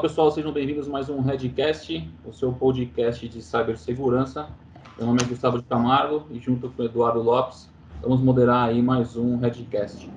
pessoal, 0.00 0.30
sejam 0.30 0.50
bem-vindos 0.50 0.88
a 0.88 0.90
mais 0.90 1.10
um 1.10 1.20
Redcast, 1.20 2.10
o 2.24 2.32
seu 2.32 2.50
podcast 2.54 3.28
de 3.28 3.42
cibersegurança. 3.42 4.48
Meu 4.96 5.06
nome 5.06 5.20
é 5.22 5.26
Gustavo 5.26 5.58
de 5.58 5.64
Camargo 5.64 6.24
e 6.30 6.38
junto 6.38 6.70
com 6.70 6.80
o 6.80 6.86
Eduardo 6.86 7.20
Lopes 7.20 7.68
vamos 8.00 8.22
moderar 8.22 8.70
aí 8.70 8.80
mais 8.80 9.14
um 9.14 9.36
Redcast. 9.36 10.10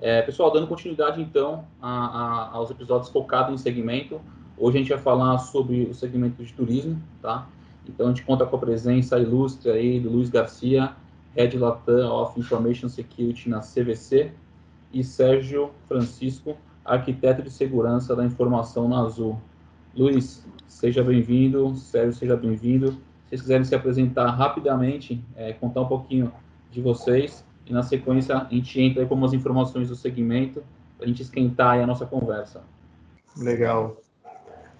É, 0.00 0.22
pessoal, 0.22 0.50
dando 0.50 0.66
continuidade 0.66 1.20
então 1.20 1.66
a, 1.82 1.90
a, 1.90 2.50
aos 2.52 2.70
episódios 2.70 3.10
focados 3.10 3.52
em 3.52 3.58
segmento, 3.58 4.18
hoje 4.56 4.78
a 4.78 4.80
gente 4.80 4.88
vai 4.88 4.98
falar 4.98 5.36
sobre 5.36 5.82
o 5.82 5.92
segmento 5.92 6.42
de 6.42 6.54
turismo, 6.54 6.98
tá? 7.20 7.46
Então 7.86 8.06
a 8.06 8.08
gente 8.08 8.22
conta 8.22 8.46
com 8.46 8.56
a 8.56 8.58
presença 8.58 9.18
ilustre 9.18 9.70
aí 9.70 10.00
do 10.00 10.08
Luiz 10.08 10.30
Garcia, 10.30 10.92
Head 11.36 11.58
Latam 11.58 12.10
of 12.10 12.40
Information 12.40 12.88
Security 12.88 13.50
na 13.50 13.60
CVC, 13.60 14.32
e 14.94 15.04
Sérgio 15.04 15.72
Francisco, 15.86 16.56
arquiteto 16.84 17.42
de 17.42 17.50
segurança 17.50 18.14
da 18.16 18.24
informação 18.24 18.88
na 18.88 19.00
Azul. 19.00 19.38
Luiz, 19.94 20.46
seja 20.66 21.02
bem-vindo. 21.02 21.74
Sérgio, 21.76 22.12
seja 22.12 22.36
bem-vindo. 22.36 22.92
Se 22.92 22.98
vocês 23.28 23.40
quiserem 23.42 23.64
se 23.64 23.74
apresentar 23.74 24.30
rapidamente, 24.30 25.24
é, 25.36 25.52
contar 25.52 25.82
um 25.82 25.88
pouquinho 25.88 26.32
de 26.70 26.80
vocês, 26.80 27.44
e 27.66 27.72
na 27.72 27.82
sequência 27.82 28.36
a 28.36 28.44
gente 28.44 28.80
entra 28.80 29.06
com 29.06 29.14
umas 29.14 29.32
informações 29.32 29.88
do 29.88 29.96
segmento, 29.96 30.62
para 30.96 31.06
a 31.06 31.08
gente 31.08 31.22
esquentar 31.22 31.78
a 31.80 31.86
nossa 31.86 32.04
conversa. 32.04 32.62
Legal. 33.36 33.96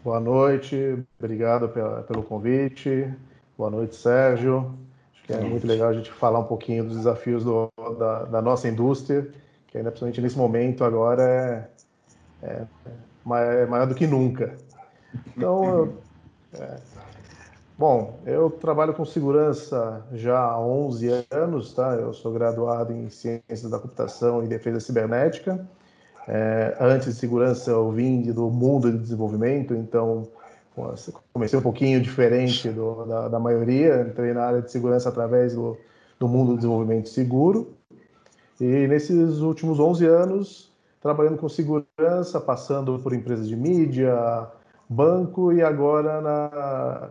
Boa 0.02 0.18
noite, 0.18 0.98
obrigado 1.18 1.68
pela, 1.68 2.02
pelo 2.02 2.22
convite. 2.22 3.12
Boa 3.56 3.70
noite, 3.70 3.94
Sérgio. 3.94 4.74
Acho 5.12 5.24
que 5.24 5.32
é 5.32 5.40
muito 5.40 5.66
legal 5.66 5.90
a 5.90 5.92
gente 5.92 6.10
falar 6.10 6.38
um 6.38 6.44
pouquinho 6.44 6.84
dos 6.84 6.96
desafios 6.96 7.44
do, 7.44 7.68
da, 7.98 8.24
da 8.24 8.42
nossa 8.42 8.68
indústria, 8.68 9.30
que 9.66 9.78
ainda 9.78 9.90
principalmente 9.90 10.20
nesse 10.20 10.38
momento 10.38 10.82
agora 10.84 11.70
é 12.42 13.66
maior 13.66 13.86
do 13.86 13.94
que 13.94 14.06
nunca. 14.06 14.56
Então, 15.36 15.92
é, 16.58 16.76
bom, 17.78 18.18
eu 18.26 18.50
trabalho 18.50 18.94
com 18.94 19.04
segurança 19.04 20.04
já 20.12 20.38
há 20.38 20.60
11 20.60 21.26
anos, 21.30 21.72
tá? 21.72 21.94
Eu 21.94 22.12
sou 22.12 22.32
graduado 22.32 22.92
em 22.92 23.08
Ciências 23.10 23.70
da 23.70 23.78
Computação 23.78 24.42
e 24.42 24.46
Defesa 24.46 24.80
Cibernética. 24.80 25.66
É, 26.28 26.76
antes 26.80 27.08
de 27.08 27.14
segurança, 27.14 27.70
eu 27.70 27.90
vim 27.90 28.22
do 28.22 28.50
mundo 28.50 28.90
de 28.90 28.98
desenvolvimento, 28.98 29.74
então 29.74 30.28
comecei 31.32 31.58
um 31.58 31.62
pouquinho 31.62 32.00
diferente 32.00 32.68
do, 32.70 33.04
da, 33.04 33.28
da, 33.28 33.38
maioria. 33.38 34.06
Entrei 34.08 34.32
na 34.32 34.44
área 34.44 34.62
de 34.62 34.70
segurança 34.70 35.08
através 35.08 35.54
do, 35.54 35.76
do 36.18 36.28
mundo 36.28 36.52
do 36.52 36.56
desenvolvimento 36.56 37.08
seguro. 37.08 37.74
E 38.60 38.86
nesses 38.86 39.40
últimos 39.40 39.80
11 39.80 40.06
anos, 40.06 40.69
trabalhando 41.00 41.38
com 41.38 41.48
segurança, 41.48 42.40
passando 42.40 42.98
por 42.98 43.14
empresas 43.14 43.48
de 43.48 43.56
mídia, 43.56 44.48
banco 44.88 45.52
e 45.52 45.62
agora 45.62 46.20
na, 46.20 47.10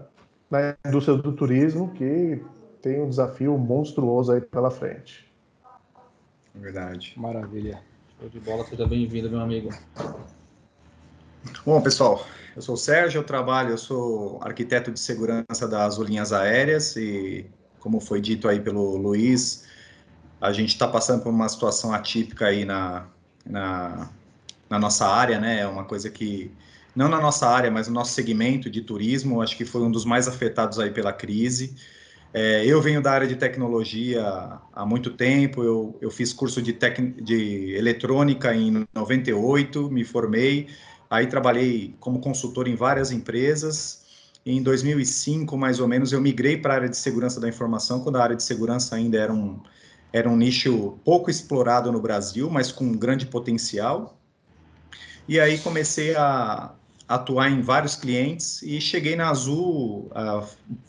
na 0.49 0.75
indústria 0.85 1.17
do 1.17 1.31
turismo, 1.33 1.91
que 1.93 2.43
tem 2.81 3.01
um 3.01 3.09
desafio 3.09 3.57
monstruoso 3.57 4.31
aí 4.31 4.41
pela 4.41 4.69
frente. 4.69 5.27
Verdade. 6.53 7.13
Maravilha. 7.17 7.81
Show 8.19 8.29
de 8.29 8.39
bola, 8.39 8.65
seja 8.65 8.85
bem-vindo, 8.85 9.29
meu 9.29 9.39
amigo. 9.39 9.69
Bom, 11.65 11.81
pessoal, 11.81 12.25
eu 12.55 12.61
sou 12.61 12.75
o 12.75 12.77
Sérgio, 12.77 13.19
eu 13.19 13.23
trabalho, 13.23 13.71
eu 13.71 13.77
sou 13.77 14.39
arquiteto 14.41 14.91
de 14.91 14.99
segurança 14.99 15.67
das 15.67 15.97
linhas 15.97 16.33
aéreas 16.33 16.95
e, 16.95 17.49
como 17.79 17.99
foi 17.99 18.19
dito 18.19 18.47
aí 18.47 18.59
pelo 18.59 18.97
Luiz, 18.97 19.65
a 20.41 20.51
gente 20.51 20.69
está 20.69 20.87
passando 20.87 21.23
por 21.23 21.29
uma 21.29 21.47
situação 21.47 21.93
atípica 21.93 22.47
aí 22.47 22.65
na, 22.65 23.07
na, 23.49 24.09
na 24.69 24.79
nossa 24.79 25.07
área, 25.07 25.39
né? 25.39 25.61
É 25.61 25.67
uma 25.67 25.83
coisa 25.83 26.09
que 26.09 26.51
não 26.95 27.09
na 27.09 27.19
nossa 27.19 27.47
área, 27.47 27.71
mas 27.71 27.87
no 27.87 27.93
nosso 27.93 28.13
segmento 28.13 28.69
de 28.69 28.81
turismo, 28.81 29.41
acho 29.41 29.57
que 29.57 29.65
foi 29.65 29.81
um 29.81 29.91
dos 29.91 30.05
mais 30.05 30.27
afetados 30.27 30.79
aí 30.79 30.91
pela 30.91 31.11
crise. 31.11 31.75
É, 32.33 32.63
eu 32.65 32.79
venho 32.81 33.01
da 33.01 33.11
área 33.11 33.27
de 33.27 33.35
tecnologia 33.35 34.23
há 34.71 34.85
muito 34.85 35.11
tempo, 35.11 35.63
eu, 35.63 35.97
eu 35.99 36.11
fiz 36.11 36.31
curso 36.31 36.61
de, 36.61 36.73
tec, 36.73 36.99
de 36.99 37.73
eletrônica 37.75 38.53
em 38.55 38.87
98, 38.93 39.89
me 39.89 40.03
formei, 40.03 40.67
aí 41.09 41.25
trabalhei 41.25 41.95
como 41.99 42.19
consultor 42.19 42.67
em 42.67 42.75
várias 42.75 43.11
empresas. 43.11 44.03
Em 44.45 44.61
2005, 44.61 45.57
mais 45.57 45.79
ou 45.79 45.87
menos, 45.87 46.11
eu 46.11 46.21
migrei 46.21 46.57
para 46.57 46.73
a 46.73 46.75
área 46.77 46.89
de 46.89 46.97
segurança 46.97 47.39
da 47.39 47.49
informação, 47.49 48.01
quando 48.01 48.17
a 48.17 48.23
área 48.23 48.35
de 48.35 48.43
segurança 48.43 48.95
ainda 48.95 49.17
era 49.17 49.33
um, 49.33 49.59
era 50.11 50.29
um 50.29 50.35
nicho 50.35 50.97
pouco 51.03 51.29
explorado 51.29 51.91
no 51.91 52.01
Brasil, 52.01 52.49
mas 52.49 52.71
com 52.71 52.91
grande 52.91 53.25
potencial. 53.25 54.17
E 55.27 55.39
aí 55.39 55.59
comecei 55.59 56.15
a 56.15 56.71
atuar 57.07 57.49
em 57.49 57.61
vários 57.61 57.95
clientes 57.95 58.61
e 58.61 58.79
cheguei 58.79 59.15
na 59.15 59.29
Azul 59.29 60.11
há 60.13 60.43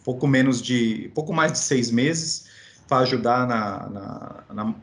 pouco 0.05 0.27
menos 0.27 0.61
de, 0.61 1.11
pouco 1.15 1.33
mais 1.33 1.53
de 1.53 1.59
seis 1.59 1.91
meses 1.91 2.47
para 2.87 2.99
ajudar 2.99 3.47
na, 3.47 3.89
na, 3.89 4.45
na 4.53 4.75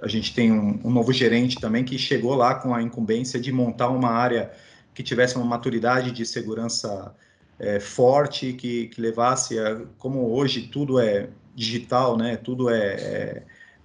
a 0.00 0.08
gente 0.08 0.34
tem 0.34 0.52
um, 0.52 0.80
um, 0.84 0.90
novo 0.90 1.12
gerente 1.12 1.60
também 1.60 1.84
que 1.84 1.96
chegou 1.96 2.34
lá 2.34 2.56
com 2.56 2.74
a 2.74 2.82
incumbência 2.82 3.40
de 3.40 3.50
montar 3.50 3.88
uma 3.88 4.10
área 4.10 4.52
que 4.94 5.02
tivesse 5.02 5.36
uma 5.36 5.44
maturidade 5.44 6.10
de 6.10 6.26
segurança 6.26 7.14
é, 7.58 7.80
forte, 7.80 8.52
que, 8.52 8.88
que 8.88 9.00
levasse, 9.00 9.58
a, 9.58 9.80
como 9.98 10.30
hoje 10.32 10.62
tudo 10.62 10.98
é 10.98 11.28
digital, 11.54 12.16
né? 12.16 12.36
Tudo 12.36 12.70
é, 12.70 12.94
é 12.94 13.42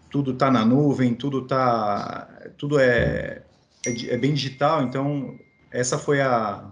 tudo 0.09 0.31
está 0.31 0.49
na 0.49 0.65
nuvem, 0.65 1.13
tudo 1.13 1.45
tá, 1.45 2.27
tudo 2.57 2.79
é, 2.79 3.43
é, 3.85 4.13
é, 4.13 4.17
bem 4.17 4.33
digital. 4.33 4.83
Então 4.83 5.37
essa 5.71 5.97
foi 5.97 6.21
a, 6.21 6.71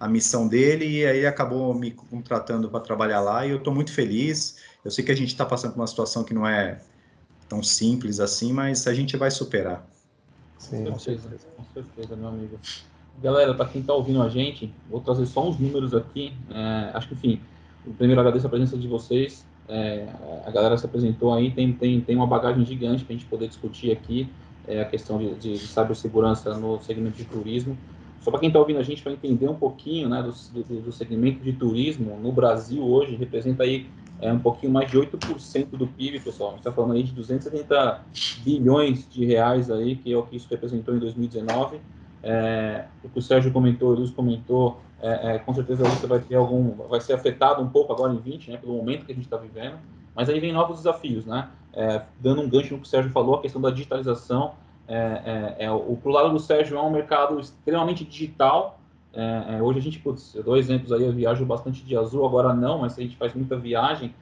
a 0.00 0.08
missão 0.08 0.48
dele 0.48 0.86
e 0.86 1.06
aí 1.06 1.26
acabou 1.26 1.74
me 1.74 1.90
contratando 1.90 2.68
para 2.68 2.80
trabalhar 2.80 3.20
lá 3.20 3.46
e 3.46 3.50
eu 3.50 3.58
estou 3.58 3.74
muito 3.74 3.92
feliz. 3.92 4.56
Eu 4.84 4.90
sei 4.90 5.04
que 5.04 5.12
a 5.12 5.16
gente 5.16 5.28
está 5.28 5.44
passando 5.44 5.72
por 5.72 5.80
uma 5.80 5.86
situação 5.86 6.24
que 6.24 6.34
não 6.34 6.46
é 6.46 6.80
tão 7.48 7.62
simples 7.62 8.18
assim, 8.18 8.52
mas 8.52 8.86
a 8.86 8.94
gente 8.94 9.16
vai 9.16 9.30
superar. 9.30 9.86
Sim, 10.58 10.84
com 10.84 10.98
certeza, 10.98 11.46
com 11.56 11.64
certeza, 11.74 12.16
meu 12.16 12.28
amigo. 12.28 12.58
Galera, 13.20 13.52
para 13.54 13.68
quem 13.68 13.80
está 13.80 13.92
ouvindo 13.92 14.22
a 14.22 14.28
gente, 14.28 14.72
vou 14.88 15.00
trazer 15.00 15.26
só 15.26 15.46
uns 15.48 15.58
números 15.58 15.94
aqui. 15.94 16.32
É, 16.50 16.90
acho 16.94 17.08
que, 17.08 17.14
enfim, 17.14 17.40
primeiro 17.98 18.20
agradeço 18.20 18.46
a 18.46 18.50
presença 18.50 18.76
de 18.76 18.88
vocês. 18.88 19.44
É, 19.72 20.06
a 20.44 20.50
galera 20.50 20.76
se 20.76 20.84
apresentou 20.84 21.32
aí, 21.32 21.50
tem, 21.50 21.72
tem, 21.72 21.98
tem 21.98 22.14
uma 22.14 22.26
bagagem 22.26 22.62
gigante 22.62 23.06
para 23.06 23.14
a 23.14 23.16
gente 23.16 23.26
poder 23.26 23.48
discutir 23.48 23.90
aqui 23.90 24.28
é, 24.68 24.82
a 24.82 24.84
questão 24.84 25.16
de, 25.16 25.34
de, 25.36 25.52
de 25.54 25.66
cibersegurança 25.66 26.54
no 26.58 26.78
segmento 26.82 27.16
de 27.16 27.24
turismo. 27.24 27.76
Só 28.20 28.30
para 28.30 28.38
quem 28.38 28.48
está 28.48 28.58
ouvindo 28.58 28.78
a 28.78 28.82
gente, 28.82 29.02
para 29.02 29.12
entender 29.12 29.48
um 29.48 29.54
pouquinho 29.54 30.10
né, 30.10 30.22
do, 30.22 30.62
do, 30.62 30.80
do, 30.82 30.92
segmento 30.92 31.42
de 31.42 31.54
turismo 31.54 32.18
no 32.22 32.30
Brasil 32.30 32.84
hoje, 32.84 33.16
representa 33.16 33.62
aí 33.62 33.86
é, 34.20 34.30
um 34.30 34.38
pouquinho 34.38 34.70
mais 34.70 34.90
de 34.90 34.98
8% 34.98 35.70
do 35.70 35.86
PIB, 35.86 36.20
pessoal. 36.20 36.50
A 36.50 36.52
gente 36.52 36.60
está 36.60 36.70
falando 36.70 36.92
aí 36.92 37.02
de 37.02 37.12
270 37.12 38.04
bilhões 38.44 39.08
de 39.08 39.24
reais 39.24 39.70
aí, 39.70 39.96
que 39.96 40.12
é 40.12 40.16
o 40.18 40.22
que 40.22 40.36
isso 40.36 40.48
representou 40.50 40.94
em 40.94 40.98
2019. 40.98 41.80
É, 42.22 42.84
o 43.02 43.08
que 43.08 43.18
o 43.18 43.22
Sérgio 43.22 43.50
comentou, 43.50 43.90
o 43.90 43.94
Luiz 43.94 44.10
comentou, 44.10 44.80
é, 45.02 45.34
é, 45.34 45.38
com 45.40 45.52
certeza 45.52 45.82
você 45.82 46.06
vai 46.06 46.20
ter 46.20 46.36
algum, 46.36 46.76
vai 46.88 47.00
ser 47.00 47.12
afetado 47.12 47.60
um 47.60 47.68
pouco 47.68 47.92
agora 47.92 48.12
em 48.12 48.18
20, 48.18 48.52
né, 48.52 48.56
pelo 48.56 48.76
momento 48.76 49.04
que 49.04 49.10
a 49.10 49.14
gente 49.14 49.24
está 49.24 49.36
vivendo, 49.36 49.76
mas 50.14 50.28
aí 50.28 50.38
vem 50.38 50.52
novos 50.52 50.76
desafios, 50.76 51.26
né, 51.26 51.48
é, 51.72 52.02
dando 52.20 52.40
um 52.40 52.48
gancho 52.48 52.72
no 52.72 52.80
que 52.80 52.86
o 52.86 52.88
Sérgio 52.88 53.10
falou, 53.10 53.34
a 53.34 53.42
questão 53.42 53.60
da 53.60 53.70
digitalização, 53.70 54.54
é, 54.86 55.56
é, 55.58 55.64
é 55.64 55.70
o 55.72 55.98
pro 56.00 56.12
lado 56.12 56.30
do 56.30 56.38
Sérgio 56.38 56.78
é 56.78 56.80
um 56.80 56.90
mercado 56.90 57.40
extremamente 57.40 58.04
digital, 58.04 58.78
hoje 59.60 59.78
a 59.78 59.82
gente, 59.82 59.98
putz, 59.98 60.34
eu 60.34 60.42
dou 60.42 60.56
exemplos 60.56 60.90
aí, 60.90 61.04
eu 61.04 61.12
viajo 61.12 61.44
bastante 61.44 61.84
de 61.84 61.94
azul, 61.96 62.24
agora 62.24 62.54
não, 62.54 62.78
mas 62.78 62.98
a 62.98 63.02
gente 63.02 63.16
faz 63.16 63.34
muita 63.34 63.56
viagem 63.56 64.14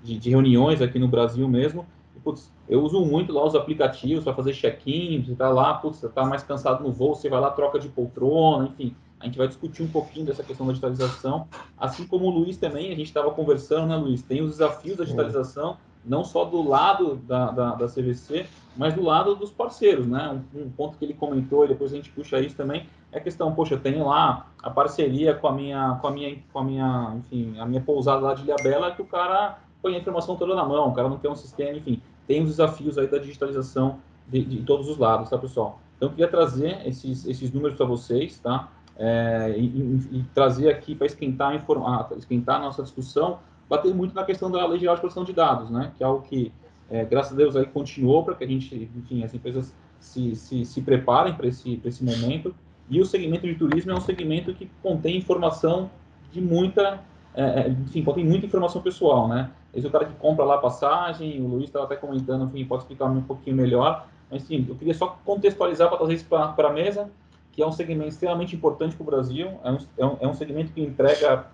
de, 0.00 0.16
de 0.16 0.30
reuniões 0.30 0.80
aqui 0.80 0.96
no 0.96 1.08
Brasil 1.08 1.48
mesmo, 1.48 1.84
putz, 2.22 2.52
eu 2.68 2.82
uso 2.82 3.04
muito 3.04 3.32
lá 3.32 3.44
os 3.44 3.54
aplicativos 3.54 4.24
para 4.24 4.34
fazer 4.34 4.52
check-in, 4.52 5.22
você 5.24 5.32
está 5.32 5.48
lá, 5.48 5.74
putz, 5.74 5.98
você 5.98 6.06
está 6.06 6.24
mais 6.24 6.42
cansado 6.42 6.82
no 6.84 6.92
voo, 6.92 7.14
você 7.14 7.28
vai 7.28 7.40
lá, 7.40 7.50
troca 7.50 7.78
de 7.78 7.88
poltrona, 7.88 8.66
enfim. 8.66 8.94
A 9.18 9.26
gente 9.26 9.36
vai 9.36 9.46
discutir 9.46 9.82
um 9.82 9.88
pouquinho 9.88 10.24
dessa 10.24 10.42
questão 10.42 10.66
da 10.66 10.72
digitalização, 10.72 11.46
assim 11.76 12.06
como 12.06 12.26
o 12.26 12.30
Luiz 12.30 12.56
também, 12.56 12.86
a 12.86 12.94
gente 12.94 13.06
estava 13.06 13.30
conversando, 13.30 13.88
né, 13.88 13.96
Luiz? 13.96 14.22
Tem 14.22 14.40
os 14.40 14.52
desafios 14.52 14.96
da 14.96 15.04
digitalização, 15.04 15.76
não 16.02 16.24
só 16.24 16.44
do 16.46 16.66
lado 16.66 17.16
da, 17.16 17.50
da, 17.50 17.74
da 17.74 17.86
CVC, 17.86 18.46
mas 18.76 18.94
do 18.94 19.02
lado 19.02 19.34
dos 19.34 19.50
parceiros, 19.50 20.06
né? 20.06 20.42
Um, 20.54 20.62
um, 20.62 20.70
ponto 20.70 20.96
que 20.96 21.04
ele 21.04 21.12
comentou, 21.12 21.66
e 21.66 21.68
depois 21.68 21.92
a 21.92 21.96
gente 21.96 22.10
puxa 22.10 22.40
isso 22.40 22.56
também, 22.56 22.88
é 23.12 23.18
a 23.18 23.20
questão, 23.20 23.52
poxa, 23.54 23.74
eu 23.74 23.80
tenho 23.80 24.06
lá 24.06 24.46
a 24.62 24.70
parceria 24.70 25.34
com 25.34 25.48
a 25.48 25.52
minha, 25.52 25.98
com 26.00 26.06
a 26.06 26.10
minha, 26.10 26.38
com 26.50 26.58
a 26.58 26.64
minha, 26.64 27.16
enfim, 27.18 27.58
a 27.58 27.66
minha 27.66 27.82
pousada 27.82 28.20
lá 28.20 28.32
de 28.32 28.42
Ilhabela, 28.42 28.92
que 28.92 29.02
o 29.02 29.06
cara 29.06 29.58
põe 29.82 29.96
a 29.96 29.98
informação 29.98 30.36
toda 30.36 30.54
na 30.54 30.64
mão, 30.64 30.88
o 30.88 30.94
cara 30.94 31.08
não 31.08 31.18
tem 31.18 31.30
um 31.30 31.36
sistema, 31.36 31.76
enfim 31.76 32.00
tem 32.26 32.42
os 32.42 32.50
desafios 32.50 32.98
aí 32.98 33.06
da 33.06 33.18
digitalização 33.18 33.98
de, 34.28 34.44
de 34.44 34.62
todos 34.62 34.88
os 34.88 34.98
lados, 34.98 35.28
tá, 35.30 35.38
pessoal? 35.38 35.80
Então, 35.96 36.08
eu 36.08 36.12
queria 36.12 36.28
trazer 36.28 36.86
esses, 36.86 37.26
esses 37.26 37.52
números 37.52 37.76
para 37.76 37.86
vocês, 37.86 38.38
tá? 38.38 38.70
É, 38.96 39.54
e, 39.56 39.64
e, 39.64 40.18
e, 40.18 40.24
trazer 40.34 40.70
aqui 40.70 40.94
para 40.94 41.06
esquentar, 41.06 41.54
informar, 41.54 42.08
esquentar 42.16 42.56
a 42.56 42.60
nossa 42.60 42.82
discussão, 42.82 43.38
bater 43.68 43.94
muito 43.94 44.14
na 44.14 44.24
questão 44.24 44.50
da 44.50 44.66
Lei 44.66 44.78
Geral 44.78 44.94
de 44.94 45.00
Proteção 45.00 45.24
de 45.24 45.32
Dados, 45.32 45.70
né? 45.70 45.92
Que 45.96 46.02
é 46.02 46.06
algo 46.06 46.22
que, 46.22 46.52
é, 46.90 47.04
graças 47.04 47.32
a 47.32 47.36
Deus, 47.36 47.56
aí 47.56 47.66
continuou 47.66 48.24
para 48.24 48.34
que 48.34 48.44
a 48.44 48.46
gente, 48.46 48.90
enfim, 48.96 49.22
as 49.22 49.34
empresas 49.34 49.74
se, 49.98 50.34
se, 50.34 50.64
se 50.64 50.80
preparem 50.82 51.34
para 51.34 51.46
esse, 51.46 51.80
esse 51.84 52.02
momento. 52.04 52.54
E 52.88 53.00
o 53.00 53.06
segmento 53.06 53.46
de 53.46 53.54
turismo 53.54 53.92
é 53.92 53.94
um 53.94 54.00
segmento 54.00 54.52
que 54.52 54.68
contém 54.82 55.16
informação 55.18 55.90
de 56.32 56.40
muita, 56.40 57.00
é, 57.34 57.42
é 57.42 57.68
enfim, 57.68 58.02
contém 58.02 58.24
muita 58.24 58.46
informação 58.46 58.82
pessoal, 58.82 59.28
né? 59.28 59.50
Esse 59.72 59.86
é 59.86 59.88
o 59.88 59.92
cara 59.92 60.04
que 60.04 60.14
compra 60.14 60.44
lá 60.44 60.56
a 60.56 60.58
passagem, 60.58 61.40
o 61.40 61.46
Luiz 61.46 61.66
estava 61.66 61.84
até 61.84 61.96
comentando, 61.96 62.44
enfim, 62.44 62.64
pode 62.64 62.82
explicar 62.82 63.06
um 63.06 63.22
pouquinho 63.22 63.56
melhor. 63.56 64.06
Mas, 64.30 64.42
sim, 64.42 64.64
eu 64.68 64.74
queria 64.74 64.94
só 64.94 65.18
contextualizar 65.24 65.88
para 65.88 65.98
trazer 65.98 66.14
isso 66.14 66.26
para 66.26 66.68
a 66.68 66.72
mesa, 66.72 67.10
que 67.52 67.62
é 67.62 67.66
um 67.66 67.72
segmento 67.72 68.10
extremamente 68.10 68.54
importante 68.54 68.94
para 68.94 69.02
o 69.02 69.06
Brasil, 69.06 69.48
é 69.64 69.70
um, 69.70 69.78
é, 69.98 70.06
um, 70.06 70.16
é 70.20 70.28
um 70.28 70.34
segmento 70.34 70.72
que 70.72 70.80
entrega 70.80 71.46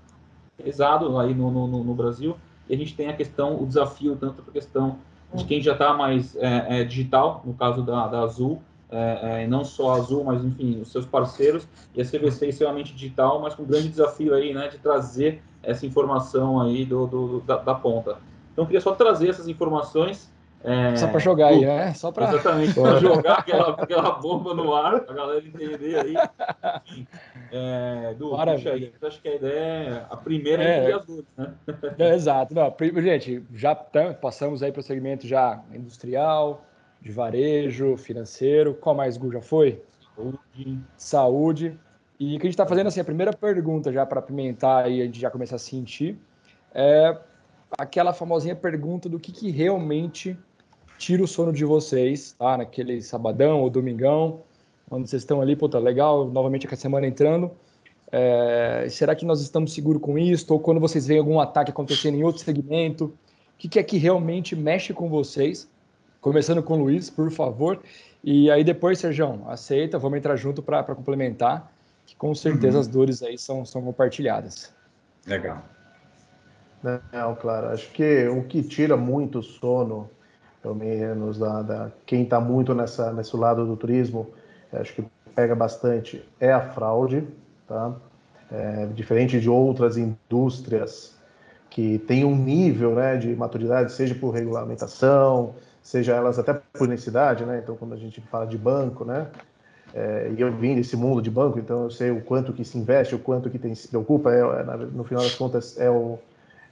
pesado 0.56 1.19
aí 1.19 1.34
no, 1.34 1.50
no, 1.50 1.84
no, 1.84 1.94
Brasil, 1.94 2.37
e 2.69 2.75
a 2.75 2.76
gente 2.76 2.94
tem 2.94 3.08
a 3.08 3.12
questão, 3.12 3.61
o 3.61 3.67
desafio, 3.67 4.17
tanto 4.17 4.43
a 4.46 4.52
questão 4.52 4.99
de 5.34 5.44
quem 5.44 5.61
já 5.61 5.72
está 5.72 5.93
mais 5.93 6.37
é, 6.37 6.81
é, 6.81 6.84
digital, 6.84 7.43
no 7.44 7.55
caso 7.55 7.82
da, 7.82 8.06
da 8.08 8.20
Azul, 8.20 8.62
é, 8.90 9.43
é, 9.43 9.46
não 9.46 9.64
só 9.64 9.94
a 9.94 9.96
Azul, 9.96 10.25
mas 10.25 10.44
enfim, 10.44 10.81
os 10.81 10.93
seus 10.93 11.05
parceiros, 11.05 11.67
e 11.94 12.00
a 12.00 12.05
CVC 12.05 12.49
extremamente 12.49 12.93
digital, 12.93 13.40
mas 13.40 13.55
com 13.55 13.62
um 13.62 13.67
grande 13.67 13.88
desafio 13.88 14.34
aí, 14.34 14.55
né, 14.55 14.69
de 14.69 14.79
trazer 14.79 15.43
essa 15.67 15.85
informação 15.85 16.61
aí 16.61 16.85
do, 16.85 17.07
do 17.07 17.41
da, 17.41 17.57
da, 17.57 17.75
ponta. 17.75 18.19
Então, 18.53 18.63
eu 18.63 18.67
queria 18.67 18.81
só 18.81 18.95
trazer 18.95 19.29
essas 19.29 19.49
informações. 19.49 20.33
É, 20.65 20.97
só 20.97 21.07
para 21.07 21.19
jogar 21.19 21.49
aí, 21.49 21.61
né? 21.61 21.93
Só 21.95 22.11
para 22.11 22.29
exatamente 22.29 22.75
para 22.75 22.99
jogar 22.99 23.35
aquela, 23.35 23.71
aquela 23.71 24.11
bomba 24.13 24.55
no 24.55 24.75
ar, 24.75 25.05
a 25.07 25.13
galera 25.13 25.45
entender 25.45 25.99
aí. 25.99 26.15
Enfim, 26.87 27.07
é, 27.53 28.15
du, 28.15 28.31
puxa 28.31 28.71
aí, 28.71 28.93
acho 29.03 29.21
que 29.21 29.29
a 29.29 29.35
ideia 29.35 29.61
é 29.61 30.07
a 30.09 30.17
primeira 30.17 30.65
é, 30.65 30.79
entre 30.79 30.93
as 30.93 31.07
duas, 31.07 31.25
né? 31.37 31.53
É, 31.99 32.15
exato. 32.15 32.55
Não, 32.55 32.75
gente, 33.03 33.45
já 33.53 33.75
passamos 33.75 34.63
aí 34.63 34.73
para 34.73 34.81
o 34.81 34.83
segmento 34.83 35.27
já 35.27 35.63
industrial, 35.73 36.65
de 37.01 37.13
varejo, 37.13 37.97
financeiro. 37.97 38.75
Qual 38.75 38.95
mais, 38.95 39.17
Gu, 39.17 39.33
já 39.33 39.43
foi? 39.43 39.83
Saúde. 40.17 40.81
Saúde. 40.97 41.79
E 42.19 42.37
o 42.37 42.41
que 42.41 42.47
a 42.47 42.49
gente 42.49 42.55
está 42.55 42.67
fazendo, 42.67 42.87
assim, 42.87 43.01
a 43.01 43.05
primeira 43.05 43.33
pergunta 43.33 43.93
já 43.93 44.07
para 44.07 44.23
pimentar 44.23 44.91
e 44.91 45.03
a 45.03 45.05
gente 45.05 45.21
já 45.21 45.31
começar 45.31 45.57
a 45.57 45.59
sentir, 45.59 46.19
é 46.75 47.17
aquela 47.79 48.13
famosinha 48.13 48.55
pergunta 48.55 49.09
do 49.09 49.19
que, 49.19 49.33
que 49.33 49.51
realmente 49.51 50.37
tira 50.99 51.23
o 51.23 51.27
sono 51.27 51.53
de 51.53 51.65
vocês, 51.65 52.33
tá? 52.33 52.57
Naquele 52.57 53.03
sabadão 53.03 53.61
ou 53.61 53.69
domingão, 53.69 54.41
onde 54.91 55.09
vocês 55.09 55.23
estão 55.23 55.41
ali, 55.41 55.55
puta, 55.55 55.79
legal, 55.79 56.27
novamente 56.27 56.67
com 56.67 56.75
a 56.75 56.79
semana 56.79 57.07
entrando. 57.07 57.51
É, 58.11 58.87
será 58.89 59.15
que 59.15 59.25
nós 59.25 59.41
estamos 59.41 59.75
seguros 59.75 60.01
com 60.01 60.19
isso? 60.19 60.51
Ou 60.53 60.61
quando 60.61 60.81
vocês 60.81 61.07
veem 61.07 61.19
algum 61.19 61.41
ataque 61.41 61.71
acontecendo 61.71 62.17
em 62.17 62.25
outro 62.25 62.43
segmento, 62.43 63.07
o 63.07 63.13
que, 63.59 63.69
que 63.69 63.79
é 63.79 63.83
que 63.83 63.99
realmente 63.99 64.55
mexe 64.55 64.95
com 64.95 65.09
vocês? 65.09 65.69
Começando 66.21 66.63
com 66.63 66.75
o 66.75 66.85
Luiz, 66.85 67.11
por 67.11 67.31
favor. 67.31 67.81
E 68.23 68.51
aí 68.51 68.65
depois, 68.65 68.99
Sérgio, 68.99 69.43
aceita, 69.47 69.99
vamos 69.99 70.19
entrar 70.19 70.37
junto 70.37 70.63
para 70.63 70.83
complementar, 70.83 71.73
que 72.06 72.17
com 72.17 72.35
certeza 72.35 72.76
uhum. 72.76 72.81
as 72.81 72.87
dores 72.87 73.23
aí 73.23 73.37
são, 73.37 73.64
são 73.64 73.82
compartilhadas. 73.82 74.73
Legal. 75.26 75.62
Não, 77.12 77.35
claro. 77.35 77.69
Acho 77.69 77.91
que 77.91 78.29
o 78.29 78.44
que 78.44 78.62
tira 78.62 78.97
muito 78.97 79.43
sono, 79.43 80.08
pelo 80.62 80.76
menos 80.76 81.37
da, 81.38 81.62
da 81.62 81.93
quem 82.06 82.23
está 82.23 82.41
muito 82.41 82.75
nessa, 82.75 83.12
nesse 83.12 83.37
lado 83.37 83.67
do 83.67 83.76
turismo, 83.76 84.31
acho 84.73 84.94
que 84.94 85.05
pega 85.35 85.55
bastante, 85.55 86.26
é 86.41 86.53
a 86.53 86.61
fraude, 86.61 87.26
tá? 87.67 87.94
É, 88.50 88.87
diferente 88.87 89.41
de 89.41 89.50
outras 89.50 89.97
indústrias 89.97 91.17
que 91.69 91.99
têm 91.99 92.25
um 92.25 92.37
nível 92.37 92.94
né, 92.94 93.17
de 93.17 93.35
maturidade, 93.35 93.93
seja 93.93 94.14
por 94.14 94.31
regulamentação, 94.31 95.56
seja 95.82 96.14
elas 96.14 96.38
até 96.38 96.55
por 96.55 96.87
necessidade, 96.87 97.44
né? 97.44 97.61
Então, 97.62 97.76
quando 97.76 97.94
a 97.94 97.97
gente 97.97 98.20
fala 98.20 98.47
de 98.47 98.56
banco, 98.56 99.05
né? 99.05 99.26
É, 99.96 100.31
e 100.37 100.38
eu 100.43 100.52
vim 100.52 100.75
desse 100.75 100.94
mundo 100.94 101.22
de 101.22 101.31
banco, 101.31 101.58
então 101.58 101.84
eu 101.84 101.90
sei 101.90 102.10
o 102.10 102.20
quanto 102.20 102.52
que 102.52 102.62
se 102.62 102.76
investe, 102.76 103.14
o 103.14 103.19
quanto 103.19 103.48
que 103.48 103.58
tem, 103.58 103.75
se 103.75 103.88
preocupa, 103.88 104.31
é, 104.31 104.40
é, 104.40 104.76
no 104.93 105.02
final 105.04 105.22
das 105.25 105.34
contas 105.34 105.81
é 105.81 105.88
o, 105.88 106.19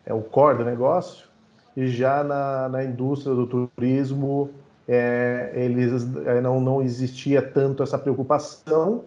é 0.04 0.12
o 0.12 0.20
core 0.20 0.58
do 0.58 0.64
negócio. 0.64 1.26
E 1.74 1.86
já 1.88 2.22
na, 2.22 2.68
na 2.68 2.84
indústria 2.84 3.34
do 3.34 3.46
turismo, 3.46 4.50
é, 4.86 5.52
eles 5.54 6.06
é, 6.26 6.42
não, 6.42 6.60
não 6.60 6.82
existia 6.82 7.40
tanto 7.40 7.82
essa 7.82 7.98
preocupação 7.98 9.04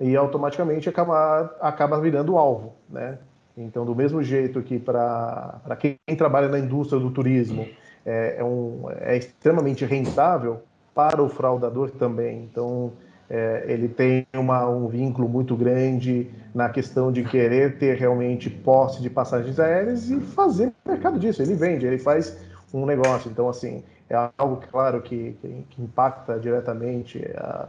e 0.00 0.16
automaticamente 0.16 0.88
acaba, 0.88 1.54
acaba 1.60 2.00
virando 2.00 2.36
alvo, 2.36 2.74
né? 2.88 3.18
Então, 3.56 3.84
do 3.84 3.94
mesmo 3.94 4.20
jeito 4.20 4.60
que 4.62 4.80
para 4.80 5.76
quem 5.78 5.96
trabalha 6.18 6.48
na 6.48 6.58
indústria 6.58 6.98
do 7.00 7.10
turismo, 7.10 7.68
é, 8.04 8.36
é, 8.38 8.44
um, 8.44 8.86
é 8.98 9.16
extremamente 9.16 9.84
rentável 9.84 10.60
para 10.92 11.22
o 11.22 11.28
fraudador 11.28 11.90
também. 11.90 12.48
Então, 12.50 12.92
é, 13.30 13.64
ele 13.68 13.88
tem 13.88 14.26
uma, 14.34 14.68
um 14.68 14.88
vínculo 14.88 15.28
muito 15.28 15.54
grande 15.54 16.28
na 16.52 16.68
questão 16.68 17.12
de 17.12 17.22
querer 17.22 17.78
ter 17.78 17.96
realmente 17.96 18.50
posse 18.50 19.00
de 19.00 19.08
passagens 19.08 19.60
aéreas 19.60 20.10
e 20.10 20.20
fazer 20.20 20.72
mercado 20.84 21.16
disso. 21.16 21.40
Ele 21.40 21.54
vende, 21.54 21.86
ele 21.86 21.98
faz 21.98 22.36
um 22.74 22.84
negócio. 22.84 23.30
Então, 23.30 23.48
assim, 23.48 23.84
é 24.08 24.30
algo, 24.36 24.60
claro, 24.68 25.00
que, 25.00 25.36
que, 25.70 25.80
impacta 25.80 26.40
diretamente 26.40 27.24
a, 27.36 27.68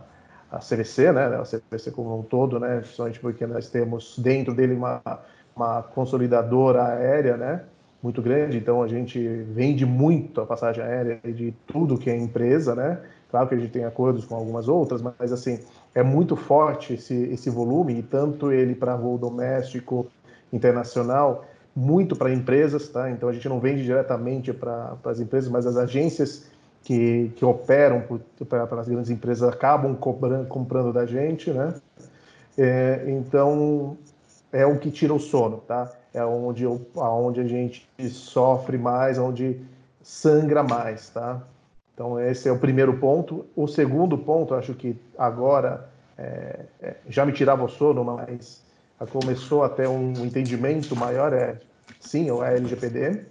a 0.52 0.58
CVC, 0.58 1.12
né? 1.12 1.26
A 1.28 1.44
CVC 1.44 1.92
como 1.92 2.18
um 2.18 2.24
todo, 2.24 2.60
né? 2.60 2.80
Principalmente 2.80 3.20
porque 3.20 3.46
nós 3.46 3.70
temos 3.70 4.18
dentro 4.18 4.56
dele 4.56 4.74
uma, 4.74 5.00
uma 5.56 5.84
consolidadora 5.84 6.86
aérea, 6.86 7.38
né? 7.38 7.62
muito 8.02 8.22
grande, 8.22 8.58
então 8.58 8.82
a 8.82 8.88
gente 8.88 9.20
vende 9.54 9.86
muito 9.86 10.42
a 10.42 10.46
passagem 10.46 10.84
aérea 10.84 11.20
de 11.24 11.54
tudo 11.68 11.98
que 11.98 12.10
é 12.10 12.18
empresa, 12.18 12.74
né? 12.74 13.00
Claro 13.32 13.48
que 13.48 13.56
a 13.56 13.58
gente 13.58 13.72
tem 13.72 13.86
acordos 13.86 14.26
com 14.26 14.36
algumas 14.36 14.68
outras, 14.68 15.02
mas 15.02 15.32
assim, 15.32 15.60
é 15.96 16.04
muito 16.04 16.36
forte 16.36 16.94
esse, 16.94 17.16
esse 17.32 17.50
volume, 17.50 17.98
e 17.98 18.04
tanto 18.04 18.52
ele 18.52 18.76
para 18.76 18.96
voo 18.96 19.18
doméstico, 19.18 20.06
internacional, 20.54 21.46
muito 21.76 22.16
para 22.16 22.32
empresas, 22.34 22.90
tá? 22.90 23.10
Então 23.10 23.30
a 23.30 23.34
gente 23.34 23.48
não 23.48 23.60
vende 23.60 23.84
diretamente 23.84 24.52
para 24.52 24.96
as 25.06 25.20
empresas, 25.20 25.50
mas 25.50 25.66
as 25.66 25.78
agências 25.78 26.46
que, 26.84 27.32
que 27.36 27.46
operam 27.46 28.04
para 28.48 28.82
as 28.82 28.88
grandes 28.88 29.10
empresas 29.10 29.48
acabam 29.48 29.96
comprando, 29.96 30.48
comprando 30.48 30.94
da 30.94 31.06
gente, 31.06 31.52
né? 31.52 31.74
É, 32.58 33.06
então 33.08 33.98
é 34.52 34.66
o 34.66 34.78
que 34.78 34.92
tira 34.92 35.14
o 35.14 35.20
sono, 35.20 35.58
tá? 35.66 35.90
é 36.14 36.24
onde, 36.26 36.66
onde 36.68 37.40
a 37.40 37.48
gente 37.48 37.88
sofre 38.10 38.78
mais, 38.78 39.18
onde 39.18 39.62
sangra 40.02 40.64
mais, 40.64 41.10
tá? 41.10 41.42
Então, 42.02 42.20
esse 42.20 42.50
é 42.50 42.52
o 42.52 42.58
primeiro 42.58 42.98
ponto. 42.98 43.46
O 43.56 43.68
segundo 43.68 44.18
ponto, 44.18 44.56
acho 44.56 44.74
que 44.74 45.00
agora 45.16 45.88
é, 46.18 46.62
é, 46.82 46.96
já 47.08 47.24
me 47.24 47.32
tirava 47.32 47.64
o 47.64 47.70
sono, 47.70 48.04
mas 48.04 48.64
começou 49.12 49.64
a 49.64 49.70
ter 49.70 49.88
um 49.88 50.12
entendimento 50.26 50.96
maior, 50.96 51.32
é 51.32 51.60
sim, 52.00 52.32
o 52.32 52.44
LGPD, 52.44 53.24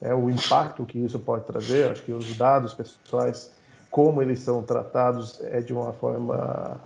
é 0.00 0.14
o 0.14 0.30
impacto 0.30 0.86
que 0.86 0.96
isso 0.96 1.18
pode 1.18 1.44
trazer. 1.44 1.90
Acho 1.90 2.04
que 2.04 2.12
os 2.12 2.36
dados 2.36 2.72
pessoais, 2.72 3.50
como 3.90 4.22
eles 4.22 4.38
são 4.38 4.62
tratados, 4.62 5.40
é 5.46 5.60
de 5.60 5.72
uma 5.72 5.92
forma 5.92 6.80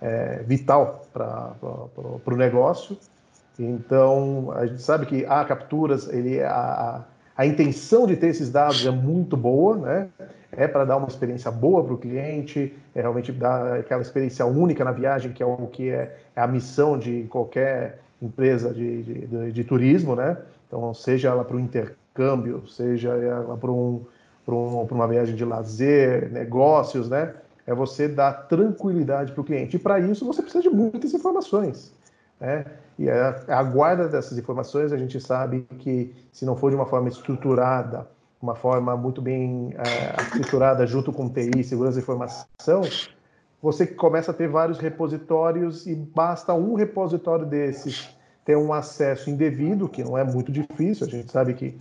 é, 0.00 0.42
vital 0.46 1.06
para 1.12 1.54
o 1.62 2.36
negócio. 2.36 2.96
Então, 3.58 4.50
a 4.56 4.64
gente 4.64 4.80
sabe 4.80 5.04
que 5.04 5.26
há 5.26 5.44
capturas, 5.44 6.08
ele, 6.08 6.42
a, 6.42 7.04
a 7.36 7.44
intenção 7.44 8.06
de 8.06 8.16
ter 8.16 8.28
esses 8.28 8.50
dados 8.50 8.86
é 8.86 8.90
muito 8.90 9.36
boa, 9.36 9.76
né? 9.76 10.08
É 10.54 10.68
para 10.68 10.84
dar 10.84 10.98
uma 10.98 11.08
experiência 11.08 11.50
boa 11.50 11.82
para 11.82 11.94
o 11.94 11.98
cliente, 11.98 12.76
é 12.94 13.00
realmente 13.00 13.32
dar 13.32 13.80
aquela 13.80 14.02
experiência 14.02 14.44
única 14.44 14.84
na 14.84 14.92
viagem, 14.92 15.32
que 15.32 15.42
é 15.42 15.46
o 15.46 15.66
que 15.66 15.88
é, 15.88 16.14
é 16.36 16.40
a 16.40 16.46
missão 16.46 16.98
de 16.98 17.24
qualquer 17.30 18.00
empresa 18.20 18.72
de, 18.72 19.02
de, 19.02 19.26
de, 19.26 19.52
de 19.52 19.64
turismo, 19.64 20.14
né? 20.14 20.36
Então, 20.68 20.92
seja 20.94 21.28
ela 21.28 21.44
para 21.44 21.56
o 21.56 21.60
intercâmbio, 21.60 22.66
seja 22.68 23.10
ela 23.10 23.56
para 23.56 23.70
um, 23.70 24.04
um, 24.46 24.82
uma 24.90 25.08
viagem 25.08 25.34
de 25.34 25.44
lazer, 25.44 26.30
negócios, 26.30 27.08
né? 27.08 27.34
É 27.66 27.74
você 27.74 28.08
dar 28.08 28.32
tranquilidade 28.48 29.32
para 29.32 29.40
o 29.40 29.44
cliente. 29.44 29.76
E 29.76 29.78
para 29.78 30.00
isso 30.00 30.26
você 30.26 30.42
precisa 30.42 30.62
de 30.62 30.70
muitas 30.70 31.14
informações. 31.14 31.92
Né? 32.40 32.64
E 32.98 33.08
a, 33.08 33.40
a 33.48 33.62
guarda 33.62 34.08
dessas 34.08 34.36
informações, 34.36 34.92
a 34.92 34.96
gente 34.96 35.20
sabe 35.20 35.66
que 35.78 36.12
se 36.32 36.44
não 36.44 36.56
for 36.56 36.70
de 36.70 36.76
uma 36.76 36.86
forma 36.86 37.08
estruturada, 37.08 38.06
uma 38.42 38.56
forma 38.56 38.96
muito 38.96 39.22
bem 39.22 39.72
é, 39.78 40.20
estruturada 40.22 40.84
junto 40.86 41.12
com 41.12 41.28
TI, 41.28 41.62
segurança 41.62 41.98
de 41.98 42.02
informação, 42.02 42.82
você 43.62 43.86
começa 43.86 44.32
a 44.32 44.34
ter 44.34 44.48
vários 44.48 44.78
repositórios 44.78 45.86
e 45.86 45.94
basta 45.94 46.52
um 46.52 46.74
repositório 46.74 47.46
desses 47.46 48.10
ter 48.44 48.56
um 48.56 48.72
acesso 48.72 49.30
indevido, 49.30 49.88
que 49.88 50.02
não 50.02 50.18
é 50.18 50.24
muito 50.24 50.50
difícil, 50.50 51.06
a 51.06 51.10
gente 51.10 51.30
sabe 51.30 51.54
que 51.54 51.78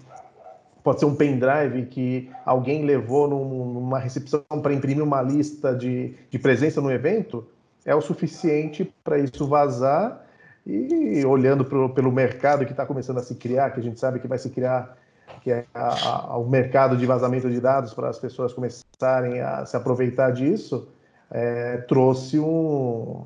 pode 0.84 1.00
ser 1.00 1.06
um 1.06 1.16
pendrive 1.16 1.88
que 1.88 2.30
alguém 2.46 2.86
levou 2.86 3.28
numa 3.28 3.98
recepção 3.98 4.44
para 4.62 4.74
imprimir 4.74 5.04
uma 5.04 5.24
lista 5.24 5.76
de, 5.76 6.14
de 6.30 6.38
presença 6.38 6.80
no 6.80 6.92
evento, 6.92 7.48
é 7.84 7.96
o 7.96 8.02
suficiente 8.02 8.94
para 9.04 9.18
isso 9.18 9.48
vazar 9.48 10.24
e 10.66 11.26
olhando 11.26 11.66
pro, 11.66 11.90
pelo 11.90 12.12
mercado 12.12 12.66
que 12.66 12.72
está 12.72 12.86
começando 12.86 13.18
a 13.18 13.24
se 13.24 13.34
criar, 13.34 13.72
que 13.72 13.80
a 13.80 13.84
gente 13.84 14.00
sabe 14.00 14.20
que 14.20 14.28
vai 14.28 14.38
se 14.38 14.52
criar, 14.52 14.96
que 15.42 15.52
é 15.52 15.66
a, 15.74 16.34
a, 16.34 16.38
o 16.38 16.50
mercado 16.50 16.98
de 16.98 17.06
vazamento 17.06 17.50
de 17.50 17.60
dados 17.60 17.94
para 17.94 18.10
as 18.10 18.20
pessoas 18.20 18.54
começarem 18.54 19.40
a 19.40 19.66
se 19.66 19.76
aproveitar 19.76 20.32
disso, 20.32 20.88
é, 21.30 21.78
trouxe 21.78 22.40
um, 22.40 23.24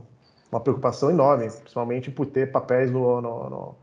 uma 0.52 0.60
preocupação 0.60 1.10
enorme, 1.10 1.50
principalmente 1.50 2.12
por 2.12 2.28
ter 2.28 2.52
papéis 2.52 2.92
no, 2.92 3.22
no, 3.22 3.50
no, 3.50 3.76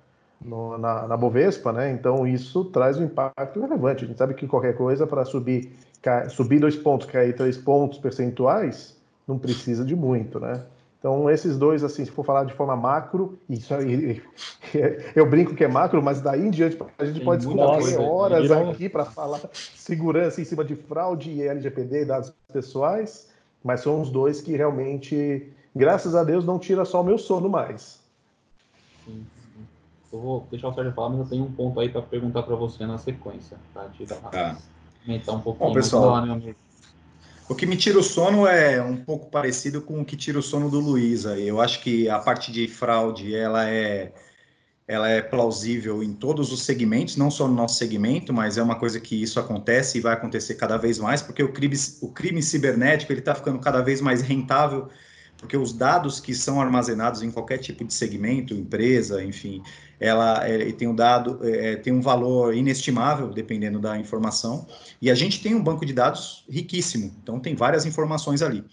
no 0.44 0.78
na, 0.78 1.08
na, 1.08 1.16
Bovespa, 1.16 1.72
né? 1.72 1.90
Então 1.90 2.26
isso 2.26 2.64
traz 2.66 2.98
um 2.98 3.04
impacto 3.04 3.60
relevante. 3.60 4.04
A 4.04 4.08
gente 4.08 4.18
sabe 4.18 4.34
que 4.34 4.46
qualquer 4.46 4.76
coisa 4.76 5.06
para 5.06 5.24
subir, 5.24 5.72
subir 6.30 6.60
dois 6.60 6.76
pontos, 6.76 7.06
cair 7.06 7.34
três 7.34 7.58
pontos 7.58 7.98
percentuais, 7.98 8.96
não 9.26 9.38
precisa 9.38 9.84
de 9.84 9.96
muito, 9.96 10.38
né? 10.38 10.62
Então, 11.02 11.28
esses 11.28 11.58
dois, 11.58 11.82
assim, 11.82 12.04
se 12.04 12.12
for 12.12 12.24
falar 12.24 12.44
de 12.44 12.54
forma 12.54 12.76
macro, 12.76 13.36
isso 13.50 13.74
aí, 13.74 14.22
eu 15.16 15.28
brinco 15.28 15.52
que 15.52 15.64
é 15.64 15.68
macro, 15.68 16.00
mas 16.00 16.20
daí 16.20 16.46
em 16.46 16.50
diante 16.50 16.78
a 16.96 17.04
gente 17.04 17.16
Tem 17.16 17.24
pode 17.24 17.44
discutir 17.44 17.98
horas 17.98 18.48
aqui 18.48 18.88
para 18.88 19.04
falar 19.04 19.40
segurança 19.52 20.40
em 20.40 20.44
cima 20.44 20.64
de 20.64 20.76
fraude 20.76 21.28
e 21.28 21.42
LGPD, 21.42 22.04
dados 22.04 22.32
pessoais, 22.52 23.28
mas 23.64 23.80
são 23.80 24.00
os 24.00 24.10
dois 24.10 24.40
que 24.40 24.56
realmente, 24.56 25.52
graças 25.74 26.14
a 26.14 26.22
Deus, 26.22 26.44
não 26.44 26.56
tira 26.56 26.84
só 26.84 27.00
o 27.00 27.04
meu 27.04 27.18
sono 27.18 27.48
mais. 27.48 28.00
Sim, 29.04 29.26
sim. 29.36 29.66
Eu 30.12 30.20
vou 30.20 30.46
deixar 30.52 30.68
o 30.68 30.72
Sérgio 30.72 30.92
falar, 30.92 31.08
mas 31.08 31.18
eu 31.18 31.26
tenho 31.26 31.44
um 31.44 31.52
ponto 31.52 31.80
aí 31.80 31.88
para 31.88 32.02
perguntar 32.02 32.44
para 32.44 32.54
você 32.54 32.86
na 32.86 32.96
sequência, 32.96 33.58
tá? 33.74 33.88
Tirar, 33.88 34.20
tá. 34.30 34.56
Aumentar 35.04 35.32
um 35.32 35.40
pouquinho. 35.40 35.68
Bom, 35.68 35.74
pessoal, 35.74 36.10
lá, 36.10 36.22
meu 36.22 36.34
amigo. 36.34 36.56
O 37.48 37.54
que 37.54 37.66
me 37.66 37.76
tira 37.76 37.98
o 37.98 38.02
sono 38.02 38.46
é 38.46 38.82
um 38.82 38.96
pouco 38.96 39.30
parecido 39.30 39.82
com 39.82 40.00
o 40.00 40.04
que 40.04 40.16
tira 40.16 40.38
o 40.38 40.42
sono 40.42 40.70
do 40.70 40.80
Luiz. 40.80 41.24
Eu 41.24 41.60
acho 41.60 41.82
que 41.82 42.08
a 42.08 42.18
parte 42.18 42.50
de 42.50 42.66
fraude 42.68 43.34
ela 43.34 43.68
é, 43.68 44.12
ela 44.86 45.08
é 45.08 45.20
plausível 45.20 46.02
em 46.02 46.14
todos 46.14 46.52
os 46.52 46.62
segmentos, 46.62 47.16
não 47.16 47.30
só 47.30 47.46
no 47.46 47.54
nosso 47.54 47.76
segmento, 47.76 48.32
mas 48.32 48.56
é 48.56 48.62
uma 48.62 48.76
coisa 48.78 49.00
que 49.00 49.20
isso 49.20 49.38
acontece 49.38 49.98
e 49.98 50.00
vai 50.00 50.14
acontecer 50.14 50.54
cada 50.54 50.76
vez 50.76 50.98
mais, 50.98 51.20
porque 51.20 51.42
o 51.42 51.52
crime, 51.52 51.76
o 52.00 52.08
crime 52.08 52.42
cibernético 52.42 53.12
ele 53.12 53.20
está 53.20 53.34
ficando 53.34 53.58
cada 53.58 53.82
vez 53.82 54.00
mais 54.00 54.22
rentável 54.22 54.88
porque 55.42 55.56
os 55.56 55.72
dados 55.72 56.20
que 56.20 56.32
são 56.36 56.60
armazenados 56.60 57.20
em 57.20 57.28
qualquer 57.28 57.58
tipo 57.58 57.84
de 57.84 57.92
segmento, 57.92 58.54
empresa, 58.54 59.24
enfim, 59.24 59.60
ela 60.02 60.44
é, 60.44 60.72
tem 60.72 60.88
um 60.88 60.94
dado, 60.94 61.38
é, 61.44 61.76
tem 61.76 61.92
um 61.92 62.00
valor 62.00 62.52
inestimável, 62.56 63.28
dependendo 63.28 63.78
da 63.78 63.96
informação, 63.96 64.66
e 65.00 65.08
a 65.08 65.14
gente 65.14 65.40
tem 65.40 65.54
um 65.54 65.62
banco 65.62 65.86
de 65.86 65.92
dados 65.92 66.44
riquíssimo, 66.50 67.14
então 67.22 67.38
tem 67.38 67.54
várias 67.54 67.86
informações 67.86 68.42
ali. 68.42 68.64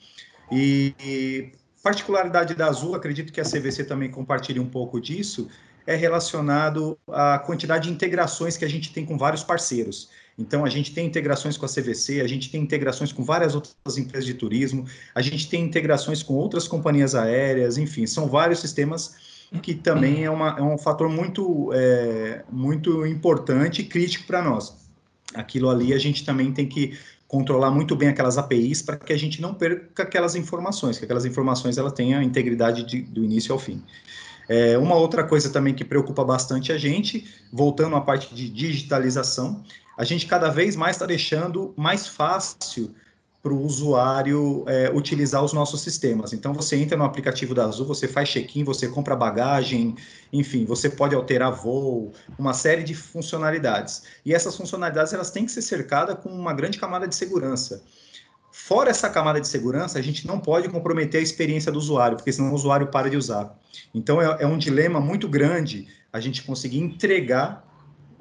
E, 0.52 0.96
e 1.00 1.52
particularidade 1.84 2.56
da 2.56 2.66
Azul, 2.66 2.96
acredito 2.96 3.32
que 3.32 3.40
a 3.40 3.44
CVC 3.44 3.84
também 3.84 4.10
compartilhe 4.10 4.60
um 4.60 4.68
pouco 4.68 5.00
disso, 5.00 5.48
é 5.86 5.96
relacionado 5.96 6.98
à 7.08 7.38
quantidade 7.38 7.88
de 7.88 7.94
integrações 7.94 8.58
que 8.58 8.66
a 8.66 8.70
gente 8.70 8.92
tem 8.92 9.06
com 9.06 9.16
vários 9.16 9.44
parceiros. 9.44 10.10
Então, 10.36 10.66
a 10.66 10.70
gente 10.70 10.94
tem 10.96 11.06
integrações 11.06 11.58
com 11.58 11.66
a 11.66 11.70
CVC, 11.70 12.22
a 12.22 12.28
gente 12.28 12.50
tem 12.50 12.62
integrações 12.62 13.12
com 13.12 13.24
várias 13.24 13.54
outras 13.54 13.98
empresas 13.98 14.26
de 14.26 14.34
turismo, 14.34 14.86
a 15.14 15.22
gente 15.22 15.48
tem 15.48 15.64
integrações 15.64 16.24
com 16.24 16.34
outras 16.34 16.68
companhias 16.68 17.14
aéreas, 17.14 17.78
enfim, 17.78 18.08
são 18.08 18.28
vários 18.28 18.60
sistemas 18.60 19.29
que 19.58 19.74
também 19.74 20.24
é, 20.24 20.30
uma, 20.30 20.60
é 20.60 20.62
um 20.62 20.78
fator 20.78 21.10
muito, 21.10 21.72
é, 21.74 22.44
muito 22.52 23.06
importante 23.06 23.82
e 23.82 23.86
crítico 23.86 24.28
para 24.28 24.42
nós. 24.44 24.76
Aquilo 25.34 25.70
ali 25.70 25.94
a 25.94 25.98
gente 25.98 26.24
também 26.24 26.52
tem 26.52 26.68
que 26.68 26.98
controlar 27.28 27.72
muito 27.72 27.96
bem 27.96 28.10
aquelas 28.10 28.38
APIs 28.38 28.82
para 28.82 28.98
que 28.98 29.14
a 29.14 29.18
gente 29.18 29.42
não 29.42 29.54
perca 29.54 30.04
aquelas 30.04 30.36
informações, 30.36 30.98
que 30.98 31.06
aquelas 31.06 31.26
informações 31.26 31.78
ela 31.78 31.92
tenha 31.92 32.22
integridade 32.24 32.84
de, 32.84 33.02
do 33.02 33.24
início 33.24 33.54
ao 33.54 33.60
fim. 33.60 33.84
É, 34.48 34.78
uma 34.80 34.96
outra 34.96 35.24
coisa 35.24 35.50
também 35.52 35.76
que 35.76 35.86
preocupa 35.86 36.24
bastante 36.24 36.72
a 36.72 36.78
gente, 36.78 37.28
voltando 37.54 37.96
à 37.96 38.02
parte 38.02 38.34
de 38.34 38.50
digitalização, 38.50 39.64
a 39.96 40.04
gente 40.04 40.26
cada 40.26 40.50
vez 40.50 40.76
mais 40.76 40.96
está 40.96 41.06
deixando 41.06 41.72
mais 41.78 42.08
fácil 42.08 42.96
para 43.42 43.54
o 43.54 43.62
usuário 43.66 44.66
é, 44.68 44.92
utilizar 44.94 45.44
os 45.44 45.54
nossos 45.54 45.82
sistemas. 45.82 46.34
Então, 46.34 46.54
você 46.54 46.76
entra 46.76 46.98
no 46.98 47.06
aplicativo 47.06 47.56
da 47.56 47.66
Azul, 47.66 47.86
você 47.86 48.08
faz 48.08 48.28
check-in, 48.28 48.66
você 48.66 48.88
compra 48.88 49.16
bagagem, 49.16 49.96
enfim, 50.32 50.66
você 50.66 50.90
pode 50.90 51.16
alterar 51.16 51.52
voo, 51.52 52.12
uma 52.38 52.54
série 52.54 52.84
de 52.84 52.94
funcionalidades. 52.94 54.04
E 54.26 54.34
essas 54.34 54.58
funcionalidades 54.58 55.14
elas 55.14 55.32
têm 55.32 55.46
que 55.46 55.52
ser 55.52 55.62
cercadas 55.62 56.18
com 56.22 56.30
uma 56.30 56.54
grande 56.54 56.78
camada 56.78 57.08
de 57.08 57.16
segurança. 57.16 57.82
Fora 58.52 58.90
essa 58.90 59.10
camada 59.10 59.40
de 59.40 59.48
segurança, 59.48 59.98
a 59.98 60.02
gente 60.02 60.28
não 60.28 60.40
pode 60.40 60.68
comprometer 60.68 61.20
a 61.20 61.24
experiência 61.24 61.72
do 61.72 61.78
usuário, 61.78 62.18
porque 62.18 62.34
senão 62.34 62.52
o 62.52 62.56
usuário 62.56 62.88
para 62.88 63.10
de 63.10 63.16
usar. 63.16 63.58
Então, 63.94 64.22
é, 64.22 64.44
é 64.44 64.48
um 64.48 64.58
dilema 64.58 65.00
muito 65.00 65.30
grande 65.30 65.88
a 66.12 66.20
gente 66.20 66.44
conseguir 66.44 66.80
entregar 66.80 67.69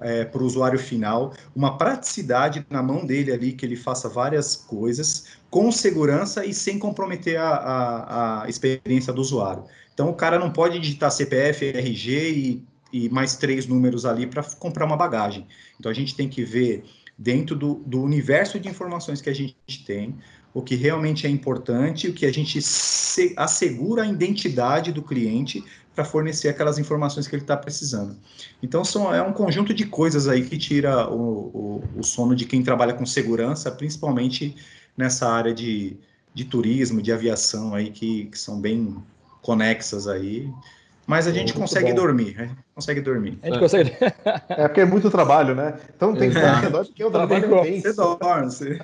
é, 0.01 0.25
para 0.25 0.43
o 0.43 0.47
usuário 0.47 0.79
final, 0.79 1.33
uma 1.55 1.77
praticidade 1.77 2.65
na 2.71 2.83
mão 2.83 3.05
dele 3.05 3.33
ali, 3.33 3.53
que 3.53 3.65
ele 3.65 3.77
faça 3.77 4.09
várias 4.09 4.57
coisas 4.57 5.27
com 5.51 5.71
segurança 5.73 6.45
e 6.45 6.55
sem 6.55 6.79
comprometer 6.79 7.39
a, 7.39 7.49
a, 7.49 8.45
a 8.45 8.49
experiência 8.49 9.13
do 9.13 9.21
usuário. 9.21 9.65
Então, 9.93 10.09
o 10.09 10.15
cara 10.15 10.39
não 10.39 10.53
pode 10.53 10.79
digitar 10.79 11.11
CPF, 11.11 11.67
RG 11.67 12.31
e, 12.31 12.65
e 12.93 13.09
mais 13.09 13.37
três 13.37 13.67
números 13.67 14.05
ali 14.05 14.27
para 14.27 14.43
comprar 14.43 14.85
uma 14.85 14.97
bagagem. 14.97 15.47
Então, 15.79 15.91
a 15.91 15.95
gente 15.95 16.15
tem 16.15 16.29
que 16.29 16.45
ver 16.45 16.85
dentro 17.19 17.57
do, 17.57 17.83
do 17.85 18.01
universo 18.01 18.61
de 18.61 18.69
informações 18.69 19.21
que 19.21 19.29
a 19.29 19.35
gente 19.35 19.85
tem, 19.85 20.17
o 20.53 20.63
que 20.63 20.75
realmente 20.75 21.27
é 21.27 21.31
importante, 21.31 22.09
o 22.09 22.13
que 22.13 22.27
a 22.27 22.33
gente 22.33 22.61
se, 22.63 23.35
assegura 23.37 24.03
a 24.03 24.07
identidade 24.07 24.93
do 24.93 25.03
cliente 25.03 25.63
para 25.95 26.05
fornecer 26.05 26.49
aquelas 26.49 26.79
informações 26.79 27.27
que 27.27 27.35
ele 27.35 27.43
está 27.43 27.57
precisando. 27.57 28.17
Então, 28.63 28.85
são, 28.85 29.13
é 29.13 29.21
um 29.21 29.33
conjunto 29.33 29.75
de 29.75 29.85
coisas 29.85 30.29
aí 30.29 30.45
que 30.45 30.57
tira 30.57 31.09
o, 31.09 31.17
o, 31.17 31.85
o 31.97 32.03
sono 32.05 32.37
de 32.37 32.45
quem 32.45 32.63
trabalha 32.63 32.95
com 32.95 33.05
segurança, 33.05 33.71
principalmente 33.71 34.55
nessa 34.97 35.29
área 35.29 35.53
de, 35.53 35.97
de 36.33 36.45
turismo, 36.45 37.03
de 37.03 37.13
aviação 37.13 37.75
aí, 37.75 37.91
que, 37.91 38.27
que 38.27 38.39
são 38.39 38.61
bem 38.61 38.97
conexas 39.43 40.07
aí. 40.07 40.49
Mas 41.05 41.27
a 41.27 41.33
gente 41.33 41.55
consegue 41.55 41.89
bom. 41.89 42.03
dormir, 42.03 42.37
né? 42.37 42.51
Consegue 42.75 43.01
dormir. 43.01 43.39
A 43.43 43.47
gente 43.47 43.59
consegue. 43.59 43.97
É 44.51 44.69
porque 44.69 44.83
é 44.83 44.85
muito 44.85 45.11
trabalho, 45.11 45.55
né? 45.55 45.79
Então 45.97 46.15
tem 46.15 46.31
que 46.31 46.37
porque 46.71 47.03
o 47.03 47.11
trabalho 47.11 47.57
é 47.57 47.63
bem. 47.63 47.81
Você 47.81 47.93
dorme, 47.95 48.45
você... 48.45 48.79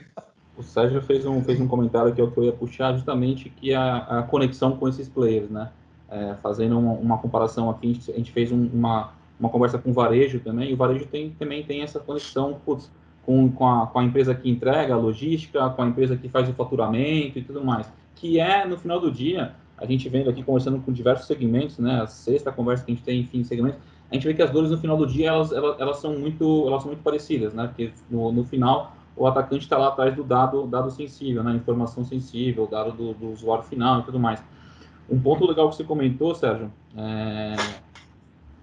O 0.56 0.62
Sérgio 0.62 1.02
fez 1.02 1.26
um, 1.26 1.42
fez 1.42 1.60
um 1.60 1.66
comentário 1.66 2.14
que 2.14 2.20
eu 2.20 2.32
ia 2.44 2.52
puxar 2.52 2.92
justamente 2.94 3.50
que 3.50 3.74
a, 3.74 3.96
a 3.96 4.22
conexão 4.22 4.76
com 4.76 4.88
esses 4.88 5.08
players, 5.08 5.50
né? 5.50 5.70
É, 6.08 6.34
fazendo 6.42 6.78
uma, 6.78 6.92
uma, 6.92 7.18
comparação 7.18 7.68
aqui, 7.68 7.90
a 7.90 7.92
gente, 7.92 8.12
a 8.12 8.16
gente 8.16 8.30
fez 8.30 8.52
um, 8.52 8.68
uma, 8.72 9.12
uma 9.40 9.48
conversa 9.48 9.78
com 9.78 9.90
o 9.90 9.92
varejo 9.92 10.38
também, 10.38 10.70
e 10.70 10.74
o 10.74 10.76
varejo 10.76 11.06
tem, 11.06 11.30
também 11.30 11.64
tem 11.64 11.82
essa 11.82 11.98
conexão 11.98 12.60
putz, 12.64 12.88
com, 13.24 13.50
com, 13.50 13.66
a, 13.66 13.86
com 13.86 13.98
a 13.98 14.04
empresa 14.04 14.34
que 14.34 14.48
entrega 14.48 14.94
a 14.94 14.96
logística, 14.96 15.68
com 15.70 15.82
a 15.82 15.86
empresa 15.86 16.16
que 16.16 16.28
faz 16.28 16.48
o 16.48 16.52
faturamento 16.52 17.38
e 17.38 17.42
tudo 17.42 17.64
mais, 17.64 17.90
que 18.14 18.38
é, 18.38 18.66
no 18.66 18.76
final 18.76 19.00
do 19.00 19.10
dia, 19.10 19.54
a 19.76 19.86
gente 19.86 20.08
vendo 20.08 20.30
aqui, 20.30 20.42
conversando 20.42 20.80
com 20.80 20.92
diversos 20.92 21.26
segmentos, 21.26 21.78
né, 21.78 22.02
a 22.02 22.06
sexta 22.06 22.52
conversa 22.52 22.84
que 22.84 22.92
a 22.92 22.94
gente 22.94 23.04
tem, 23.04 23.20
enfim, 23.20 23.42
segmentos, 23.42 23.78
a 24.10 24.14
gente 24.14 24.26
vê 24.26 24.34
que 24.34 24.42
as 24.42 24.50
dores 24.50 24.70
no 24.70 24.78
final 24.78 24.96
do 24.96 25.06
dia, 25.06 25.28
elas, 25.28 25.50
elas, 25.52 25.80
elas 25.80 25.96
são, 25.98 26.18
muito, 26.18 26.68
elas 26.68 26.82
são 26.82 26.92
muito 26.92 27.02
parecidas, 27.02 27.54
né, 27.54 27.66
porque 27.66 27.90
no, 28.10 28.30
no 28.30 28.44
final, 28.44 28.94
o 29.16 29.26
atacante 29.26 29.64
está 29.64 29.78
lá 29.78 29.88
atrás 29.88 30.14
do 30.14 30.24
dado, 30.24 30.66
dado 30.66 30.90
sensível, 30.90 31.42
né, 31.42 31.54
informação 31.54 32.04
sensível, 32.04 32.66
dado 32.66 32.92
do, 32.92 33.14
do 33.14 33.32
usuário 33.32 33.64
final 33.64 34.00
e 34.00 34.02
tudo 34.02 34.18
mais. 34.18 34.42
Um 35.08 35.20
ponto 35.20 35.46
legal 35.46 35.68
que 35.68 35.76
você 35.76 35.84
comentou, 35.84 36.34
Sérgio, 36.34 36.72
é 36.96 37.54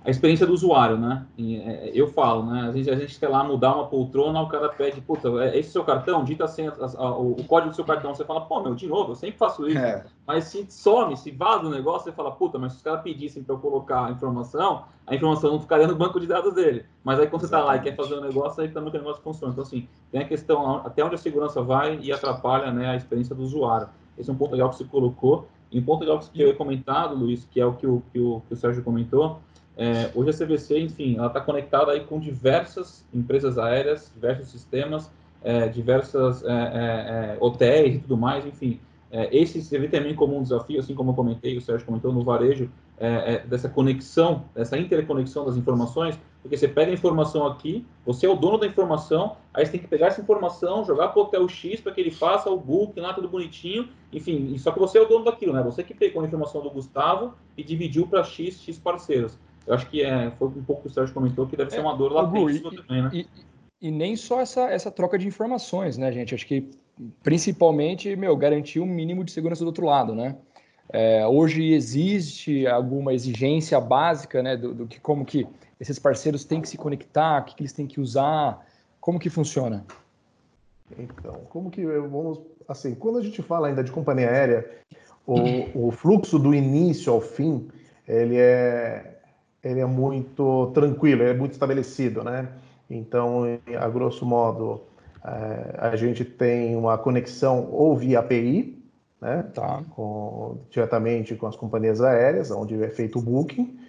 a 0.03 0.09
experiência 0.09 0.47
do 0.47 0.53
usuário, 0.53 0.97
né? 0.97 1.25
É, 1.37 1.91
eu 1.93 2.07
falo, 2.07 2.43
né? 2.43 2.67
Às 2.67 2.73
vezes 2.73 2.87
a 2.87 2.95
gente 2.95 3.19
quer 3.19 3.27
lá 3.27 3.43
mudar 3.43 3.75
uma 3.75 3.85
poltrona, 3.85 4.41
o 4.41 4.47
cara 4.47 4.69
pede, 4.69 4.99
puta, 4.99 5.29
é 5.43 5.59
esse 5.59 5.71
seu 5.71 5.83
cartão? 5.83 6.23
Dita 6.23 6.45
assim, 6.45 6.67
o 6.67 7.43
código 7.47 7.69
do 7.69 7.75
seu 7.75 7.85
cartão. 7.85 8.13
Você 8.13 8.25
fala, 8.25 8.41
pô, 8.41 8.61
meu, 8.61 8.73
de 8.73 8.87
novo, 8.87 9.11
eu 9.11 9.15
sempre 9.15 9.37
faço 9.37 9.67
isso. 9.67 9.77
É. 9.77 10.03
Mas 10.25 10.45
se 10.45 10.65
some, 10.69 11.15
se 11.15 11.29
vaza 11.29 11.67
o 11.67 11.69
negócio, 11.69 12.05
você 12.05 12.11
fala, 12.11 12.31
puta, 12.31 12.57
mas 12.57 12.71
se 12.71 12.77
os 12.79 12.83
caras 12.83 13.01
pedissem 13.01 13.43
para 13.43 13.53
eu 13.53 13.59
colocar 13.59 14.07
a 14.07 14.11
informação, 14.11 14.85
a 15.05 15.13
informação 15.13 15.51
não 15.51 15.59
ficaria 15.59 15.87
no 15.87 15.95
banco 15.95 16.19
de 16.19 16.25
dados 16.25 16.55
dele. 16.55 16.83
Mas 17.03 17.19
aí 17.19 17.27
quando 17.27 17.43
Exatamente. 17.43 17.49
você 17.49 17.51
tá 17.51 17.63
lá 17.63 17.75
e 17.77 17.81
quer 17.81 17.95
fazer 17.95 18.19
um 18.19 18.21
negócio, 18.21 18.63
aí 18.63 18.69
também 18.69 18.89
o 18.89 18.93
negócio 18.93 19.21
funciona. 19.21 19.51
Então, 19.53 19.63
assim, 19.63 19.87
tem 20.11 20.21
a 20.21 20.27
questão 20.27 20.77
até 20.77 21.05
onde 21.05 21.13
a 21.13 21.19
segurança 21.19 21.61
vai 21.61 21.99
e 22.01 22.11
atrapalha 22.11 22.71
né, 22.71 22.89
a 22.89 22.95
experiência 22.95 23.35
do 23.35 23.43
usuário. 23.43 23.87
Esse 24.17 24.31
é 24.31 24.33
um 24.33 24.37
ponto 24.37 24.51
legal 24.51 24.69
que 24.69 24.77
você 24.77 24.85
colocou. 24.85 25.47
E 25.71 25.79
um 25.79 25.83
ponto 25.83 26.01
legal 26.01 26.19
que 26.19 26.41
eu 26.41 26.47
ia 26.47 26.55
comentado, 26.55 27.15
Luiz, 27.15 27.45
que 27.45 27.61
é 27.61 27.65
o 27.65 27.73
que 27.73 27.87
o, 27.87 28.01
que 28.11 28.19
o, 28.19 28.41
que 28.47 28.53
o 28.53 28.57
Sérgio 28.57 28.83
comentou, 28.83 29.39
é, 29.77 30.11
hoje 30.13 30.29
a 30.29 30.45
CVC, 30.45 30.79
enfim, 30.79 31.17
ela 31.17 31.27
está 31.27 31.39
conectada 31.39 31.91
aí 31.91 32.01
com 32.01 32.19
diversas 32.19 33.05
empresas 33.13 33.57
aéreas, 33.57 34.11
diversos 34.13 34.49
sistemas, 34.49 35.11
é, 35.43 35.67
diversas 35.67 36.43
é, 36.43 36.51
é, 36.51 36.53
é 36.53 37.37
hotéis 37.39 37.95
e 37.95 37.99
tudo 37.99 38.17
mais, 38.17 38.45
enfim. 38.45 38.79
É, 39.09 39.35
esse 39.35 39.61
se 39.61 39.77
vê 39.77 39.87
também 39.87 40.15
como 40.15 40.37
um 40.37 40.43
desafio, 40.43 40.79
assim 40.79 40.93
como 40.93 41.11
eu 41.11 41.15
comentei, 41.15 41.57
o 41.57 41.61
Sérgio 41.61 41.85
comentou 41.85 42.13
no 42.13 42.23
varejo, 42.23 42.69
dessa 43.47 43.67
conexão, 43.67 44.45
dessa 44.53 44.77
interconexão 44.77 45.43
das 45.43 45.57
informações, 45.57 46.19
porque 46.43 46.55
você 46.55 46.67
pega 46.67 46.91
a 46.91 46.93
informação 46.93 47.47
aqui, 47.47 47.83
você 48.05 48.27
é 48.27 48.29
o 48.29 48.35
dono 48.35 48.59
da 48.59 48.67
informação, 48.67 49.37
aí 49.51 49.65
você 49.65 49.71
tem 49.71 49.81
que 49.81 49.87
pegar 49.87 50.07
essa 50.07 50.21
informação, 50.21 50.85
jogar 50.85 51.07
para 51.07 51.19
o 51.19 51.23
hotel 51.23 51.49
X 51.49 51.81
para 51.81 51.91
que 51.91 51.99
ele 51.99 52.11
faça 52.11 52.47
o 52.51 52.57
booking 52.57 52.99
lá, 52.99 53.11
tudo 53.11 53.27
bonitinho, 53.27 53.89
enfim, 54.13 54.55
só 54.59 54.71
que 54.71 54.77
você 54.77 54.99
é 54.99 55.01
o 55.01 55.07
dono 55.07 55.25
daquilo, 55.25 55.51
né? 55.51 55.63
Você 55.63 55.83
que 55.83 55.95
pegou 55.95 56.21
a 56.21 56.27
informação 56.27 56.61
do 56.61 56.69
Gustavo 56.69 57.33
e 57.57 57.63
dividiu 57.63 58.05
para 58.05 58.23
X, 58.23 58.61
X 58.61 58.77
parceiros. 58.77 59.35
Eu 59.65 59.75
acho 59.75 59.89
que 59.89 60.01
é, 60.01 60.31
foi 60.31 60.47
um 60.47 60.63
pouco 60.63 60.83
que 60.83 60.87
o 60.87 60.91
Sérgio 60.91 61.13
comentou 61.13 61.47
que 61.47 61.55
deve 61.55 61.71
ser 61.71 61.79
uma 61.79 61.95
dor 61.95 62.11
latente 62.11 62.57
e, 62.57 62.81
também, 62.81 63.01
né? 63.03 63.09
E, 63.13 63.27
e, 63.81 63.91
nem 63.91 64.15
só 64.15 64.41
essa, 64.41 64.69
essa 64.69 64.91
troca 64.91 65.17
de 65.17 65.27
informações, 65.27 65.97
né, 65.97 66.11
gente? 66.11 66.33
Acho 66.33 66.45
que 66.45 66.69
principalmente, 67.23 68.15
meu, 68.15 68.35
garantir 68.35 68.79
um 68.79 68.85
mínimo 68.85 69.23
de 69.23 69.31
segurança 69.31 69.63
do 69.63 69.67
outro 69.67 69.85
lado, 69.85 70.15
né? 70.15 70.35
É, 70.93 71.25
hoje 71.25 71.71
existe 71.71 72.67
alguma 72.67 73.13
exigência 73.13 73.79
básica, 73.79 74.43
né, 74.43 74.57
do, 74.57 74.73
do, 74.73 74.87
que 74.87 74.99
como 74.99 75.23
que 75.23 75.47
esses 75.79 75.97
parceiros 75.97 76.43
têm 76.43 76.59
que 76.59 76.67
se 76.67 76.77
conectar, 76.77 77.41
o 77.41 77.45
que, 77.45 77.55
que 77.55 77.61
eles 77.61 77.71
têm 77.71 77.87
que 77.87 78.01
usar, 78.01 78.65
como 78.99 79.17
que 79.17 79.29
funciona? 79.29 79.85
Então, 80.97 81.33
como 81.49 81.71
que 81.71 81.85
vamos 81.85 82.41
assim, 82.67 82.93
quando 82.93 83.19
a 83.19 83.21
gente 83.21 83.41
fala 83.41 83.67
ainda 83.67 83.83
de 83.83 83.91
companhia 83.91 84.29
aérea, 84.29 84.69
o, 85.25 85.87
o 85.87 85.91
fluxo 85.91 86.37
do 86.37 86.53
início 86.53 87.11
ao 87.11 87.21
fim, 87.21 87.69
ele 88.07 88.35
é 88.37 89.10
ele 89.63 89.79
é 89.79 89.85
muito 89.85 90.71
tranquilo, 90.73 91.23
é 91.23 91.33
muito 91.33 91.53
estabelecido, 91.53 92.23
né? 92.23 92.49
Então, 92.89 93.43
a 93.79 93.89
grosso 93.89 94.25
modo, 94.25 94.81
é, 95.23 95.75
a 95.77 95.95
gente 95.95 96.25
tem 96.25 96.75
uma 96.75 96.97
conexão 96.97 97.69
ou 97.71 97.95
via 97.95 98.19
API, 98.19 98.77
né? 99.21 99.43
Tá. 99.53 99.83
Com, 99.91 100.57
diretamente 100.69 101.35
com 101.35 101.47
as 101.47 101.55
companhias 101.55 102.01
aéreas, 102.01 102.51
onde 102.51 102.81
é 102.83 102.89
feito 102.89 103.19
o 103.19 103.21
booking, 103.21 103.79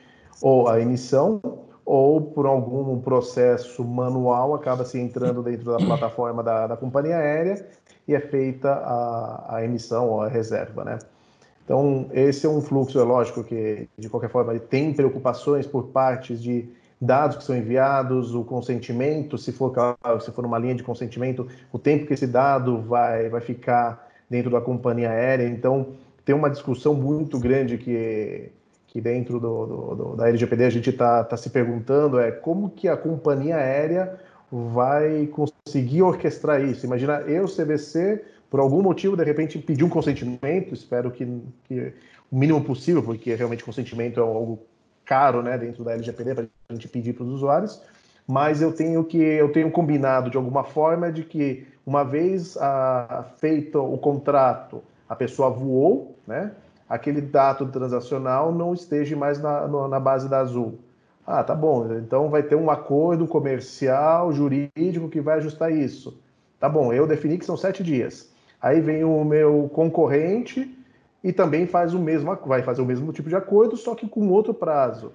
ou 0.41 0.69
a 0.69 0.81
emissão, 0.81 1.41
ou 1.85 2.21
por 2.21 2.47
algum 2.47 3.01
processo 3.01 3.85
manual 3.85 4.55
acaba 4.55 4.85
se 4.85 5.01
entrando 5.01 5.43
dentro 5.43 5.73
da 5.73 5.79
plataforma 5.79 6.43
da, 6.43 6.67
da 6.69 6.77
companhia 6.77 7.17
aérea 7.17 7.67
e 8.07 8.15
é 8.15 8.21
feita 8.21 8.73
a, 8.73 9.57
a 9.57 9.65
emissão 9.65 10.09
ou 10.09 10.21
a 10.21 10.29
reserva, 10.29 10.85
né? 10.85 10.99
Então, 11.65 12.09
esse 12.13 12.45
é 12.45 12.49
um 12.49 12.61
fluxo, 12.61 12.99
é 12.99 13.03
lógico 13.03 13.45
que, 13.45 13.89
de 13.97 14.09
qualquer 14.09 14.31
forma, 14.31 14.59
tem 14.59 14.93
preocupações 14.93 15.67
por 15.67 15.89
partes 15.89 16.43
de 16.43 16.69
dados 17.01 17.37
que 17.37 17.45
são 17.45 17.57
enviados, 17.57 18.35
o 18.35 18.45
consentimento, 18.45 19.37
se 19.37 19.53
for, 19.53 19.73
se 20.21 20.31
for 20.31 20.45
uma 20.45 20.59
linha 20.59 20.75
de 20.75 20.83
consentimento, 20.83 21.49
o 21.73 21.79
tempo 21.79 22.07
que 22.07 22.15
esse 22.15 22.27
dado 22.27 22.81
vai, 22.83 23.29
vai 23.29 23.41
ficar 23.41 24.09
dentro 24.31 24.51
da 24.51 24.61
companhia 24.61 25.11
aérea. 25.11 25.49
Então, 25.49 25.89
tem 26.25 26.35
uma 26.35 26.49
discussão 26.49 26.95
muito 26.95 27.39
grande 27.39 27.77
que, 27.77 28.51
que 28.87 29.01
dentro 29.01 29.41
do, 29.41 29.67
do, 29.67 29.95
do 29.95 30.17
da 30.17 30.29
LGPD 30.29 30.65
a 30.65 30.71
gente 30.71 30.91
está 30.91 31.25
tá 31.25 31.37
se 31.37 31.51
perguntando 31.51 32.19
é 32.19 32.31
como 32.31 32.71
que 32.71 32.89
a 32.89 32.97
companhia 32.97 33.57
aérea 33.57 34.19
vai 34.51 35.27
conseguir 35.29 36.03
orquestrar 36.03 36.63
isso. 36.63 36.87
Imagina 36.87 37.21
eu, 37.23 37.47
CVC, 37.47 38.23
por 38.53 38.61
algum 38.61 38.83
motivo, 38.83 39.17
de 39.17 39.25
repente, 39.25 39.59
pedir 39.59 39.83
um 39.83 39.89
consentimento, 39.89 40.75
espero 40.75 41.11
que, 41.11 41.27
que 41.65 41.95
o 42.31 42.37
mínimo 42.37 42.63
possível, 42.63 43.03
porque 43.03 43.35
realmente 43.35 43.65
consentimento 43.65 44.21
é 44.21 44.23
algo 44.23 44.59
caro 45.07 45.43
né, 45.43 45.57
dentro 45.57 45.83
da 45.83 45.93
LGPD 45.93 46.35
para 46.35 46.45
a 46.69 46.75
gente 46.75 46.87
pedir 46.87 47.15
para 47.15 47.25
os 47.25 47.31
usuários, 47.31 47.83
mas 48.29 48.61
eu 48.61 48.71
tenho 48.71 49.03
que 49.05 49.17
eu 49.17 49.51
tenho 49.51 49.71
combinado 49.71 50.29
de 50.29 50.37
alguma 50.37 50.65
forma 50.65 51.11
de 51.11 51.25
que 51.25 51.67
uma 51.87 52.05
vez 52.05 52.59
a, 52.59 53.25
feito 53.39 53.83
o 53.83 53.97
contrato, 53.97 54.83
a 55.09 55.17
pessoa 55.17 55.49
voou, 55.49 56.15
né? 56.27 56.53
Aquele 56.87 57.23
dado 57.23 57.67
transacional 57.69 58.53
não 58.53 58.75
esteja 58.75 59.17
mais 59.17 59.41
na, 59.41 59.67
na 59.89 59.99
base 59.99 60.29
da 60.29 60.41
Azul. 60.41 60.79
Ah, 61.27 61.43
tá 61.43 61.55
bom. 61.55 61.91
Então 61.95 62.29
vai 62.29 62.43
ter 62.43 62.55
um 62.55 62.71
acordo 62.71 63.27
comercial, 63.27 64.31
jurídico 64.31 65.09
que 65.09 65.23
vai 65.23 65.39
ajustar 65.39 65.73
isso. 65.73 66.21
Tá 66.61 66.69
bom. 66.69 66.93
Eu 66.93 67.07
defini 67.07 67.39
que 67.39 67.47
são 67.47 67.57
sete 67.57 67.83
dias. 67.83 68.31
Aí 68.63 68.81
vem 68.81 69.03
o 69.03 69.25
meu 69.25 69.69
concorrente 69.75 70.73
e 71.23 71.33
também 71.33 71.67
faz 71.67 71.95
o 71.95 71.99
mesmo, 71.99 72.37
vai 72.47 72.63
fazer 72.63 72.81
o 72.81 72.87
mesmo 72.87 73.13
tipo 73.13 73.29
de 73.29 73.35
acordo, 73.35 73.77
só 73.77 73.95
que 73.95 74.09
com 74.09 74.29
outro 74.29 74.55
prazo. 74.55 75.13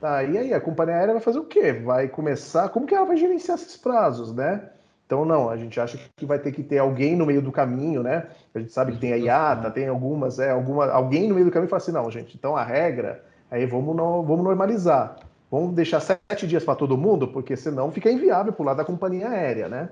Tá, 0.00 0.24
e 0.24 0.36
aí 0.36 0.52
a 0.52 0.60
companhia 0.60 0.96
aérea 0.96 1.14
vai 1.14 1.22
fazer 1.22 1.38
o 1.38 1.44
quê? 1.44 1.72
Vai 1.72 2.08
começar, 2.08 2.68
como 2.70 2.86
que 2.86 2.94
ela 2.94 3.06
vai 3.06 3.16
gerenciar 3.16 3.56
esses 3.56 3.76
prazos, 3.76 4.34
né? 4.34 4.68
Então, 5.06 5.24
não, 5.24 5.48
a 5.48 5.56
gente 5.56 5.78
acha 5.78 5.96
que 6.16 6.26
vai 6.26 6.38
ter 6.38 6.50
que 6.50 6.62
ter 6.62 6.78
alguém 6.78 7.14
no 7.14 7.26
meio 7.26 7.40
do 7.40 7.52
caminho, 7.52 8.02
né? 8.02 8.26
A 8.52 8.58
gente 8.58 8.72
sabe 8.72 8.92
que 8.92 8.98
tem 8.98 9.12
a 9.12 9.16
IATA, 9.16 9.70
tem 9.70 9.86
algumas, 9.86 10.38
é, 10.40 10.50
alguma, 10.50 10.90
alguém 10.90 11.28
no 11.28 11.34
meio 11.34 11.46
do 11.46 11.52
caminho 11.52 11.68
fala 11.68 11.82
assim, 11.82 11.92
não, 11.92 12.10
gente, 12.10 12.36
então 12.36 12.56
a 12.56 12.64
regra, 12.64 13.22
aí 13.50 13.64
vamos, 13.64 13.94
no, 13.94 14.22
vamos 14.22 14.42
normalizar. 14.42 15.16
Vamos 15.50 15.74
deixar 15.74 16.00
sete 16.00 16.46
dias 16.46 16.64
para 16.64 16.74
todo 16.74 16.96
mundo, 16.96 17.28
porque 17.28 17.56
senão 17.56 17.92
fica 17.92 18.10
inviável 18.10 18.52
para 18.52 18.62
o 18.62 18.66
lado 18.66 18.78
da 18.78 18.84
companhia 18.84 19.28
aérea, 19.28 19.68
né? 19.68 19.90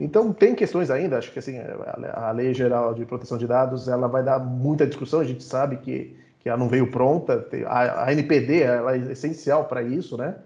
Então, 0.00 0.32
tem 0.32 0.54
questões 0.54 0.90
ainda, 0.90 1.18
acho 1.18 1.32
que 1.32 1.38
assim, 1.38 1.58
a 2.12 2.30
Lei 2.30 2.54
Geral 2.54 2.94
de 2.94 3.04
Proteção 3.04 3.36
de 3.36 3.46
Dados, 3.46 3.88
ela 3.88 4.06
vai 4.06 4.22
dar 4.22 4.38
muita 4.38 4.86
discussão, 4.86 5.20
a 5.20 5.24
gente 5.24 5.42
sabe 5.42 5.78
que, 5.78 6.16
que 6.40 6.48
ela 6.48 6.58
não 6.58 6.68
veio 6.68 6.90
pronta, 6.90 7.46
a, 7.66 8.04
a 8.04 8.12
NPD 8.12 8.62
ela 8.62 8.94
é 8.94 8.98
essencial 9.12 9.64
para 9.64 9.82
isso, 9.82 10.16
né? 10.16 10.36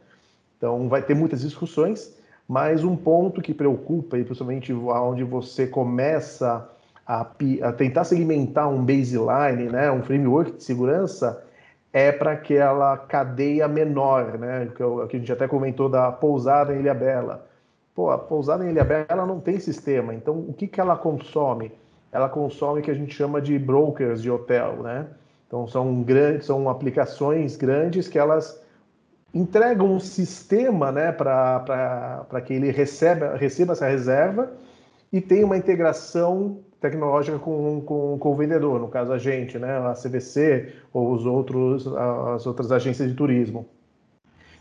Então, 0.57 0.89
vai 0.89 1.03
ter 1.03 1.15
muitas 1.15 1.41
discussões, 1.43 2.17
mas 2.49 2.83
um 2.85 2.97
ponto 2.97 3.43
que 3.43 3.53
preocupa, 3.53 4.17
e 4.17 4.25
principalmente 4.25 4.73
onde 4.73 5.25
você 5.25 5.67
começa 5.67 6.69
a, 7.07 7.21
a, 7.63 7.73
tentar 7.73 8.05
segmentar 8.05 8.69
um 8.69 8.85
baseline, 8.85 9.71
né, 9.71 9.91
um 9.91 10.03
framework 10.03 10.53
de 10.53 10.65
segurança, 10.65 11.43
é 11.93 12.11
para 12.11 12.33
aquela 12.33 12.97
cadeia 12.97 13.69
menor, 13.69 14.39
né, 14.39 14.69
que, 14.75 14.83
eu, 14.83 15.07
que, 15.09 15.17
a 15.17 15.19
gente 15.19 15.33
até 15.33 15.47
comentou 15.47 15.89
da 15.89 16.11
pousada 16.11 16.75
em 16.75 16.81
Ilhabela. 16.81 17.47
Pô, 17.95 18.11
a 18.11 18.19
pousada 18.19 18.65
em 18.65 18.71
Ilhabela 18.71 19.27
não 19.27 19.39
tem 19.41 19.61
sistema, 19.61 20.15
então 20.15 20.39
o 20.39 20.53
que, 20.53 20.67
que 20.67 20.81
ela 20.81 20.97
consome? 20.97 21.73
Ela 22.11 22.29
consome 22.29 22.81
o 22.81 22.83
que 22.83 22.91
a 22.91 22.95
gente 22.95 23.15
chama 23.15 23.41
de 23.41 23.59
brokers 23.59 24.23
de 24.23 24.31
hotel, 24.31 24.83
né? 24.83 25.07
Então 25.47 25.67
são 25.67 26.03
grandes, 26.03 26.47
são 26.47 26.69
aplicações 26.69 27.57
grandes 27.57 28.09
que 28.09 28.19
elas 28.19 28.63
entregam 29.35 29.95
um 29.95 30.01
sistema 30.01 30.93
né, 30.93 31.13
para 31.13 32.41
que 32.45 32.55
ele 32.55 32.71
receba, 32.71 33.37
receba 33.37 33.73
essa 33.73 33.89
reserva 33.89 34.53
e 35.13 35.21
tem 35.21 35.45
uma 35.45 35.57
integração 35.57 36.59
tecnológica 36.81 37.39
com, 37.39 37.81
com, 37.83 38.19
com, 38.19 38.33
o 38.33 38.37
vendedor, 38.37 38.81
no 38.81 38.89
caso 38.89 39.13
a 39.13 39.19
gente, 39.19 39.59
né, 39.59 39.79
a 39.79 39.93
CVC 39.93 40.73
ou 40.93 41.13
os 41.13 41.25
outros, 41.25 41.87
as 41.87 42.47
outras 42.47 42.73
agências 42.73 43.09
de 43.09 43.15
turismo. 43.15 43.67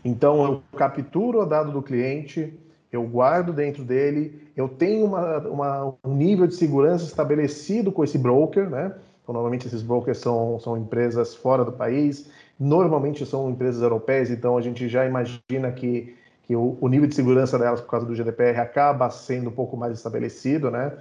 Então 0.04 0.44
eu 0.44 0.62
capturo 0.76 1.40
o 1.40 1.46
dado 1.46 1.72
do 1.72 1.82
cliente, 1.82 2.58
eu 2.92 3.02
guardo 3.04 3.52
dentro 3.52 3.82
dele, 3.82 4.48
eu 4.54 4.68
tenho 4.68 5.06
uma, 5.06 5.38
uma, 5.38 5.94
um 6.04 6.14
nível 6.14 6.46
de 6.46 6.54
segurança 6.54 7.04
estabelecido 7.04 7.90
com 7.90 8.04
esse 8.04 8.18
broker, 8.18 8.68
né? 8.68 8.92
Então, 9.22 9.32
normalmente 9.32 9.66
esses 9.66 9.82
brokers 9.82 10.18
são, 10.18 10.60
são 10.60 10.76
empresas 10.76 11.34
fora 11.34 11.64
do 11.64 11.72
país, 11.72 12.28
normalmente 12.60 13.24
são 13.24 13.50
empresas 13.50 13.82
europeias, 13.82 14.30
então 14.30 14.58
a 14.58 14.60
gente 14.60 14.88
já 14.88 15.06
imagina 15.06 15.72
que, 15.74 16.14
que 16.42 16.54
o, 16.54 16.76
o, 16.80 16.88
nível 16.88 17.08
de 17.08 17.14
segurança 17.14 17.58
delas, 17.58 17.80
por 17.80 17.88
causa 17.88 18.04
do 18.04 18.14
GDPR, 18.14 18.60
acaba 18.60 19.08
sendo 19.10 19.48
um 19.48 19.52
pouco 19.52 19.76
mais 19.76 19.96
estabelecido, 19.96 20.70
né? 20.70 20.92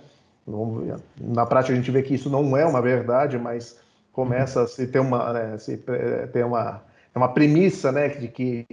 Na 1.19 1.45
prática, 1.45 1.73
a 1.73 1.75
gente 1.75 1.91
vê 1.91 2.01
que 2.01 2.13
isso 2.13 2.29
não 2.29 2.55
é 2.55 2.65
uma 2.65 2.81
verdade, 2.81 3.37
mas 3.37 3.77
começa 4.11 4.63
a 4.63 4.67
se 4.67 4.87
ter 4.87 4.99
uma, 4.99 5.33
né, 5.33 5.57
se 5.57 5.77
ter 5.77 6.45
uma, 6.45 6.81
é 7.13 7.17
uma 7.17 7.29
premissa, 7.33 7.91
né, 7.91 8.09
de 8.09 8.27
que, 8.27 8.65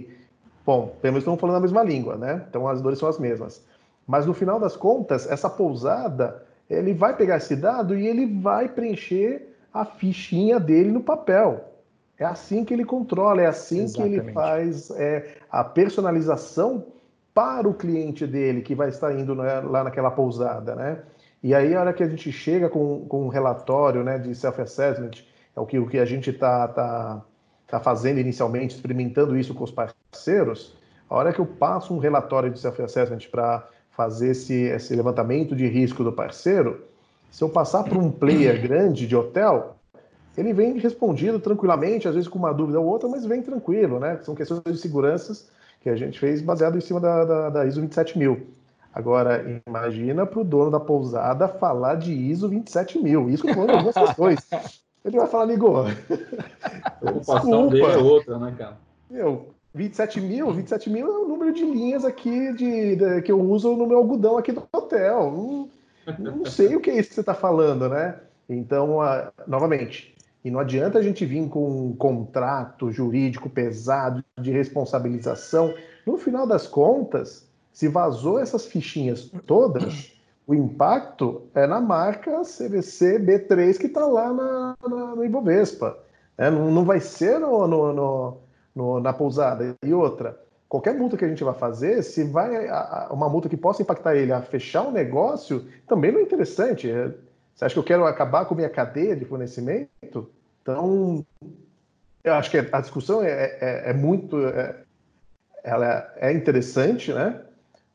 bom, 0.69 0.95
pelo 1.01 1.13
menos 1.13 1.23
estamos 1.23 1.41
falando 1.41 1.55
a 1.55 1.61
mesma 1.61 1.81
língua, 1.81 2.15
né? 2.15 2.45
Então 2.47 2.67
as 2.67 2.79
dores 2.79 2.99
são 2.99 3.09
as 3.09 3.17
mesmas. 3.17 3.65
Mas 4.05 4.27
no 4.27 4.35
final 4.35 4.59
das 4.59 4.77
contas, 4.77 5.27
essa 5.27 5.49
pousada, 5.49 6.43
ele 6.69 6.93
vai 6.93 7.15
pegar 7.15 7.37
esse 7.37 7.55
dado 7.55 7.97
e 7.97 8.05
ele 8.05 8.39
vai 8.39 8.69
preencher 8.69 9.55
a 9.73 9.83
fichinha 9.83 10.59
dele 10.59 10.91
no 10.91 11.01
papel. 11.01 11.65
É 12.19 12.25
assim 12.25 12.63
que 12.63 12.71
ele 12.71 12.85
controla, 12.85 13.41
é 13.41 13.47
assim 13.47 13.85
Exatamente. 13.85 14.13
que 14.13 14.25
ele 14.27 14.31
faz 14.31 14.91
é, 14.91 15.37
a 15.49 15.63
personalização 15.63 16.85
para 17.33 17.67
o 17.67 17.73
cliente 17.73 18.27
dele 18.27 18.61
que 18.61 18.75
vai 18.75 18.89
estar 18.89 19.11
indo 19.17 19.33
né, 19.33 19.61
lá 19.61 19.83
naquela 19.83 20.11
pousada, 20.11 20.75
né? 20.75 20.99
E 21.41 21.55
aí, 21.55 21.73
a 21.73 21.79
hora 21.79 21.93
que 21.93 22.03
a 22.03 22.07
gente 22.07 22.31
chega 22.31 22.69
com, 22.69 23.07
com 23.07 23.25
um 23.25 23.29
relatório 23.29 24.03
né, 24.03 24.19
de 24.19 24.35
self-assessment, 24.35 25.23
é 25.55 25.59
o 25.59 25.65
que, 25.65 25.79
o 25.79 25.87
que 25.87 25.97
a 25.97 26.05
gente 26.05 26.29
está 26.29 26.67
tá, 26.67 27.21
tá 27.65 27.79
fazendo 27.79 28.19
inicialmente, 28.19 28.75
experimentando 28.75 29.35
isso 29.35 29.55
com 29.55 29.63
os 29.63 29.71
parceiros, 30.11 30.75
a 31.09 31.15
hora 31.15 31.33
que 31.33 31.39
eu 31.39 31.45
passo 31.45 31.93
um 31.93 31.97
relatório 31.97 32.51
de 32.51 32.59
self-assessment 32.59 33.29
para 33.31 33.67
fazer 33.91 34.29
esse, 34.29 34.53
esse 34.53 34.95
levantamento 34.95 35.55
de 35.55 35.67
risco 35.67 36.03
do 36.03 36.11
parceiro, 36.11 36.85
se 37.31 37.43
eu 37.43 37.49
passar 37.49 37.83
para 37.83 37.97
um 37.97 38.11
player 38.11 38.61
grande 38.61 39.05
de 39.05 39.15
hotel, 39.15 39.75
ele 40.37 40.53
vem 40.53 40.77
respondido 40.77 41.39
tranquilamente, 41.39 42.07
às 42.07 42.15
vezes 42.15 42.29
com 42.29 42.39
uma 42.39 42.53
dúvida 42.53 42.79
ou 42.79 42.85
outra, 42.85 43.09
mas 43.09 43.25
vem 43.25 43.41
tranquilo, 43.41 43.99
né? 43.99 44.19
São 44.21 44.33
questões 44.33 44.63
de 44.65 44.77
seguranças 44.77 45.49
que 45.81 45.89
a 45.89 45.95
gente 45.95 46.19
fez 46.19 46.41
baseado 46.41 46.77
em 46.77 46.81
cima 46.81 46.99
da, 46.99 47.25
da, 47.25 47.49
da 47.49 47.65
ISO 47.65 47.81
27000. 47.81 48.47
Agora, 48.93 49.61
imagina 49.67 50.25
para 50.25 50.39
o 50.39 50.43
dono 50.43 50.71
da 50.71 50.79
pousada 50.79 51.47
falar 51.47 51.95
de 51.95 52.11
ISO 52.11 52.47
27000. 52.47 53.29
Isso 53.29 53.43
que 53.43 53.51
eu 53.51 53.55
falando 53.55 53.71
algumas 53.71 53.95
questões. 53.95 54.47
Ele 55.05 55.17
vai 55.17 55.27
falar, 55.27 55.43
amigo. 55.43 55.85
Preocupação 56.99 57.67
dele 57.67 57.85
é 57.85 57.97
outra, 57.97 58.37
né, 58.39 58.53
cara? 58.57 58.77
Meu, 59.09 59.49
27 59.73 60.21
mil, 60.21 60.51
27 60.51 60.89
mil 60.89 61.07
é 61.07 61.19
o 61.19 61.27
número 61.27 61.53
de 61.53 61.63
linhas 61.63 62.03
aqui 62.03 62.53
de, 62.53 62.95
de, 62.95 63.21
que 63.21 63.31
eu 63.31 63.39
uso 63.39 63.75
no 63.75 63.85
meu 63.85 63.97
algodão 63.99 64.37
aqui 64.37 64.51
do 64.51 64.63
hotel. 64.71 65.69
Não, 66.17 66.37
não 66.37 66.45
sei 66.45 66.75
o 66.75 66.81
que 66.81 66.89
é 66.89 66.99
isso 66.99 67.09
que 67.09 67.15
você 67.15 67.21
está 67.21 67.33
falando, 67.33 67.87
né? 67.87 68.19
Então, 68.49 68.97
uh, 68.97 69.31
novamente, 69.47 70.15
e 70.43 70.49
não 70.49 70.59
adianta 70.59 70.97
a 70.97 71.03
gente 71.03 71.23
vir 71.25 71.47
com 71.49 71.87
um 71.87 71.95
contrato 71.95 72.91
jurídico 72.91 73.49
pesado 73.49 74.23
de 74.41 74.51
responsabilização. 74.51 75.73
No 76.05 76.17
final 76.17 76.47
das 76.47 76.65
contas, 76.65 77.47
se 77.71 77.87
vazou 77.87 78.39
essas 78.39 78.65
fichinhas 78.65 79.31
todas, 79.45 80.11
O 80.49 80.55
impacto 80.55 81.43
é 81.53 81.67
na 81.67 81.79
marca 81.79 82.41
CVC 82.41 83.19
B3 83.19 83.77
que 83.77 83.85
está 83.85 84.03
lá 84.03 84.33
na, 84.33 84.75
na, 84.81 85.15
no 85.15 85.23
Ibovespa. 85.23 85.95
É, 86.35 86.49
não, 86.49 86.71
não, 86.71 86.83
vai 86.83 86.99
ser 86.99 87.39
no, 87.39 87.67
no, 87.67 87.93
no, 87.93 88.37
na 88.75 89.13
pousada. 89.13 89.75
E 89.83 89.93
outra, 89.93 90.39
qualquer 90.67 90.93
multa 90.93 91.17
que 91.17 91.25
a 91.25 91.27
gente 91.27 91.43
vai 91.43 91.53
fazer, 91.53 92.03
se 92.03 92.23
vai 92.23 92.67
a, 92.67 93.07
a, 93.09 93.13
uma 93.13 93.27
multa 93.27 93.49
que 93.49 93.57
possa 93.57 93.81
impactar 93.81 94.15
ele 94.15 94.31
a 94.31 94.41
fechar 94.41 94.83
um 94.83 94.91
negócio, 94.91 95.65
também 95.87 96.11
não 96.11 96.19
é 96.19 96.23
interessante. 96.23 96.89
É, 96.89 97.11
você 97.53 97.65
acha 97.65 97.73
que 97.73 97.79
eu 97.79 97.83
quero 97.83 98.05
acabar 98.05 98.45
com 98.45 98.55
minha 98.55 98.69
cadeia 98.69 99.15
de 99.15 99.25
fornecimento? 99.25 100.29
Então, 100.61 101.25
eu 102.23 102.33
acho 102.33 102.51
que 102.51 102.57
a 102.57 102.81
discussão 102.81 103.23
é, 103.23 103.57
é, 103.59 103.89
é 103.89 103.93
muito. 103.93 104.45
É, 104.45 104.75
ela 105.63 106.13
é 106.17 106.31
interessante, 106.31 107.11
né? 107.11 107.41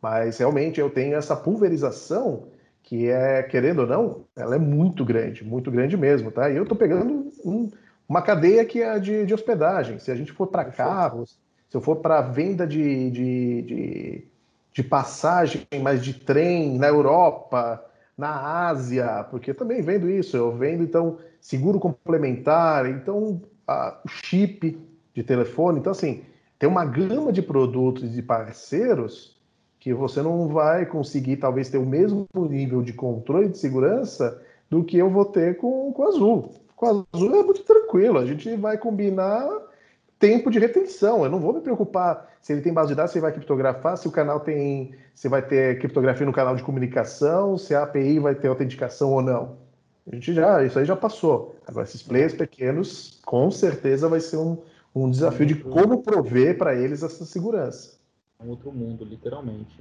Mas 0.03 0.37
realmente 0.37 0.79
eu 0.79 0.91
tenho 0.91 1.17
essa 1.17 1.35
pulverização 1.35 2.49
que 2.83 3.09
é, 3.09 3.43
querendo 3.43 3.81
ou 3.81 3.87
não, 3.87 4.25
ela 4.37 4.57
é 4.57 4.59
muito 4.59 5.03
grande, 5.03 5.43
muito 5.43 5.71
grande 5.71 5.97
mesmo, 5.97 6.31
tá? 6.31 6.51
E 6.51 6.57
eu 6.57 6.65
estou 6.65 6.77
pegando 6.77 7.33
um, 7.43 7.71
uma 8.09 8.23
cadeia 8.23 8.65
que 8.65 8.83
é 8.83 8.99
de, 8.99 9.27
de, 9.27 9.35
hospedagem. 9.35 9.99
Se 9.99 10.11
a 10.11 10.15
gente 10.15 10.33
for 10.33 10.47
para 10.47 10.65
carros, 10.65 11.39
se 11.69 11.77
eu 11.77 11.81
for 11.81 11.97
para 11.97 12.21
venda 12.21 12.67
de, 12.67 13.11
de, 13.11 13.63
de, 13.63 14.25
de 14.73 14.83
passagem, 14.83 15.67
mas 15.83 16.05
de 16.05 16.15
trem 16.15 16.79
na 16.79 16.89
Europa, 16.89 17.85
na 18.17 18.67
Ásia, 18.69 19.27
porque 19.31 19.51
eu 19.51 19.55
também 19.55 19.83
vendo 19.83 20.09
isso, 20.09 20.37
eu 20.37 20.53
vendo 20.53 20.85
então 20.85 21.19
seguro 21.41 21.81
complementar, 21.81 22.87
então 22.87 23.41
a, 23.67 24.01
o 24.05 24.09
chip 24.09 24.79
de 25.13 25.23
telefone, 25.23 25.81
então 25.81 25.93
assim, 25.93 26.23
tem 26.59 26.69
uma 26.69 26.85
gama 26.85 27.33
de 27.33 27.43
produtos 27.43 28.05
e 28.05 28.09
de 28.09 28.23
parceiros 28.23 29.35
que 29.81 29.93
você 29.93 30.23
não 30.23 30.49
vai 30.49 30.87
conseguir 30.87 31.37
talvez 31.37 31.69
ter 31.69 31.77
o 31.77 31.85
mesmo 31.85 32.27
nível 32.35 32.81
de 32.81 32.93
controle 32.93 33.49
de 33.49 33.59
segurança 33.59 34.41
do 34.71 34.83
que 34.83 34.97
eu 34.97 35.11
vou 35.11 35.27
ter 35.27 35.59
com, 35.59 35.93
com 35.93 36.03
o 36.03 36.09
Azul. 36.09 36.64
Com 36.77 36.87
o 36.87 37.07
Azul 37.13 37.35
é 37.37 37.43
muito 37.43 37.63
tranquilo, 37.63 38.19
a 38.19 38.27
gente 38.27 38.55
vai 38.57 38.77
combinar 38.77 39.49
tempo 40.19 40.51
de 40.51 40.59
retenção. 40.59 41.25
Eu 41.25 41.31
não 41.31 41.41
vou 41.41 41.53
me 41.53 41.61
preocupar 41.61 42.33
se 42.41 42.53
ele 42.53 42.63
tem 42.63 42.73
base 42.73 42.89
de 42.89 42.95
dados, 42.95 43.13
se 43.13 43.21
vai 43.21 43.33
criptografar, 43.33 43.97
se 43.97 44.09
o 44.09 44.11
canal 44.11 44.41
tem, 44.41 44.95
se 45.15 45.29
vai 45.29 45.43
ter 45.43 45.79
criptografia 45.79 46.27
no 46.27 46.33
canal 46.33 46.57
de 46.57 46.63
comunicação, 46.63 47.57
se 47.57 47.75
a 47.75 47.83
API 47.83 48.19
vai 48.19 48.35
ter 48.35 48.49
autenticação 48.49 49.13
ou 49.13 49.23
não. 49.23 49.57
A 50.11 50.15
gente 50.15 50.35
já, 50.35 50.63
isso 50.65 50.79
aí 50.79 50.85
já 50.85 50.97
passou. 50.97 51.57
Agora, 51.67 51.85
esses 51.85 52.03
players 52.03 52.35
pequenos, 52.35 53.21
com 53.25 53.51
certeza 53.51 54.09
vai 54.09 54.21
ser 54.21 54.37
um, 54.37 54.59
um 54.95 55.11
desafio 55.11 55.47
de 55.47 55.55
como 55.55 56.03
prover 56.03 56.59
para 56.59 56.75
eles 56.75 57.03
essa 57.03 57.25
segurança. 57.25 57.99
Um 58.39 58.51
outro 58.51 58.71
mundo, 58.71 59.05
literalmente. 59.05 59.79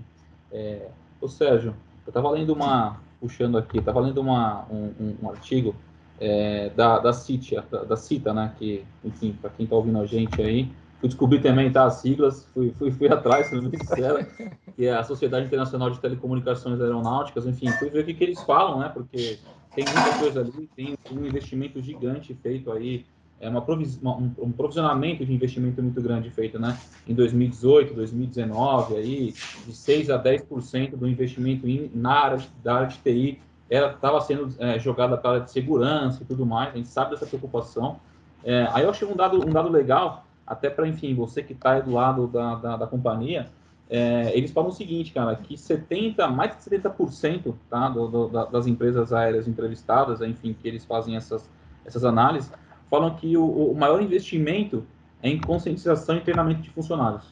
É... 0.51 0.87
Ô 1.19 1.27
Sérgio, 1.27 1.75
eu 2.05 2.09
estava 2.09 2.29
lendo 2.29 2.53
uma, 2.53 3.01
puxando 3.19 3.57
aqui, 3.57 3.79
estava 3.79 3.99
lendo 3.99 4.21
uma, 4.21 4.65
um, 4.69 4.93
um, 4.99 5.15
um 5.23 5.29
artigo 5.29 5.75
é, 6.23 6.69
da, 6.69 6.99
da 6.99 7.11
CITA, 7.11 7.65
da, 7.69 7.83
da 7.83 7.97
CITA, 7.97 8.33
né, 8.33 8.53
que, 8.57 8.85
enfim, 9.03 9.37
para 9.41 9.49
quem 9.49 9.65
está 9.65 9.75
ouvindo 9.75 9.99
a 9.99 10.05
gente 10.05 10.41
aí, 10.41 10.71
fui 11.01 11.09
descobrir 11.09 11.41
também, 11.41 11.69
tá, 11.69 11.83
as 11.83 11.95
siglas, 11.95 12.47
fui, 12.53 12.73
fui, 12.79 12.91
fui 12.91 13.09
atrás, 13.11 13.47
sendo 13.47 13.63
muito 13.63 13.77
sincero, 13.77 14.25
que 14.73 14.85
é 14.85 14.93
a 14.93 15.03
Sociedade 15.03 15.47
Internacional 15.47 15.89
de 15.89 15.99
Telecomunicações 15.99 16.79
Aeronáuticas, 16.79 17.45
enfim, 17.45 17.69
fui 17.73 17.89
ver 17.89 18.03
o 18.03 18.05
que, 18.05 18.13
que 18.13 18.23
eles 18.23 18.41
falam, 18.43 18.79
né, 18.79 18.89
porque 18.93 19.37
tem 19.75 19.83
muita 19.83 20.17
coisa 20.17 20.39
ali, 20.39 20.69
tem 20.73 20.97
um 21.11 21.25
investimento 21.25 21.81
gigante 21.81 22.33
feito 22.41 22.71
aí, 22.71 23.05
é 23.41 23.49
uma 23.49 23.59
um, 23.59 24.31
um 24.37 24.51
provisionamento 24.53 25.25
de 25.25 25.33
investimento 25.33 25.83
muito 25.83 26.01
grande 26.01 26.29
feito, 26.29 26.57
né, 26.57 26.79
em 27.05 27.13
2018, 27.13 27.93
2019, 27.93 28.95
aí, 28.95 29.33
de 29.67 29.75
6 29.75 30.09
a 30.09 30.23
10% 30.23 30.95
do 30.95 31.05
investimento 31.05 31.67
in, 31.67 31.91
na 31.93 32.13
área, 32.13 32.39
da 32.63 32.75
área 32.75 32.87
de 32.87 32.97
TI 32.99 33.41
estava 33.75 34.21
sendo 34.21 34.53
é, 34.59 34.77
jogada 34.79 35.17
para 35.17 35.39
de 35.39 35.51
segurança 35.51 36.21
e 36.21 36.25
tudo 36.25 36.45
mais, 36.45 36.73
a 36.73 36.77
gente 36.77 36.87
sabe 36.87 37.11
dessa 37.11 37.25
preocupação. 37.25 37.99
É, 38.43 38.67
aí 38.71 38.83
eu 38.83 38.89
achei 38.89 39.07
um 39.07 39.15
dado, 39.15 39.37
um 39.37 39.51
dado 39.51 39.69
legal, 39.69 40.25
até 40.45 40.69
para, 40.69 40.87
enfim, 40.87 41.15
você 41.15 41.41
que 41.41 41.53
está 41.53 41.79
do 41.79 41.91
lado 41.91 42.27
da, 42.27 42.55
da, 42.55 42.77
da 42.77 42.87
companhia, 42.87 43.47
é, 43.89 44.31
eles 44.35 44.51
falam 44.51 44.69
o 44.69 44.73
seguinte, 44.73 45.11
cara, 45.11 45.35
que 45.35 45.57
70, 45.57 46.27
mais 46.27 46.51
de 46.51 46.63
70% 46.63 47.53
tá, 47.69 47.89
do, 47.89 48.07
do, 48.07 48.27
das 48.27 48.67
empresas 48.67 49.13
aéreas 49.13 49.47
entrevistadas, 49.47 50.21
enfim, 50.21 50.55
que 50.59 50.67
eles 50.67 50.83
fazem 50.83 51.15
essas, 51.15 51.49
essas 51.85 52.03
análises, 52.03 52.51
falam 52.89 53.15
que 53.15 53.37
o, 53.37 53.45
o 53.45 53.75
maior 53.75 54.01
investimento 54.01 54.85
é 55.21 55.29
em 55.29 55.39
conscientização 55.39 56.17
e 56.17 56.21
treinamento 56.21 56.61
de 56.61 56.69
funcionários. 56.69 57.23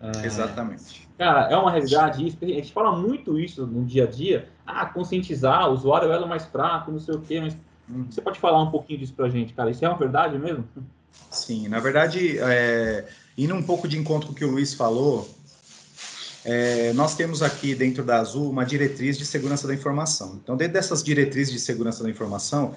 É, 0.00 0.26
Exatamente. 0.26 1.08
Cara, 1.18 1.48
é 1.50 1.56
uma 1.56 1.70
realidade 1.70 2.26
isso. 2.26 2.38
A 2.40 2.46
gente 2.46 2.72
fala 2.72 2.96
muito 2.96 3.38
isso 3.38 3.66
no 3.66 3.84
dia 3.84 4.04
a 4.04 4.06
dia. 4.06 4.48
Ah, 4.70 4.84
conscientizar, 4.84 5.70
o 5.70 5.72
usuário 5.72 6.12
é 6.12 6.26
mais 6.26 6.44
fraco, 6.44 6.92
não 6.92 7.00
sei 7.00 7.14
o 7.14 7.20
quê, 7.20 7.40
mas 7.40 7.56
hum. 7.90 8.04
você 8.10 8.20
pode 8.20 8.38
falar 8.38 8.62
um 8.62 8.70
pouquinho 8.70 8.98
disso 8.98 9.14
pra 9.14 9.30
gente, 9.30 9.54
cara? 9.54 9.70
Isso 9.70 9.82
é 9.82 9.88
uma 9.88 9.96
verdade 9.96 10.38
mesmo? 10.38 10.68
Sim, 11.30 11.68
na 11.68 11.80
verdade, 11.80 12.38
é, 12.38 13.06
indo 13.36 13.54
um 13.54 13.62
pouco 13.62 13.88
de 13.88 13.98
encontro 13.98 14.28
com 14.28 14.32
o 14.34 14.36
que 14.36 14.44
o 14.44 14.50
Luiz 14.50 14.74
falou, 14.74 15.28
é, 16.44 16.92
nós 16.92 17.16
temos 17.16 17.42
aqui 17.42 17.74
dentro 17.74 18.04
da 18.04 18.20
Azul 18.20 18.50
uma 18.50 18.64
diretriz 18.64 19.16
de 19.16 19.24
segurança 19.24 19.66
da 19.66 19.72
informação. 19.72 20.38
Então, 20.42 20.54
dentro 20.54 20.74
dessas 20.74 21.02
diretrizes 21.02 21.52
de 21.52 21.58
segurança 21.58 22.02
da 22.02 22.10
informação, 22.10 22.74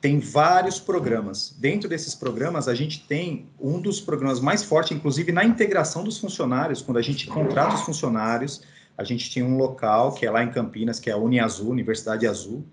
tem 0.00 0.18
vários 0.18 0.78
programas. 0.78 1.54
Dentro 1.58 1.88
desses 1.88 2.14
programas, 2.14 2.68
a 2.68 2.74
gente 2.74 3.06
tem 3.06 3.46
um 3.60 3.80
dos 3.80 4.00
programas 4.00 4.40
mais 4.40 4.62
fortes, 4.62 4.96
inclusive 4.96 5.32
na 5.32 5.44
integração 5.44 6.04
dos 6.04 6.18
funcionários, 6.18 6.82
quando 6.82 6.98
a 6.98 7.02
gente 7.02 7.26
contrata 7.26 7.76
os 7.76 7.82
funcionários, 7.82 8.62
a 8.96 9.04
gente 9.04 9.28
tinha 9.30 9.44
um 9.44 9.56
local, 9.56 10.12
que 10.12 10.24
é 10.24 10.30
lá 10.30 10.42
em 10.42 10.50
Campinas, 10.50 10.98
que 10.98 11.10
é 11.10 11.12
a 11.12 11.16
Uniazul, 11.16 11.70
Universidade 11.70 12.26
Azul, 12.26 12.64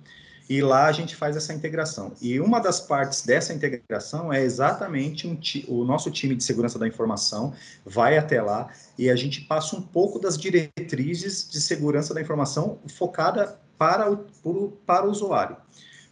e 0.50 0.62
lá 0.62 0.88
a 0.88 0.92
gente 0.92 1.16
faz 1.16 1.36
essa 1.36 1.54
integração. 1.54 2.14
E 2.22 2.40
uma 2.40 2.60
das 2.60 2.80
partes 2.80 3.26
dessa 3.26 3.54
integração 3.54 4.32
é 4.32 4.44
exatamente 4.44 5.28
um 5.28 5.38
o 5.68 5.86
nosso 5.86 6.12
time 6.12 6.36
de 6.36 6.44
segurança 6.44 6.78
da 6.78 6.88
informação 6.88 7.54
vai 7.86 8.18
até 8.18 8.42
lá 8.42 8.70
e 8.98 9.10
a 9.10 9.16
gente 9.16 9.42
passa 9.42 9.76
um 9.76 9.82
pouco 9.82 10.20
das 10.20 10.38
diretrizes 10.38 11.48
de 11.50 11.62
segurança 11.62 12.14
da 12.14 12.22
informação 12.22 12.78
focada 12.88 13.58
para 13.78 14.12
o, 14.12 14.72
para 14.86 15.06
o 15.06 15.10
usuário. 15.10 15.58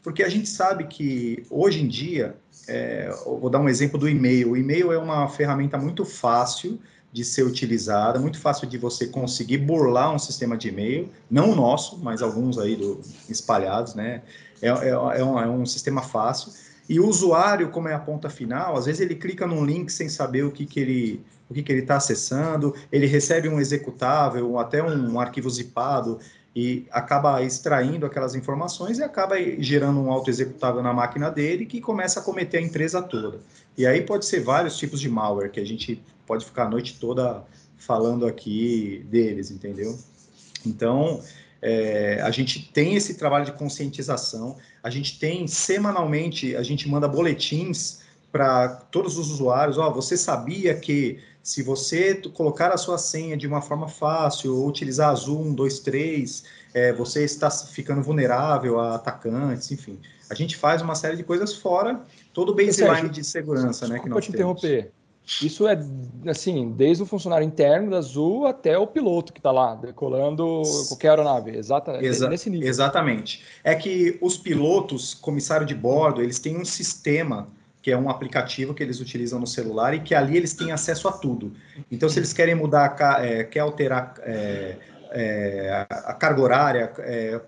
Porque 0.02 0.24
a 0.24 0.30
gente 0.30 0.50
sabe 0.50 0.86
que 0.86 1.46
hoje 1.50 1.82
em 1.82 1.88
dia, 1.88 2.36
é, 2.68 3.12
vou 3.26 3.50
dar 3.50 3.60
um 3.60 3.70
exemplo 3.70 4.00
do 4.00 4.10
e-mail. 4.10 4.52
O 4.52 4.58
e-mail 4.58 4.92
é 4.92 4.98
uma 4.98 5.28
ferramenta 5.28 5.78
muito 5.78 6.04
fácil 6.04 6.80
de 7.12 7.26
ser 7.26 7.44
utilizada, 7.44 8.20
muito 8.20 8.40
fácil 8.40 8.68
de 8.68 8.78
você 8.78 9.08
conseguir 9.08 9.58
burlar 9.58 10.14
um 10.14 10.20
sistema 10.20 10.58
de 10.58 10.70
e-mail, 10.70 11.10
não 11.30 11.52
o 11.52 11.56
nosso, 11.56 12.00
mas 12.00 12.22
alguns 12.22 12.58
aí 12.58 12.76
do, 12.76 13.02
espalhados, 13.30 13.96
né? 13.96 14.22
É, 14.62 14.70
é, 14.70 14.90
é, 14.90 15.24
um, 15.24 15.40
é 15.40 15.50
um 15.50 15.66
sistema 15.66 16.02
fácil. 16.02 16.54
E 16.88 17.00
o 17.00 17.08
usuário, 17.08 17.70
como 17.70 17.88
é 17.88 17.94
a 17.94 18.00
ponta 18.00 18.30
final, 18.30 18.78
às 18.78 18.86
vezes 18.86 19.02
ele 19.02 19.16
clica 19.16 19.46
num 19.46 19.66
link 19.66 19.90
sem 19.92 20.08
saber 20.08 20.44
o 20.44 20.52
que, 20.52 20.66
que 20.66 20.80
ele 20.80 21.26
o 21.50 21.54
que, 21.54 21.62
que 21.62 21.72
ele 21.74 21.82
está 21.82 21.98
acessando, 21.98 22.74
ele 22.90 23.06
recebe 23.06 23.50
um 23.50 23.60
executável, 23.60 24.58
até 24.58 24.82
um, 24.82 25.16
um 25.16 25.20
arquivo 25.20 25.50
zipado, 25.50 26.18
e 26.56 26.86
acaba 26.92 27.42
extraindo 27.44 28.06
aquelas 28.06 28.36
informações 28.36 29.00
e 29.00 29.04
acaba 29.04 29.36
gerando 29.60 30.00
um 30.00 30.12
auto-executável 30.12 30.82
na 30.82 30.94
máquina 30.94 31.30
dele 31.30 31.66
que 31.66 31.80
começa 31.80 32.20
a 32.20 32.24
cometer 32.24 32.58
a 32.58 32.62
empresa 32.62 33.02
toda. 33.02 33.40
E 33.78 33.86
aí 33.86 34.02
pode 34.02 34.26
ser 34.26 34.42
vários 34.42 34.78
tipos 34.78 35.00
de 35.00 35.10
malware 35.10 35.52
que 35.52 35.60
a 35.60 35.66
gente 35.66 36.02
pode 36.26 36.46
ficar 36.46 36.66
a 36.66 36.70
noite 36.70 37.00
toda 37.00 37.44
falando 37.78 38.26
aqui 38.26 39.06
deles, 39.10 39.52
entendeu? 39.52 39.98
Então, 40.66 41.22
é, 41.62 42.22
a 42.22 42.32
gente 42.32 42.72
tem 42.72 42.96
esse 42.96 43.16
trabalho 43.16 43.46
de 43.46 43.52
conscientização, 43.54 44.58
a 44.84 44.90
gente 44.90 45.20
tem 45.20 45.48
semanalmente, 45.48 46.56
a 46.56 46.64
gente 46.64 46.88
manda 46.88 47.08
boletins 47.08 48.02
para 48.32 48.70
todos 48.70 49.18
os 49.18 49.30
usuários, 49.30 49.78
ó, 49.78 49.90
oh, 49.90 49.94
você 49.94 50.16
sabia 50.16 50.74
que 50.76 51.20
se 51.44 51.64
você 51.64 52.16
colocar 52.34 52.70
a 52.70 52.78
sua 52.78 52.98
senha 52.98 53.36
de 53.36 53.48
uma 53.48 53.62
forma 53.62 53.88
fácil, 53.88 54.56
ou 54.56 54.68
utilizar 54.68 55.10
Azul 55.10 55.42
1, 55.42 55.54
2, 55.56 55.80
3, 55.80 56.44
é, 56.74 56.94
você 56.94 57.24
está 57.24 57.50
ficando 57.50 58.02
vulnerável 58.02 58.80
a 58.80 58.96
atacantes, 58.96 59.72
enfim. 59.72 60.00
A 60.30 60.36
gente 60.36 60.56
faz 60.56 60.82
uma 60.82 60.96
série 60.96 61.18
de 61.18 61.24
coisas 61.24 61.54
fora 61.56 62.02
todo 62.34 62.52
o 62.52 62.56
baseline 62.56 62.74
Sérgio, 62.74 63.10
de 63.10 63.24
segurança, 63.24 63.88
né? 63.88 64.00
Que 64.00 64.08
nós 64.08 64.24
te 64.24 64.32
interromper. 64.32 64.92
Isso 65.42 65.68
é, 65.68 65.80
assim, 66.28 66.72
desde 66.72 67.04
o 67.04 67.06
funcionário 67.06 67.46
interno 67.46 67.92
da 67.92 67.98
Azul 67.98 68.48
até 68.48 68.78
o 68.78 68.86
piloto 68.86 69.32
que 69.32 69.40
está 69.40 69.52
lá, 69.52 69.76
decolando 69.76 70.62
qualquer 70.88 71.10
aeronave. 71.10 71.56
Exata, 71.56 72.04
Exa 72.04 72.28
nesse 72.28 72.50
nível. 72.50 72.68
Exatamente. 72.68 73.44
É 73.64 73.74
que 73.76 74.18
os 74.22 74.38
pilotos, 74.38 75.14
comissário 75.14 75.66
de 75.66 75.76
bordo, 75.76 76.22
eles 76.22 76.40
têm 76.40 76.58
um 76.58 76.66
sistema 76.66 77.48
que 77.82 77.92
é 77.92 77.98
um 77.98 78.10
aplicativo 78.10 78.74
que 78.74 78.84
eles 78.84 79.00
utilizam 79.00 79.40
no 79.40 79.48
celular 79.48 79.94
e 79.94 80.00
que 80.00 80.14
ali 80.14 80.38
eles 80.38 80.54
têm 80.54 80.72
acesso 80.72 81.08
a 81.08 81.12
tudo. 81.12 81.52
Então, 81.92 82.08
se 82.08 82.20
eles 82.20 82.32
querem 82.32 82.54
mudar, 82.54 82.96
é, 83.24 83.44
quer 83.44 83.62
alterar 83.62 84.14
é, 84.20 84.78
é, 85.12 85.88
a 85.90 86.14
carga 86.14 86.42
horária, 86.42 86.94
é, 87.00 87.42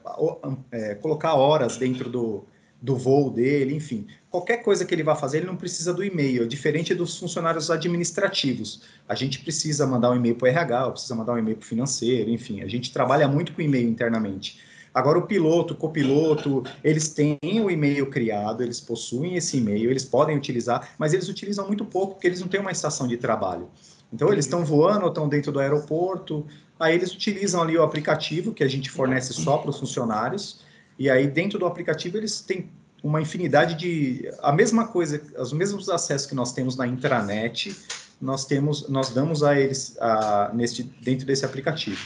é, 0.71 0.95
colocar 0.95 1.36
horas 1.36 1.77
dentro 1.77 2.09
do, 2.09 2.45
do 2.84 2.98
voo 2.98 3.30
dele, 3.30 3.74
enfim, 3.74 4.06
qualquer 4.30 4.58
coisa 4.58 4.84
que 4.84 4.93
ele 4.93 5.04
vá 5.04 5.15
fazer, 5.15 5.38
ele 5.38 5.48
não 5.48 5.56
precisa 5.56 5.93
do 5.93 6.04
e-mail, 6.04 6.46
diferente 6.46 6.93
dos 6.93 7.17
funcionários 7.17 7.72
administrativos. 7.72 8.82
A 9.08 9.15
gente 9.15 9.39
precisa 9.39 9.88
mandar 9.88 10.12
um 10.12 10.17
e-mail 10.17 10.36
para 10.36 10.48
o 10.48 10.50
RH, 10.50 10.91
precisa 10.91 11.15
mandar 11.15 11.32
um 11.32 11.38
e-mail 11.38 11.56
para 11.56 11.63
o 11.63 11.67
financeiro, 11.67 12.30
enfim, 12.30 12.62
a 12.62 12.67
gente 12.67 12.91
trabalha 12.91 13.26
muito 13.26 13.54
com 13.54 13.62
e-mail 13.62 13.88
internamente. 13.88 14.60
Agora, 14.93 15.17
o 15.17 15.22
piloto, 15.22 15.74
o 15.74 15.78
copiloto, 15.78 16.62
eles 16.84 17.08
têm 17.08 17.39
o 17.41 17.72
e-mail 17.72 18.10
criado, 18.10 18.62
eles 18.62 18.82
possuem 18.82 19.36
esse 19.36 19.58
e-mail, 19.58 19.89
eles 19.89 20.04
podem 20.04 20.36
utilizar, 20.36 20.89
mas 20.98 21.13
eles 21.13 21.30
utilizam 21.30 21.65
muito 21.65 21.86
pouco, 21.86 22.15
porque 22.15 22.28
eles 22.28 22.41
não 22.41 22.50
têm 22.50 22.60
uma 22.60 22.72
estação 22.72 23.08
de 23.08 23.15
trabalho. 23.15 23.69
Então, 24.12 24.32
eles 24.32 24.43
estão 24.43 24.65
voando 24.65 25.04
ou 25.04 25.08
estão 25.08 25.30
dentro 25.30 25.54
do 25.54 25.60
aeroporto, 25.60 26.46
aí 26.78 26.96
eles 26.96 27.13
utilizam 27.13 27.62
ali 27.62 27.78
o 27.78 27.82
aplicativo 27.82 28.54
que 28.54 28.63
a 28.63 28.67
gente 28.67 28.91
fornece 28.91 29.32
só 29.32 29.58
para 29.58 29.69
os 29.69 29.80
funcionários, 29.80 30.62
e 30.97 31.10
aí 31.10 31.27
dentro 31.27 31.60
do 31.60 31.65
aplicativo 31.65 32.17
eles 32.17 32.41
têm 32.41 32.69
uma 33.03 33.21
infinidade 33.21 33.75
de 33.75 34.32
a 34.41 34.51
mesma 34.51 34.88
coisa, 34.88 35.21
os 35.38 35.51
mesmos 35.51 35.89
acessos 35.89 36.25
que 36.25 36.34
nós 36.34 36.53
temos 36.53 36.77
na 36.77 36.88
intranet, 36.88 37.75
nós 38.21 38.45
temos, 38.45 38.88
nós 38.88 39.10
damos 39.10 39.43
a 39.43 39.60
eles 39.60 39.97
a, 39.99 40.51
neste 40.53 40.84
dentro 40.84 41.25
desse 41.25 41.45
aplicativo. 41.45 41.99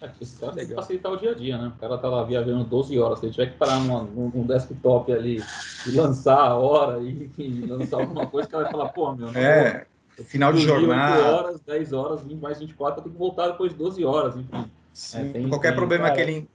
É, 0.00 0.10
isso 0.20 0.36
vai 0.40 0.66
facilitar 0.66 1.12
o 1.12 1.16
dia 1.16 1.32
a 1.32 1.34
dia, 1.34 1.58
né? 1.58 1.72
O 1.76 1.78
cara 1.78 1.98
tá 1.98 2.08
lá 2.08 2.24
viajando 2.24 2.64
12 2.64 2.98
horas, 2.98 3.18
se 3.18 3.26
ele 3.26 3.32
tiver 3.32 3.46
que 3.52 3.58
parar 3.58 3.78
numa, 3.80 4.02
num, 4.02 4.46
desktop 4.46 5.12
ali 5.12 5.42
e 5.86 5.90
lançar 5.90 6.38
a 6.38 6.54
hora 6.54 7.02
e, 7.02 7.30
e 7.38 7.66
lançar 7.66 8.00
alguma 8.00 8.26
coisa, 8.26 8.48
o 8.48 8.50
cara 8.50 8.64
vai 8.64 8.72
falar, 8.72 8.88
pô, 8.90 9.14
meu, 9.14 9.28
é, 9.30 9.86
final 10.24 10.52
de 10.52 10.60
jornada. 10.60 11.22
8 11.22 11.34
horas, 11.34 11.60
10 11.60 11.92
horas, 11.92 12.22
20 12.22 12.40
mais 12.40 12.58
24, 12.58 12.98
eu 12.98 13.02
tenho 13.04 13.14
que 13.14 13.18
voltar 13.18 13.48
depois 13.48 13.72
de 13.72 13.78
12 13.78 14.04
horas, 14.04 14.36
enfim. 14.36 14.70
Sim, 14.92 15.18
é, 15.18 15.32
tem, 15.32 15.48
qualquer 15.48 15.70
tem, 15.70 15.76
problema 15.76 16.04
cara, 16.04 16.16
que 16.16 16.20
ele 16.22 16.48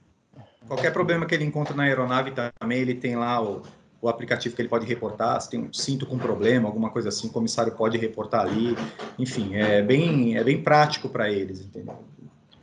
qualquer 0.66 0.92
problema 0.92 1.26
que 1.26 1.34
ele 1.34 1.44
encontra 1.44 1.74
na 1.74 1.84
aeronave 1.84 2.32
também, 2.60 2.78
ele 2.78 2.94
tem 2.94 3.16
lá 3.16 3.42
o, 3.42 3.62
o 4.00 4.08
aplicativo 4.08 4.54
que 4.54 4.62
ele 4.62 4.68
pode 4.68 4.86
reportar, 4.86 5.40
se 5.40 5.50
tem 5.50 5.60
um 5.60 5.72
cinto 5.72 6.06
com 6.06 6.18
problema, 6.18 6.68
alguma 6.68 6.90
coisa 6.90 7.08
assim, 7.08 7.28
o 7.28 7.32
comissário 7.32 7.72
pode 7.72 7.98
reportar 7.98 8.42
ali. 8.42 8.76
Enfim, 9.18 9.54
é 9.54 9.82
bem, 9.82 10.36
é 10.36 10.44
bem 10.44 10.62
prático 10.62 11.08
para 11.08 11.30
eles, 11.30 11.60
entendeu? 11.60 11.98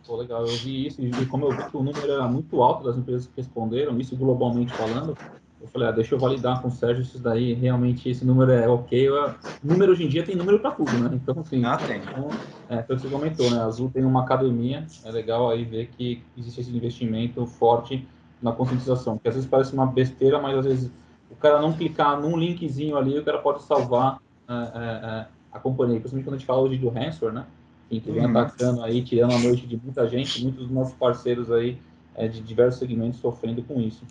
Pô, 0.05 0.15
legal, 0.15 0.47
eu 0.47 0.55
vi 0.55 0.87
isso, 0.87 1.01
e 1.01 1.25
como 1.25 1.45
eu 1.45 1.51
vi 1.51 1.69
que 1.69 1.75
o 1.75 1.83
número 1.83 2.09
era 2.09 2.25
muito 2.27 2.61
alto 2.63 2.85
das 2.85 2.97
empresas 2.97 3.27
que 3.27 3.33
responderam, 3.35 3.99
isso 3.99 4.15
globalmente 4.15 4.71
falando, 4.73 5.17
eu 5.59 5.67
falei, 5.67 5.87
ah, 5.87 5.91
deixa 5.91 6.13
eu 6.13 6.19
validar 6.19 6.61
com 6.61 6.67
o 6.67 6.71
Sérgio 6.71 7.01
isso 7.01 7.19
daí, 7.19 7.53
realmente 7.53 8.09
esse 8.09 8.23
número 8.23 8.51
é 8.51 8.67
ok. 8.67 9.09
O 9.09 9.35
número 9.63 9.91
hoje 9.91 10.03
em 10.03 10.07
dia 10.07 10.23
tem 10.23 10.35
número 10.35 10.59
para 10.59 10.71
tudo, 10.71 10.91
né? 10.91 11.09
Então, 11.13 11.39
assim, 11.39 11.65
ah, 11.65 11.77
tem. 11.77 11.97
Então, 11.97 12.29
é, 12.69 12.83
foi 12.83 12.95
o 12.95 12.99
que 12.99 13.07
você 13.07 13.13
comentou, 13.13 13.49
né? 13.49 13.59
A 13.59 13.65
Azul 13.65 13.89
tem 13.89 14.05
uma 14.05 14.21
academia, 14.21 14.85
é 15.03 15.11
legal 15.11 15.49
aí 15.49 15.63
ver 15.65 15.87
que 15.87 16.23
existe 16.37 16.61
esse 16.61 16.75
investimento 16.75 17.45
forte 17.45 18.07
na 18.41 18.51
conscientização, 18.51 19.17
que 19.17 19.27
às 19.27 19.33
vezes 19.33 19.49
parece 19.49 19.73
uma 19.73 19.87
besteira, 19.87 20.39
mas 20.39 20.57
às 20.57 20.65
vezes 20.65 20.91
o 21.29 21.35
cara 21.35 21.59
não 21.59 21.73
clicar 21.73 22.19
num 22.19 22.37
linkzinho 22.37 22.95
ali, 22.95 23.17
o 23.17 23.25
cara 23.25 23.39
pode 23.39 23.63
salvar 23.63 24.19
é, 24.47 24.53
é, 24.53 24.55
é 24.55 25.27
a 25.51 25.59
companhia, 25.59 25.99
principalmente 25.99 26.25
quando 26.25 26.35
a 26.35 26.37
gente 26.37 26.47
fala 26.47 26.61
hoje 26.61 26.77
do 26.77 26.89
ransomware, 26.89 27.33
né? 27.33 27.45
que 27.89 28.11
vem 28.11 28.25
uhum. 28.25 28.37
atacando 28.37 28.83
aí, 28.83 29.01
tirando 29.01 29.33
a 29.33 29.39
noite 29.39 29.65
de 29.65 29.77
muita 29.77 30.07
gente, 30.07 30.43
muitos 30.43 30.63
dos 30.63 30.71
nossos 30.71 30.93
parceiros 30.93 31.49
aí 31.49 31.77
é, 32.15 32.27
de 32.27 32.41
diversos 32.41 32.79
segmentos 32.79 33.19
sofrendo 33.19 33.63
com 33.63 33.79
isso. 33.79 34.03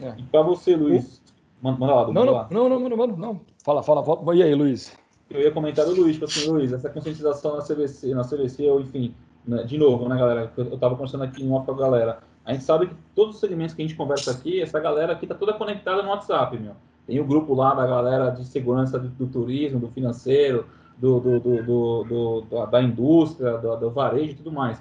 É. 0.00 0.14
E 0.18 0.22
para 0.24 0.42
você, 0.42 0.76
Luiz, 0.76 1.22
manda, 1.62 1.78
manda 1.78 1.94
lá, 1.94 2.12
não, 2.12 2.24
não, 2.24 2.32
lá. 2.32 2.48
Não, 2.50 2.68
não, 2.68 2.80
não, 2.80 2.96
não, 2.96 3.06
não, 3.06 3.40
fala, 3.64 3.82
fala, 3.82 4.02
fala, 4.04 4.36
e 4.36 4.42
aí, 4.42 4.54
Luiz? 4.54 4.96
Eu 5.30 5.40
ia 5.40 5.50
comentar 5.50 5.86
o 5.86 5.94
Luiz, 5.94 6.14
tipo 6.14 6.26
assim, 6.26 6.48
Luiz, 6.48 6.72
essa 6.72 6.88
conscientização 6.88 7.56
na 7.56 7.62
CVC, 7.62 8.14
na 8.14 8.22
CVC, 8.22 8.70
ou 8.70 8.80
enfim, 8.80 9.14
né, 9.46 9.64
de 9.64 9.76
novo, 9.76 10.08
né, 10.08 10.16
galera, 10.16 10.52
eu 10.56 10.74
estava 10.74 10.94
conversando 10.94 11.24
aqui 11.24 11.42
em 11.42 11.52
off 11.52 11.66
com 11.66 11.72
a 11.72 11.76
galera, 11.76 12.18
a 12.44 12.52
gente 12.52 12.64
sabe 12.64 12.86
que 12.86 12.94
todos 13.14 13.34
os 13.34 13.40
segmentos 13.40 13.74
que 13.74 13.82
a 13.82 13.84
gente 13.84 13.96
conversa 13.96 14.30
aqui, 14.30 14.60
essa 14.62 14.78
galera 14.78 15.12
aqui 15.12 15.26
tá 15.26 15.34
toda 15.34 15.52
conectada 15.52 16.02
no 16.02 16.10
WhatsApp, 16.10 16.56
meu. 16.58 16.74
Tem 17.06 17.18
o 17.20 17.24
grupo 17.24 17.54
lá 17.54 17.74
da 17.74 17.86
galera 17.86 18.30
de 18.30 18.44
segurança 18.44 18.98
do, 18.98 19.08
do 19.08 19.26
turismo, 19.26 19.80
do 19.80 19.88
financeiro, 19.88 20.66
do, 20.96 21.20
do, 21.20 21.40
do, 21.40 22.42
do 22.42 22.66
da 22.66 22.82
indústria, 22.82 23.58
do, 23.58 23.90
varejo 23.90 24.32
e 24.32 24.34
tudo 24.34 24.52
mais. 24.52 24.80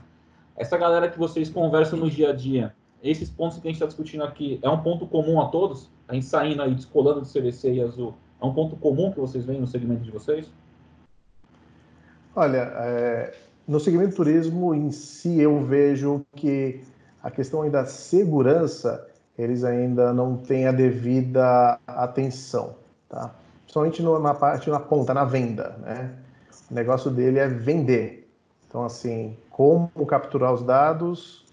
Essa 0.55 0.77
galera 0.77 1.09
que 1.09 1.17
vocês 1.17 1.49
conversam 1.49 1.99
no 1.99 2.09
dia 2.09 2.29
a 2.29 2.33
dia, 2.33 2.73
esses 3.05 3.29
pontos 3.29 3.59
que 3.59 3.67
a 3.67 3.71
gente 3.71 3.75
está 3.75 3.85
discutindo 3.85 4.23
aqui, 4.23 4.59
é 4.61 4.69
um 4.69 4.81
ponto 4.81 5.05
comum 5.05 5.39
a 5.39 5.47
todos? 5.47 5.89
A 6.07 6.13
gente 6.13 6.25
saindo 6.25 6.61
aí, 6.61 6.73
descolando 6.73 7.21
de 7.21 7.31
CVC 7.31 7.73
e 7.73 7.81
Azul, 7.81 8.15
é 8.41 8.45
um 8.45 8.53
ponto 8.53 8.75
comum 8.75 9.11
que 9.11 9.19
vocês 9.19 9.45
veem 9.45 9.61
no 9.61 9.67
segmento 9.67 10.03
de 10.03 10.11
vocês? 10.11 10.51
Olha, 12.35 12.71
é, 12.75 13.33
no 13.67 13.79
segmento 13.79 14.15
turismo 14.15 14.73
em 14.73 14.91
si, 14.91 15.39
eu 15.39 15.63
vejo 15.63 16.25
que 16.35 16.81
a 17.23 17.31
questão 17.31 17.61
ainda 17.61 17.81
da 17.81 17.85
segurança, 17.85 19.07
eles 19.37 19.63
ainda 19.63 20.13
não 20.13 20.37
têm 20.37 20.67
a 20.67 20.71
devida 20.71 21.79
atenção, 21.87 22.75
tá? 23.07 23.33
Principalmente 23.63 24.03
na 24.03 24.33
parte, 24.33 24.69
na 24.69 24.79
ponta, 24.79 25.13
na 25.13 25.25
venda, 25.25 25.77
né? 25.81 26.11
O 26.69 26.73
negócio 26.73 27.09
dele 27.11 27.39
é 27.39 27.47
vender. 27.47 28.29
Então, 28.67 28.83
assim, 28.83 29.37
como 29.49 29.89
capturar 30.05 30.53
os 30.53 30.61
dados, 30.61 31.44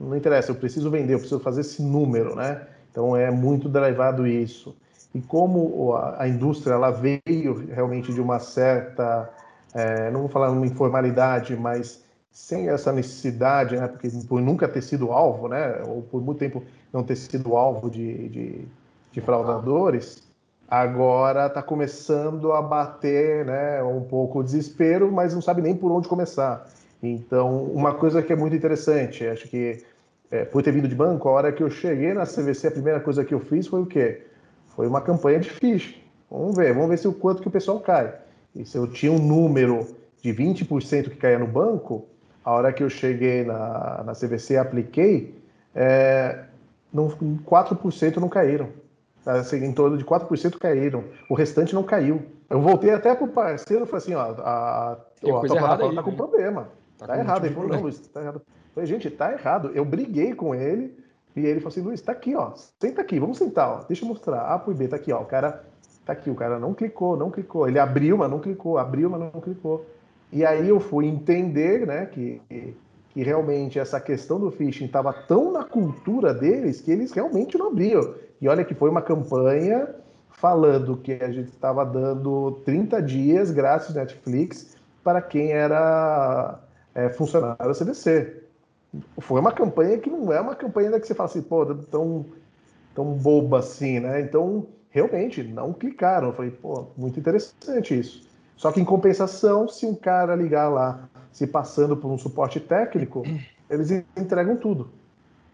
não 0.00 0.16
interessa, 0.16 0.50
eu 0.50 0.54
preciso 0.54 0.90
vender, 0.90 1.14
eu 1.14 1.18
preciso 1.18 1.40
fazer 1.40 1.60
esse 1.60 1.82
número, 1.82 2.34
né? 2.34 2.66
Então, 2.90 3.16
é 3.16 3.30
muito 3.30 3.68
derivado 3.68 4.26
isso. 4.26 4.74
E 5.14 5.20
como 5.20 5.94
a, 5.94 6.26
indústria, 6.26 6.74
ela 6.74 6.90
veio 6.90 7.66
realmente 7.68 8.12
de 8.12 8.20
uma 8.20 8.38
certa, 8.38 9.28
é, 9.74 10.10
não 10.10 10.20
vou 10.20 10.28
falar 10.28 10.50
uma 10.50 10.66
informalidade, 10.66 11.56
mas 11.56 12.02
sem 12.30 12.68
essa 12.68 12.92
necessidade, 12.92 13.76
né, 13.76 13.88
porque 13.88 14.08
por 14.28 14.40
nunca 14.40 14.68
ter 14.68 14.82
sido 14.82 15.10
alvo, 15.10 15.48
né, 15.48 15.82
ou 15.86 16.02
por 16.02 16.22
muito 16.22 16.38
tempo 16.38 16.62
não 16.92 17.02
ter 17.02 17.16
sido 17.16 17.56
alvo 17.56 17.90
de, 17.90 18.28
de, 18.28 18.68
de 19.10 19.20
fraudadores, 19.20 20.22
agora 20.68 21.46
está 21.46 21.60
começando 21.60 22.52
a 22.52 22.62
bater 22.62 23.44
né, 23.44 23.82
um 23.82 24.02
pouco 24.02 24.38
o 24.38 24.44
desespero, 24.44 25.10
mas 25.10 25.34
não 25.34 25.42
sabe 25.42 25.60
nem 25.60 25.74
por 25.74 25.90
onde 25.90 26.06
começar. 26.06 26.68
Então, 27.02 27.64
uma 27.64 27.94
coisa 27.94 28.22
que 28.22 28.32
é 28.32 28.36
muito 28.36 28.54
interessante, 28.54 29.26
acho 29.26 29.48
que 29.48 29.82
é, 30.30 30.44
por 30.44 30.62
ter 30.62 30.72
vindo 30.72 30.88
de 30.88 30.94
banco, 30.94 31.28
a 31.28 31.32
hora 31.32 31.52
que 31.52 31.62
eu 31.62 31.70
cheguei 31.70 32.14
na 32.14 32.24
CVC, 32.24 32.68
a 32.68 32.70
primeira 32.70 33.00
coisa 33.00 33.24
que 33.24 33.34
eu 33.34 33.40
fiz 33.40 33.66
foi 33.66 33.80
o 33.80 33.86
quê? 33.86 34.26
Foi 34.68 34.86
uma 34.86 35.00
campanha 35.00 35.40
de 35.40 35.50
phishing. 35.50 36.00
Vamos 36.30 36.56
ver, 36.56 36.72
vamos 36.72 36.88
ver 36.88 36.98
se 36.98 37.08
o 37.08 37.12
quanto 37.12 37.42
que 37.42 37.48
o 37.48 37.50
pessoal 37.50 37.80
cai. 37.80 38.14
E 38.54 38.64
se 38.64 38.76
eu 38.76 38.86
tinha 38.86 39.10
um 39.10 39.18
número 39.18 39.86
de 40.22 40.32
20% 40.32 41.10
que 41.10 41.16
caía 41.16 41.38
no 41.38 41.46
banco, 41.46 42.06
a 42.44 42.52
hora 42.52 42.72
que 42.72 42.82
eu 42.82 42.88
cheguei 42.88 43.44
na, 43.44 44.04
na 44.04 44.12
CVC 44.12 44.54
e 44.54 44.56
apliquei, 44.56 45.34
é, 45.74 46.44
não, 46.92 47.08
4% 47.08 48.16
não 48.16 48.28
caíram. 48.28 48.68
Assim, 49.26 49.64
em 49.64 49.72
torno 49.72 49.98
de 49.98 50.04
4% 50.04 50.58
caíram. 50.58 51.04
O 51.28 51.34
restante 51.34 51.74
não 51.74 51.82
caiu. 51.82 52.22
Eu 52.48 52.60
voltei 52.60 52.90
até 52.90 53.14
para 53.14 53.24
o 53.24 53.28
parceiro 53.28 53.84
e 53.84 53.86
falei 53.86 54.02
assim: 54.02 54.14
ó, 54.14 54.20
a, 54.20 54.92
a, 54.92 54.96
tua 55.20 55.40
plataforma 55.40 55.90
está 55.90 56.02
com 56.02 56.10
né? 56.10 56.16
problema. 56.16 56.68
Tá, 56.98 57.06
tá 57.06 57.18
errado. 57.18 57.44
Ele 57.44 57.54
falou: 57.54 57.68
não, 57.68 57.82
Luiz, 57.82 57.98
tá 58.08 58.22
errado. 58.22 58.42
Falei, 58.74 58.86
gente, 58.88 59.10
tá 59.10 59.32
errado. 59.32 59.70
Eu 59.74 59.84
briguei 59.84 60.34
com 60.34 60.54
ele 60.54 60.96
e 61.36 61.40
ele 61.40 61.60
falou 61.60 61.68
assim: 61.68 61.80
Luiz, 61.80 62.00
tá 62.00 62.12
aqui, 62.12 62.34
ó. 62.34 62.52
Senta 62.80 63.02
aqui, 63.02 63.18
vamos 63.18 63.38
sentar, 63.38 63.68
ó. 63.68 63.84
Deixa 63.86 64.04
eu 64.04 64.08
mostrar. 64.08 64.42
A 64.42 64.58
pro 64.58 64.74
B, 64.74 64.88
tá 64.88 64.96
aqui, 64.96 65.12
ó. 65.12 65.20
O 65.20 65.26
cara 65.26 65.64
tá 66.04 66.12
aqui, 66.12 66.30
o 66.30 66.34
cara 66.34 66.58
não 66.58 66.74
clicou, 66.74 67.16
não 67.16 67.30
clicou. 67.30 67.68
Ele 67.68 67.78
abriu, 67.78 68.16
mas 68.16 68.30
não 68.30 68.40
clicou, 68.40 68.78
abriu, 68.78 69.08
mas 69.10 69.20
não 69.20 69.40
clicou. 69.40 69.86
E 70.32 70.44
aí 70.44 70.68
eu 70.68 70.78
fui 70.78 71.06
entender, 71.06 71.86
né, 71.86 72.06
que, 72.06 72.40
que 73.10 73.22
realmente 73.22 73.78
essa 73.78 74.00
questão 74.00 74.38
do 74.38 74.50
phishing 74.50 74.84
estava 74.84 75.12
tão 75.12 75.52
na 75.52 75.64
cultura 75.64 76.32
deles 76.32 76.80
que 76.80 76.90
eles 76.90 77.12
realmente 77.12 77.58
não 77.58 77.68
abriam. 77.68 78.14
E 78.40 78.48
olha 78.48 78.64
que 78.64 78.74
foi 78.74 78.88
uma 78.88 79.02
campanha 79.02 79.88
falando 80.30 80.96
que 80.96 81.12
a 81.12 81.30
gente 81.30 81.48
estava 81.48 81.84
dando 81.84 82.60
30 82.64 83.02
dias 83.02 83.50
grátis 83.50 83.94
Netflix 83.94 84.76
para 85.02 85.20
quem 85.20 85.52
era 85.52 86.58
é, 86.94 87.08
funcionário 87.10 87.66
da 87.66 87.74
CBC. 87.74 88.39
Foi 89.18 89.40
uma 89.40 89.52
campanha 89.52 89.98
que 89.98 90.10
não 90.10 90.32
é 90.32 90.40
uma 90.40 90.54
campanha 90.54 90.98
que 90.98 91.06
você 91.06 91.14
fala 91.14 91.28
assim, 91.28 91.42
pô, 91.42 91.64
tão, 91.66 92.26
tão 92.94 93.12
boba 93.14 93.60
assim, 93.60 94.00
né? 94.00 94.20
Então, 94.20 94.66
realmente, 94.90 95.42
não 95.42 95.72
clicaram. 95.72 96.28
Eu 96.28 96.34
falei, 96.34 96.50
pô, 96.50 96.86
muito 96.96 97.18
interessante 97.20 97.98
isso. 97.98 98.28
Só 98.56 98.70
que 98.72 98.80
em 98.80 98.84
compensação, 98.84 99.68
se 99.68 99.86
um 99.86 99.94
cara 99.94 100.34
ligar 100.34 100.68
lá, 100.68 101.08
se 101.32 101.46
passando 101.46 101.96
por 101.96 102.10
um 102.10 102.18
suporte 102.18 102.60
técnico, 102.60 103.22
eles 103.70 103.90
entregam 103.90 104.56
tudo. 104.56 104.90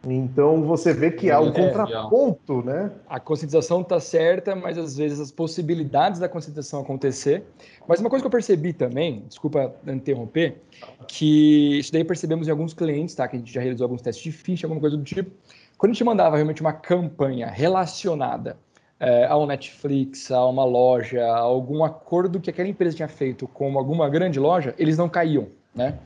Então 0.08 0.62
você 0.62 0.92
vê 0.92 1.10
que 1.10 1.30
há 1.30 1.40
um 1.40 1.48
é, 1.48 1.52
contraponto, 1.52 2.62
né? 2.62 2.92
A 3.08 3.18
conscientização 3.18 3.80
está 3.80 3.98
certa, 3.98 4.54
mas 4.54 4.78
às 4.78 4.96
vezes 4.96 5.18
as 5.18 5.32
possibilidades 5.32 6.20
da 6.20 6.28
conscientização 6.28 6.80
acontecer. 6.80 7.42
Mas 7.88 7.98
uma 7.98 8.08
coisa 8.08 8.22
que 8.22 8.26
eu 8.26 8.30
percebi 8.30 8.72
também, 8.72 9.24
desculpa 9.26 9.74
interromper, 9.86 10.60
que 11.08 11.78
isso 11.78 11.92
daí 11.92 12.04
percebemos 12.04 12.46
em 12.46 12.50
alguns 12.50 12.72
clientes, 12.72 13.14
tá? 13.14 13.26
Que 13.26 13.36
a 13.36 13.38
gente 13.38 13.52
já 13.52 13.60
realizou 13.60 13.84
alguns 13.84 14.00
testes 14.00 14.22
de 14.22 14.30
ficha, 14.30 14.66
alguma 14.66 14.80
coisa 14.80 14.96
do 14.96 15.02
tipo. 15.02 15.30
Quando 15.76 15.90
a 15.90 15.94
gente 15.94 16.04
mandava 16.04 16.36
realmente 16.36 16.60
uma 16.60 16.72
campanha 16.72 17.48
relacionada 17.48 18.56
é, 19.00 19.26
ao 19.26 19.44
Netflix, 19.46 20.30
a 20.30 20.46
uma 20.46 20.64
loja, 20.64 21.24
a 21.24 21.38
algum 21.38 21.84
acordo 21.84 22.40
que 22.40 22.48
aquela 22.48 22.68
empresa 22.68 22.96
tinha 22.96 23.08
feito 23.08 23.48
com 23.48 23.76
alguma 23.76 24.08
grande 24.08 24.38
loja, 24.38 24.74
eles 24.78 24.96
não 24.96 25.08
caíam, 25.08 25.48
né? 25.74 25.98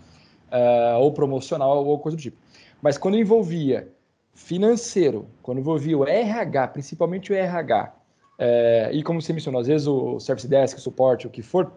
É, 0.51 0.97
ou 0.99 1.13
promocional, 1.13 1.87
ou 1.87 1.99
coisa 1.99 2.17
do 2.17 2.21
tipo. 2.21 2.37
Mas 2.83 2.97
quando 2.97 3.17
envolvia 3.17 3.89
financeiro, 4.35 5.27
quando 5.43 5.59
envolvia 5.59 5.99
o 5.99 6.07
RH, 6.07 6.69
principalmente 6.69 7.33
o 7.33 7.35
RH, 7.35 7.95
é, 8.39 8.91
e 8.93 9.03
como 9.03 9.21
você 9.21 9.33
mencionou, 9.33 9.61
às 9.61 9.67
vezes 9.67 9.87
o 9.87 10.19
Service 10.19 10.49
Desk, 10.49 10.79
o 10.79 10.81
suporte, 10.81 11.27
o 11.27 11.31
que 11.31 11.43
for, 11.43 11.71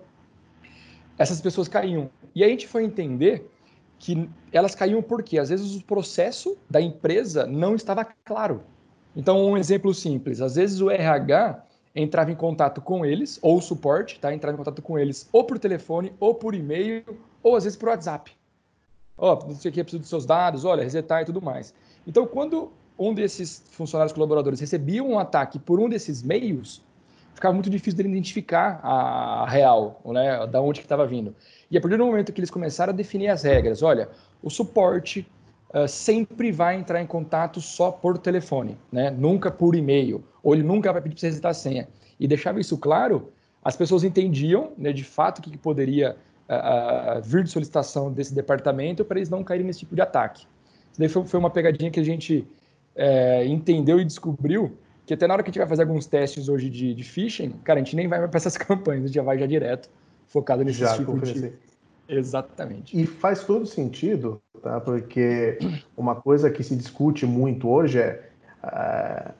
essas 1.17 1.41
pessoas 1.41 1.67
caíam. 1.67 2.09
E 2.33 2.43
a 2.43 2.47
gente 2.47 2.67
foi 2.67 2.83
entender 2.85 3.49
que 3.99 4.29
elas 4.51 4.73
caíam 4.75 5.01
porque 5.01 5.37
às 5.37 5.49
vezes 5.49 5.75
o 5.75 5.83
processo 5.83 6.57
da 6.69 6.81
empresa 6.81 7.45
não 7.45 7.75
estava 7.75 8.05
claro. 8.25 8.63
Então, 9.15 9.45
um 9.45 9.57
exemplo 9.57 9.93
simples, 9.93 10.41
às 10.41 10.55
vezes 10.55 10.81
o 10.81 10.89
RH 10.89 11.63
entrava 11.95 12.31
em 12.31 12.35
contato 12.35 12.81
com 12.81 13.05
eles, 13.05 13.37
ou 13.41 13.57
o 13.57 13.61
suporte, 13.61 14.19
tá? 14.19 14.33
Entrava 14.33 14.55
em 14.55 14.57
contato 14.57 14.81
com 14.81 14.97
eles 14.97 15.29
ou 15.31 15.43
por 15.43 15.59
telefone, 15.59 16.11
ou 16.19 16.33
por 16.33 16.55
e-mail, 16.55 17.03
ou 17.43 17.55
às 17.55 17.65
vezes 17.65 17.77
por 17.77 17.89
WhatsApp. 17.89 18.31
Ó, 19.23 19.39
oh, 19.41 19.47
não 19.47 19.55
sei 19.55 19.71
o 19.71 19.73
que, 19.73 19.81
preciso 19.81 20.01
dos 20.01 20.09
seus 20.09 20.25
dados, 20.25 20.65
olha, 20.65 20.83
resetar 20.83 21.21
e 21.21 21.25
tudo 21.25 21.41
mais. 21.41 21.73
Então, 22.05 22.27
quando 22.27 22.73
um 22.99 23.13
desses 23.13 23.63
funcionários 23.71 24.11
colaboradores 24.11 24.59
recebia 24.59 25.01
um 25.01 25.17
ataque 25.17 25.57
por 25.57 25.79
um 25.79 25.87
desses 25.87 26.21
meios, 26.21 26.83
ficava 27.33 27.53
muito 27.53 27.69
difícil 27.69 27.95
dele 27.95 28.09
identificar 28.09 28.81
a 28.83 29.47
real, 29.47 30.01
né, 30.07 30.45
da 30.47 30.61
onde 30.61 30.81
que 30.81 30.85
estava 30.85 31.07
vindo. 31.07 31.33
E 31.71 31.77
a 31.77 31.81
partir 31.81 31.95
do 31.95 32.05
momento 32.05 32.33
que 32.33 32.41
eles 32.41 32.51
começaram 32.51 32.91
a 32.91 32.93
definir 32.93 33.29
as 33.29 33.43
regras, 33.43 33.81
olha, 33.81 34.09
o 34.41 34.49
suporte 34.49 35.25
uh, 35.73 35.87
sempre 35.87 36.51
vai 36.51 36.75
entrar 36.75 37.01
em 37.01 37.07
contato 37.07 37.61
só 37.61 37.91
por 37.91 38.17
telefone, 38.17 38.77
né, 38.91 39.09
nunca 39.09 39.49
por 39.49 39.73
e-mail, 39.73 40.21
ou 40.43 40.53
ele 40.53 40.63
nunca 40.63 40.91
vai 40.91 41.01
pedir 41.01 41.15
para 41.15 41.21
você 41.21 41.27
resetar 41.27 41.51
a 41.51 41.53
senha. 41.53 41.87
E 42.19 42.27
deixava 42.27 42.59
isso 42.59 42.77
claro, 42.77 43.31
as 43.63 43.77
pessoas 43.77 44.03
entendiam, 44.03 44.73
né, 44.77 44.91
de 44.91 45.05
fato, 45.05 45.39
o 45.39 45.41
que, 45.41 45.49
que 45.49 45.57
poderia 45.57 46.17
uh, 46.49 47.21
vir 47.21 47.43
de 47.43 47.49
solicitação 47.49 48.11
desse 48.11 48.33
departamento 48.33 49.03
para 49.05 49.17
eles 49.17 49.29
não 49.29 49.43
caírem 49.43 49.65
nesse 49.65 49.79
tipo 49.79 49.95
de 49.95 50.01
ataque. 50.01 50.41
Isso 50.91 50.99
daí 50.99 51.09
foi, 51.09 51.25
foi 51.25 51.39
uma 51.39 51.49
pegadinha 51.49 51.89
que 51.89 51.99
a 51.99 52.03
gente 52.03 52.47
é, 52.95 53.45
entendeu 53.45 53.99
e 53.99 54.05
descobriu 54.05 54.77
que 55.05 55.13
até 55.13 55.27
na 55.27 55.33
hora 55.33 55.43
que 55.43 55.49
a 55.49 55.51
gente 55.51 55.59
vai 55.59 55.67
fazer 55.67 55.83
alguns 55.83 56.05
testes 56.05 56.47
hoje 56.47 56.69
de, 56.69 56.93
de 56.93 57.03
phishing, 57.03 57.51
cara, 57.63 57.79
a 57.79 57.83
gente 57.83 57.95
nem 57.95 58.07
vai 58.07 58.25
para 58.27 58.37
essas 58.37 58.55
campanhas, 58.57 59.03
a 59.03 59.07
gente 59.07 59.15
já 59.15 59.23
vai 59.23 59.37
já 59.37 59.45
direto, 59.45 59.89
focado 60.27 60.63
nesse 60.63 60.79
já, 60.79 60.95
tipo 60.95 61.19
de... 61.19 61.51
Exatamente. 62.07 62.99
E 62.99 63.05
faz 63.05 63.43
todo 63.43 63.65
sentido, 63.65 64.41
tá? 64.61 64.79
Porque 64.79 65.57
uma 65.95 66.15
coisa 66.15 66.49
que 66.49 66.63
se 66.63 66.75
discute 66.75 67.25
muito 67.25 67.69
hoje 67.69 67.99
é 67.99 68.29
uh, 68.63 69.33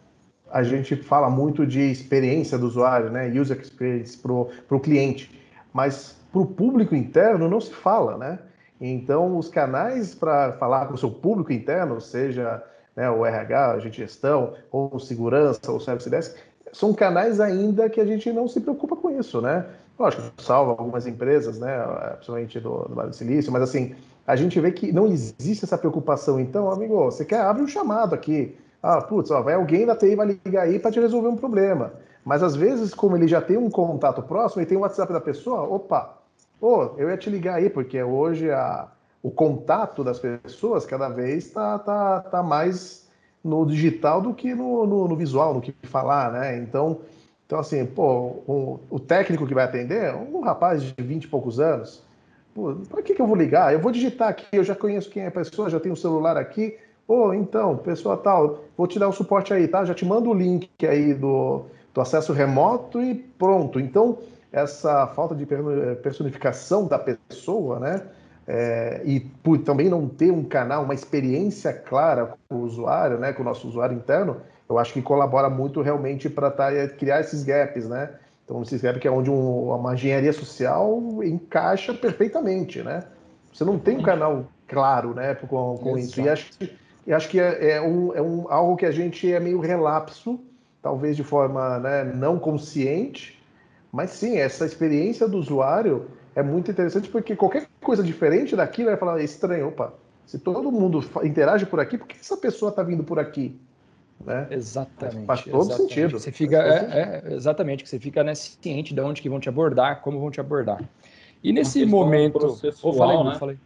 a 0.49 0.63
gente 0.63 0.95
fala 0.95 1.29
muito 1.29 1.65
de 1.67 1.81
experiência 1.81 2.57
do 2.57 2.67
usuário, 2.67 3.09
né? 3.09 3.27
User 3.27 3.59
experience 3.59 4.17
para 4.17 4.31
o 4.31 4.79
cliente, 4.79 5.29
mas 5.73 6.15
para 6.33 6.41
o 6.41 6.47
público 6.47 6.95
interno 6.95 7.47
não 7.47 7.61
se 7.61 7.71
fala, 7.71 8.17
né? 8.17 8.39
Então, 8.81 9.37
os 9.37 9.47
canais 9.47 10.15
para 10.15 10.53
falar 10.53 10.87
com 10.87 10.95
o 10.95 10.97
seu 10.97 11.11
público 11.11 11.53
interno, 11.53 12.01
seja 12.01 12.61
né, 12.95 13.09
o 13.09 13.23
RH, 13.23 13.71
a 13.71 13.79
gente 13.79 13.97
gestão, 13.97 14.55
ou 14.71 14.99
segurança, 14.99 15.71
ou 15.71 15.79
service 15.79 16.09
desk, 16.09 16.35
são 16.73 16.91
canais 16.91 17.39
ainda 17.39 17.87
que 17.87 18.01
a 18.01 18.05
gente 18.05 18.31
não 18.33 18.47
se 18.47 18.59
preocupa 18.59 18.95
com 18.95 19.11
isso, 19.11 19.39
né? 19.39 19.63
Lógico, 19.97 20.23
salva 20.41 20.71
algumas 20.71 21.05
empresas, 21.05 21.59
né, 21.59 21.77
principalmente 22.15 22.59
do, 22.59 22.79
do 22.89 22.95
Vale 22.95 23.11
do 23.11 23.15
Silício, 23.15 23.51
mas 23.51 23.61
assim, 23.61 23.95
a 24.25 24.35
gente 24.35 24.59
vê 24.59 24.71
que 24.71 24.91
não 24.91 25.05
existe 25.05 25.63
essa 25.63 25.77
preocupação. 25.77 26.39
Então, 26.39 26.71
amigo, 26.71 26.95
você 27.05 27.23
quer, 27.23 27.41
abre 27.41 27.61
um 27.61 27.67
chamado 27.67 28.15
aqui. 28.15 28.57
Ah, 28.81 29.01
putz, 29.01 29.29
ó, 29.29 29.41
vai 29.41 29.53
alguém 29.53 29.85
da 29.85 29.95
TI 29.95 30.15
vai 30.15 30.39
ligar 30.43 30.63
aí 30.63 30.79
para 30.79 30.91
te 30.91 30.99
resolver 30.99 31.27
um 31.27 31.37
problema. 31.37 31.93
Mas 32.25 32.41
às 32.41 32.55
vezes, 32.55 32.93
como 32.93 33.15
ele 33.15 33.27
já 33.27 33.39
tem 33.39 33.55
um 33.55 33.69
contato 33.69 34.23
próximo 34.23 34.63
e 34.63 34.65
tem 34.65 34.77
o 34.77 34.81
WhatsApp 34.81 35.13
da 35.13 35.21
pessoa, 35.21 35.61
opa, 35.61 36.22
oh, 36.63 36.91
eu 36.97 37.09
ia 37.09 37.17
te 37.17 37.29
ligar 37.29 37.55
aí, 37.55 37.69
porque 37.69 38.01
hoje 38.01 38.49
a, 38.49 38.87
o 39.21 39.29
contato 39.29 40.01
das 40.01 40.17
pessoas 40.17 40.85
cada 40.85 41.09
vez 41.09 41.45
está 41.45 41.77
tá, 41.77 42.21
tá 42.21 42.41
mais 42.41 43.05
no 43.43 43.65
digital 43.65 44.21
do 44.21 44.33
que 44.33 44.55
no, 44.55 44.87
no, 44.87 45.07
no, 45.09 45.15
visual, 45.17 45.53
no 45.53 45.59
que 45.59 45.75
falar, 45.83 46.31
né? 46.31 46.57
Então, 46.57 47.01
então 47.45 47.59
assim, 47.59 47.85
pô, 47.85 48.41
o, 48.47 48.79
o 48.89 48.97
técnico 48.97 49.45
que 49.45 49.53
vai 49.53 49.65
atender 49.65 50.15
um 50.15 50.39
rapaz 50.39 50.81
de 50.81 50.93
20 50.97 51.25
e 51.25 51.27
poucos 51.27 51.59
anos. 51.59 52.01
Para 52.89 53.01
que, 53.01 53.13
que 53.13 53.21
eu 53.21 53.27
vou 53.27 53.35
ligar? 53.35 53.73
Eu 53.73 53.79
vou 53.79 53.91
digitar 53.91 54.29
aqui, 54.29 54.45
eu 54.53 54.63
já 54.63 54.73
conheço 54.73 55.09
quem 55.09 55.23
é 55.23 55.27
a 55.27 55.31
pessoa, 55.31 55.69
já 55.69 55.81
tenho 55.81 55.95
o 55.95 55.97
celular 55.97 56.37
aqui. 56.37 56.77
Pô, 57.05 57.33
então, 57.33 57.75
pessoa 57.75 58.15
tal, 58.15 58.63
vou 58.77 58.87
te 58.87 58.97
dar 58.97 59.09
o 59.09 59.11
suporte 59.11 59.53
aí, 59.53 59.67
tá? 59.67 59.83
Já 59.83 59.93
te 59.93 60.05
mando 60.05 60.29
o 60.29 60.33
link 60.33 60.69
aí 60.87 61.13
do, 61.13 61.65
do 61.93 61.99
acesso 61.99 62.31
remoto 62.31 63.01
e 63.01 63.15
pronto. 63.15 63.81
Então, 63.81 64.17
essa 64.53 65.07
falta 65.07 65.35
de 65.35 65.45
personificação 66.01 66.87
da 66.87 66.97
pessoa, 66.97 67.79
né? 67.79 68.01
é, 68.47 69.01
e 69.05 69.19
por 69.19 69.59
também 69.59 69.89
não 69.89 70.07
ter 70.07 70.31
um 70.31 70.43
canal, 70.43 70.83
uma 70.83 70.93
experiência 70.93 71.73
clara 71.73 72.35
com 72.49 72.55
o 72.55 72.61
usuário, 72.61 73.17
né, 73.17 73.31
com 73.31 73.41
o 73.41 73.45
nosso 73.45 73.67
usuário 73.67 73.95
interno, 73.95 74.37
eu 74.69 74.77
acho 74.77 74.93
que 74.93 75.01
colabora 75.01 75.49
muito 75.49 75.81
realmente 75.81 76.29
para 76.29 76.49
tá, 76.51 76.69
criar 76.97 77.21
esses 77.21 77.43
gaps, 77.43 77.87
né? 77.87 78.09
Então, 78.43 78.61
esses 78.61 78.81
gaps 78.81 79.01
que 79.01 79.07
é 79.07 79.11
onde 79.11 79.29
um, 79.29 79.69
uma 79.73 79.93
engenharia 79.93 80.33
social 80.33 81.01
encaixa 81.23 81.93
perfeitamente, 81.93 82.81
né? 82.81 83.03
Você 83.53 83.63
não 83.63 83.77
tem 83.77 83.97
um 83.97 84.01
canal 84.01 84.45
claro, 84.67 85.13
né, 85.13 85.35
com, 85.35 85.77
com 85.77 85.97
isso. 85.97 86.19
E 86.19 86.27
acho 86.27 86.51
que, 86.57 86.73
e 87.05 87.13
acho 87.13 87.29
que 87.29 87.39
é, 87.39 87.75
é, 87.75 87.81
um, 87.81 88.13
é 88.15 88.21
um, 88.21 88.45
algo 88.49 88.75
que 88.75 88.85
a 88.85 88.91
gente 88.91 89.31
é 89.31 89.39
meio 89.39 89.59
relapso, 89.59 90.39
talvez 90.81 91.15
de 91.15 91.23
forma 91.23 91.79
né, 91.79 92.03
não 92.03 92.39
consciente, 92.39 93.39
mas 93.93 94.09
sim, 94.09 94.37
essa 94.37 94.65
experiência 94.65 95.27
do 95.27 95.37
usuário 95.37 96.07
é 96.35 96.41
muito 96.41 96.71
interessante 96.71 97.07
porque 97.07 97.35
qualquer 97.35 97.67
coisa 97.79 98.01
diferente 98.01 98.55
daquilo 98.55 98.89
vai 98.89 98.97
falar 98.97 99.21
é 99.21 99.23
estranho, 99.23 99.67
opa, 99.67 99.93
se 100.25 100.39
todo 100.39 100.71
mundo 100.71 101.05
interage 101.23 101.67
por 101.67 101.79
aqui, 101.79 101.95
por 101.95 102.07
que 102.07 102.17
essa 102.19 102.35
pessoa 102.35 102.71
está 102.71 102.81
vindo 102.81 103.03
por 103.03 103.19
aqui? 103.19 103.55
Né? 104.25 104.47
Exatamente. 104.49 105.27
Faz 105.27 105.43
todo 105.43 105.61
exatamente. 105.61 105.93
sentido. 105.93 106.19
Você 106.19 106.31
fica, 106.31 106.57
é, 106.57 107.21
é, 107.27 107.33
exatamente, 107.35 107.83
que 107.83 107.89
você 107.89 107.99
fica 107.99 108.23
né, 108.23 108.33
ciente 108.33 108.95
de 108.95 109.01
onde 109.01 109.21
que 109.21 109.29
vão 109.29 109.39
te 109.39 109.47
abordar, 109.47 110.01
como 110.01 110.19
vão 110.19 110.31
te 110.31 110.39
abordar. 110.39 110.81
E 111.43 111.53
nesse 111.53 111.85
momento. 111.85 112.39
Processual, 112.39 112.95
falei, 112.95 113.23
né? 113.23 113.35
falei. 113.37 113.57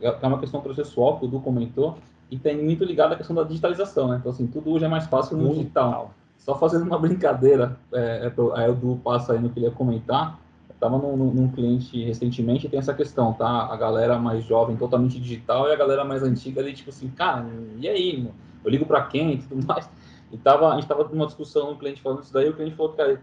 É 0.00 0.26
uma 0.26 0.38
questão 0.38 0.60
processual 0.60 1.18
que 1.18 1.24
o 1.24 1.28
Du 1.28 1.40
comentou, 1.40 1.98
e 2.30 2.38
tem 2.38 2.62
muito 2.62 2.84
ligado 2.84 3.14
à 3.14 3.16
questão 3.16 3.34
da 3.34 3.42
digitalização, 3.42 4.08
né? 4.08 4.18
Então, 4.20 4.30
assim, 4.30 4.46
tudo 4.46 4.70
hoje 4.70 4.84
é 4.84 4.88
mais 4.88 5.06
fácil 5.06 5.36
no 5.36 5.52
digital. 5.52 6.14
Só 6.44 6.58
fazendo 6.58 6.84
uma 6.84 6.98
brincadeira, 6.98 7.78
é, 7.92 8.26
é, 8.26 8.32
aí 8.54 8.68
o 8.68 8.74
Du 8.74 8.96
passa 8.96 9.32
aí 9.32 9.38
no 9.38 9.48
que 9.48 9.60
ele 9.60 9.66
ia 9.66 9.72
comentar, 9.72 10.40
estava 10.68 10.98
num, 10.98 11.16
num, 11.16 11.48
cliente 11.48 12.04
recentemente 12.04 12.66
e 12.66 12.68
tem 12.68 12.80
essa 12.80 12.92
questão, 12.92 13.32
tá? 13.32 13.72
A 13.72 13.76
galera 13.76 14.18
mais 14.18 14.42
jovem, 14.44 14.76
totalmente 14.76 15.20
digital, 15.20 15.68
e 15.68 15.72
a 15.72 15.76
galera 15.76 16.04
mais 16.04 16.24
antiga 16.24 16.60
ali, 16.60 16.72
tipo 16.72 16.90
assim, 16.90 17.08
cara, 17.10 17.46
e 17.78 17.88
aí, 17.88 18.28
Eu 18.64 18.70
ligo 18.70 18.84
para 18.84 19.02
quem 19.02 19.34
e 19.34 19.38
tudo 19.38 19.64
mais. 19.64 19.88
E 20.32 20.36
tava, 20.36 20.72
a 20.72 20.74
gente 20.74 20.88
tava 20.88 21.04
numa 21.04 21.26
discussão, 21.26 21.72
um 21.72 21.76
cliente 21.76 22.02
falando 22.02 22.22
isso 22.22 22.32
daí, 22.32 22.48
o 22.48 22.54
cliente 22.54 22.74
falou, 22.74 22.92
cara, 22.94 23.22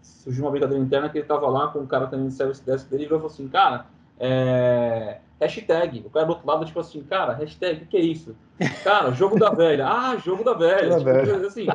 surgiu 0.00 0.44
uma 0.44 0.50
brincadeira 0.50 0.82
interna 0.82 1.10
que 1.10 1.18
ele 1.18 1.26
tava 1.26 1.46
lá 1.48 1.68
com 1.68 1.80
o 1.80 1.86
cara 1.86 2.06
também 2.06 2.28
de 2.28 2.34
service 2.34 2.64
desk 2.64 2.88
dele 2.88 3.04
e 3.04 3.08
falou 3.08 3.26
assim, 3.26 3.46
cara, 3.48 3.86
é, 4.18 5.18
hashtag. 5.40 6.02
O 6.04 6.10
cara 6.10 6.26
do 6.26 6.30
outro 6.30 6.46
lado, 6.46 6.64
tipo 6.64 6.80
assim, 6.80 7.02
cara, 7.02 7.32
hashtag, 7.34 7.84
o 7.84 7.86
que, 7.86 7.96
é 7.96 8.00
isso? 8.00 8.34
Cara, 8.82 9.10
jogo 9.12 9.38
da 9.38 9.50
velha. 9.50 9.86
Ah, 9.88 10.16
jogo 10.16 10.42
da 10.42 10.54
velha. 10.54 10.90
tipo, 10.90 11.04
velha. 11.04 11.46
Assim, 11.46 11.66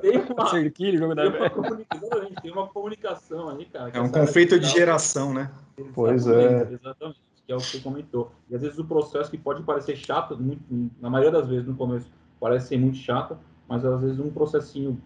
tem 0.00 0.18
uma, 0.18 0.46
Cerquilho, 0.48 0.98
jogo 0.98 1.14
da 1.14 1.28
velha. 1.28 1.50
tem 2.42 2.50
uma 2.50 2.66
comunicação 2.66 3.50
aí, 3.50 3.66
cara. 3.66 3.90
É 3.92 4.00
um 4.00 4.10
conflito 4.10 4.58
de 4.58 4.66
geração, 4.66 5.34
né? 5.34 5.50
Pois 5.94 6.26
é. 6.26 6.68
Exatamente, 6.72 7.20
que 7.46 7.52
é 7.52 7.56
o 7.56 7.58
que 7.58 7.66
você 7.66 7.80
comentou. 7.80 8.32
E 8.48 8.54
às 8.54 8.62
vezes 8.62 8.78
o 8.78 8.84
processo 8.84 9.30
que 9.30 9.38
pode 9.38 9.62
parecer 9.62 9.96
chato, 9.96 10.36
muito, 10.36 10.62
na 11.00 11.10
maioria 11.10 11.30
das 11.30 11.48
vezes 11.48 11.66
no 11.66 11.74
começo, 11.74 12.06
parece 12.38 12.68
ser 12.68 12.78
muito 12.78 12.96
chato, 12.96 13.36
mas 13.68 13.84
às 13.84 14.00
vezes 14.00 14.18
um 14.18 14.30
processinho 14.30 15.00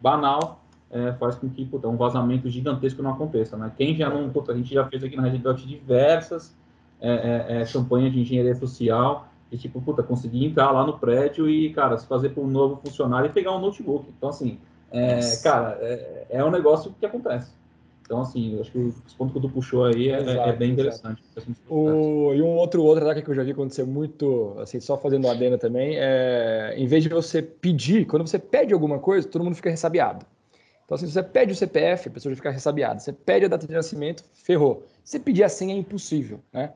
banal 0.00 0.64
é, 0.90 1.12
faz 1.12 1.34
com 1.36 1.48
que 1.48 1.64
puta, 1.64 1.88
um 1.88 1.96
vazamento 1.96 2.48
gigantesco 2.48 3.02
não 3.02 3.10
aconteça, 3.10 3.56
né? 3.56 3.70
Quem 3.76 3.94
já 3.94 4.08
não, 4.08 4.28
puta, 4.30 4.52
a 4.52 4.56
gente 4.56 4.72
já 4.72 4.86
fez 4.86 5.04
aqui 5.04 5.16
na 5.16 5.22
Red 5.24 5.38
Dot 5.38 5.66
diversas 5.66 6.56
é, 7.00 7.10
é, 7.10 7.62
é, 7.62 7.64
campanha 7.66 8.10
de 8.10 8.20
engenharia 8.20 8.54
social 8.54 9.28
e 9.50 9.56
tipo, 9.56 9.80
puta, 9.80 10.02
conseguir 10.02 10.44
entrar 10.44 10.70
lá 10.70 10.86
no 10.86 10.98
prédio 10.98 11.48
e, 11.48 11.72
cara, 11.72 11.96
se 11.96 12.06
fazer 12.06 12.30
para 12.30 12.42
um 12.42 12.46
novo 12.46 12.80
funcionário 12.84 13.28
e 13.28 13.32
pegar 13.32 13.54
um 13.54 13.60
notebook. 13.60 14.06
Então, 14.16 14.28
assim, 14.28 14.58
é, 14.90 15.20
cara, 15.42 15.78
é, 15.80 16.26
é, 16.30 16.44
um 16.44 16.50
negócio 16.50 16.94
que 16.98 17.06
acontece. 17.06 17.50
Então, 18.02 18.22
assim, 18.22 18.58
acho 18.58 18.70
que 18.70 18.78
o 18.78 18.94
ponto 19.18 19.34
que 19.34 19.40
tu 19.40 19.48
puxou 19.50 19.84
aí 19.84 20.08
é, 20.08 20.18
exato, 20.18 20.48
é 20.48 20.52
bem 20.54 20.72
interessante. 20.72 21.22
O, 21.68 22.32
e 22.34 22.40
um 22.40 22.56
outro 22.56 22.82
outro 22.82 23.04
ataque 23.04 23.22
que 23.22 23.30
eu 23.30 23.34
já 23.34 23.42
vi 23.42 23.50
acontecer 23.50 23.84
muito, 23.84 24.56
assim, 24.58 24.80
só 24.80 24.96
fazendo 24.96 25.28
adenda 25.28 25.58
também, 25.58 25.96
é 25.96 26.74
em 26.76 26.86
vez 26.86 27.02
de 27.02 27.10
você 27.10 27.42
pedir, 27.42 28.06
quando 28.06 28.26
você 28.26 28.38
pede 28.38 28.72
alguma 28.72 28.98
coisa, 28.98 29.28
todo 29.28 29.44
mundo 29.44 29.54
fica 29.54 29.68
ressabiado. 29.68 30.24
Então, 30.88 30.96
assim, 30.96 31.06
se 31.06 31.12
você 31.12 31.22
pede 31.22 31.52
o 31.52 31.54
CPF, 31.54 32.08
a 32.08 32.12
pessoa 32.12 32.32
já 32.32 32.36
fica 32.36 32.50
ressabiada. 32.50 32.98
Você 32.98 33.12
pede 33.12 33.44
a 33.44 33.48
data 33.48 33.66
de 33.66 33.74
nascimento, 33.74 34.24
ferrou. 34.32 34.86
Se 35.04 35.18
pedir 35.18 35.44
a 35.44 35.48
senha, 35.50 35.74
é 35.74 35.76
impossível, 35.76 36.40
né? 36.50 36.72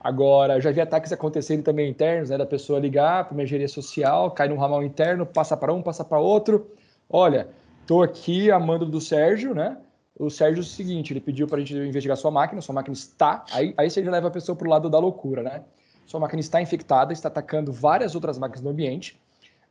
Agora, 0.00 0.60
já 0.60 0.72
vi 0.72 0.80
ataques 0.80 1.12
acontecerem 1.12 1.62
também 1.62 1.88
internos, 1.88 2.30
né, 2.30 2.36
da 2.36 2.44
pessoa 2.44 2.80
ligar 2.80 3.24
para 3.24 3.34
uma 3.34 3.44
engenharia 3.44 3.68
social, 3.68 4.32
cai 4.32 4.48
num 4.48 4.56
ramal 4.56 4.82
interno, 4.82 5.24
passa 5.24 5.56
para 5.56 5.72
um, 5.72 5.80
passa 5.80 6.04
para 6.04 6.18
outro. 6.18 6.72
Olha, 7.08 7.46
estou 7.82 8.02
aqui 8.02 8.50
a 8.50 8.58
mando 8.58 8.84
do 8.84 9.00
Sérgio, 9.00 9.54
né? 9.54 9.78
O 10.18 10.28
Sérgio 10.28 10.60
é 10.60 10.64
o 10.64 10.66
seguinte, 10.66 11.12
ele 11.12 11.20
pediu 11.20 11.46
para 11.46 11.58
a 11.58 11.60
gente 11.60 11.72
investigar 11.72 12.16
sua 12.16 12.32
máquina, 12.32 12.60
sua 12.60 12.74
máquina 12.74 12.94
está, 12.94 13.44
aí, 13.52 13.74
aí 13.76 13.88
você 13.88 14.02
já 14.02 14.10
leva 14.10 14.26
a 14.26 14.30
pessoa 14.32 14.56
para 14.56 14.66
o 14.66 14.70
lado 14.70 14.90
da 14.90 14.98
loucura, 14.98 15.40
né? 15.40 15.62
Sua 16.04 16.18
máquina 16.18 16.40
está 16.40 16.60
infectada, 16.60 17.12
está 17.12 17.28
atacando 17.28 17.70
várias 17.70 18.16
outras 18.16 18.36
máquinas 18.38 18.60
no 18.60 18.70
ambiente, 18.70 19.21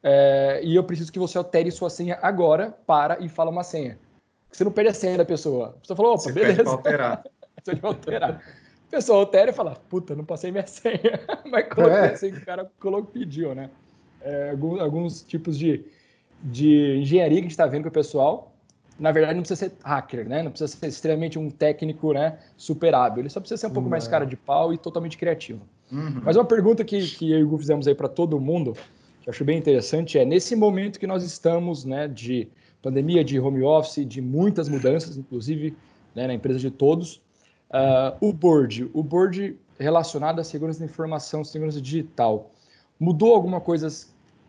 é, 0.03 0.61
e 0.63 0.75
eu 0.75 0.83
preciso 0.83 1.11
que 1.11 1.19
você 1.19 1.37
altere 1.37 1.71
sua 1.71 1.89
senha 1.89 2.17
agora 2.21 2.75
para 2.87 3.19
e 3.19 3.29
fala 3.29 3.51
uma 3.51 3.63
senha. 3.63 3.97
Você 4.51 4.63
não 4.63 4.71
perde 4.71 4.89
a 4.89 4.93
senha 4.93 5.17
da 5.17 5.25
pessoa. 5.25 5.69
A 5.69 5.79
pessoa 5.79 5.97
falou, 5.97 6.13
opa, 6.13 6.23
você 6.23 6.31
beleza. 6.31 6.57
Pede 6.57 6.69
alterar. 6.69 7.23
você 7.63 7.75
pode 7.75 7.95
alterar. 7.95 8.43
pessoal 8.89 9.19
altera 9.19 9.51
e 9.51 9.53
fala, 9.53 9.75
puta, 9.89 10.15
não 10.15 10.25
passei 10.25 10.51
minha 10.51 10.65
senha. 10.67 11.19
Mas 11.49 11.67
coloquei 11.69 11.97
é. 11.97 12.13
assim 12.13 12.31
que 12.31 12.39
o 12.39 12.45
cara 12.45 12.69
colocou, 12.79 13.11
pediu, 13.11 13.55
né? 13.55 13.69
É, 14.21 14.49
alguns, 14.51 14.79
alguns 14.81 15.23
tipos 15.23 15.57
de, 15.57 15.83
de 16.43 16.97
engenharia 16.99 17.37
que 17.37 17.41
a 17.41 17.43
gente 17.43 17.51
está 17.51 17.67
vendo 17.67 17.83
com 17.83 17.89
o 17.89 17.93
pessoal. 17.93 18.51
Na 18.99 19.11
verdade, 19.11 19.35
não 19.35 19.41
precisa 19.41 19.69
ser 19.69 19.75
hacker, 19.83 20.27
né? 20.27 20.43
Não 20.43 20.51
precisa 20.51 20.75
ser 20.75 20.87
extremamente 20.87 21.39
um 21.39 21.49
técnico 21.49 22.13
né, 22.13 22.37
superável. 22.57 23.19
Ele 23.19 23.29
só 23.29 23.39
precisa 23.39 23.61
ser 23.61 23.67
um 23.67 23.71
pouco 23.71 23.89
mais 23.89 24.05
é. 24.05 24.09
cara 24.09 24.25
de 24.25 24.35
pau 24.35 24.73
e 24.73 24.77
totalmente 24.77 25.17
criativo. 25.17 25.61
Uhum. 25.91 26.21
Mas 26.23 26.35
uma 26.35 26.45
pergunta 26.45 26.83
que, 26.83 27.01
que 27.01 27.31
eu 27.31 27.39
e 27.39 27.43
o 27.43 27.47
Gu 27.47 27.57
fizemos 27.57 27.87
aí 27.87 27.95
para 27.95 28.07
todo 28.07 28.39
mundo, 28.39 28.75
que 29.21 29.29
eu 29.29 29.31
acho 29.31 29.45
bem 29.45 29.57
interessante, 29.57 30.17
é 30.17 30.25
nesse 30.25 30.55
momento 30.55 30.99
que 30.99 31.07
nós 31.07 31.23
estamos, 31.23 31.85
né, 31.85 32.07
de 32.07 32.47
pandemia, 32.81 33.23
de 33.23 33.39
home 33.39 33.63
office, 33.63 34.05
de 34.05 34.21
muitas 34.21 34.67
mudanças, 34.67 35.15
inclusive 35.15 35.77
né, 36.15 36.27
na 36.27 36.33
empresa 36.33 36.59
de 36.59 36.71
todos, 36.71 37.21
uh, 37.69 38.17
o 38.19 38.33
board, 38.33 38.89
o 38.93 39.03
board 39.03 39.57
relacionado 39.79 40.39
à 40.39 40.43
segurança 40.43 40.79
da 40.79 40.85
informação, 40.85 41.43
segurança 41.43 41.79
digital, 41.79 42.51
mudou 42.99 43.33
alguma 43.33 43.61
coisa 43.61 43.87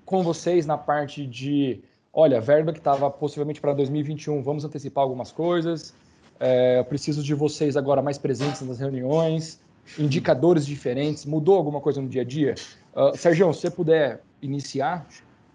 com 0.04 0.22
vocês 0.22 0.66
na 0.66 0.78
parte 0.78 1.26
de, 1.26 1.80
olha, 2.12 2.40
verba 2.40 2.72
que 2.72 2.78
estava 2.78 3.10
possivelmente 3.10 3.60
para 3.60 3.74
2021, 3.74 4.42
vamos 4.42 4.64
antecipar 4.64 5.04
algumas 5.04 5.30
coisas, 5.30 5.94
é, 6.40 6.78
eu 6.78 6.84
preciso 6.84 7.22
de 7.22 7.34
vocês 7.34 7.76
agora 7.76 8.02
mais 8.02 8.18
presentes 8.18 8.62
nas 8.62 8.78
reuniões, 8.78 9.60
indicadores 9.98 10.66
diferentes, 10.66 11.26
mudou 11.26 11.56
alguma 11.56 11.80
coisa 11.80 12.00
no 12.00 12.08
dia 12.08 12.22
a 12.22 12.24
dia? 12.24 12.54
Uh, 12.94 13.16
Sérgio, 13.16 13.52
se 13.52 13.60
você 13.60 13.70
puder 13.70 14.22
iniciar. 14.42 15.06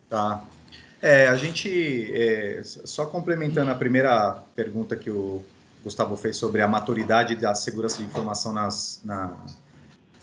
Tá. 0.09 0.43
É, 1.01 1.27
a 1.27 1.35
gente, 1.35 2.11
é, 2.11 2.61
só 2.63 3.05
complementando 3.05 3.69
a 3.69 3.75
primeira 3.75 4.41
pergunta 4.55 4.95
que 4.95 5.11
o 5.11 5.43
Gustavo 5.83 6.17
fez 6.17 6.37
sobre 6.37 6.61
a 6.61 6.67
maturidade 6.67 7.35
da 7.35 7.53
segurança 7.53 7.97
de 7.97 8.03
informação 8.03 8.51
nas, 8.51 8.99
na, 9.03 9.33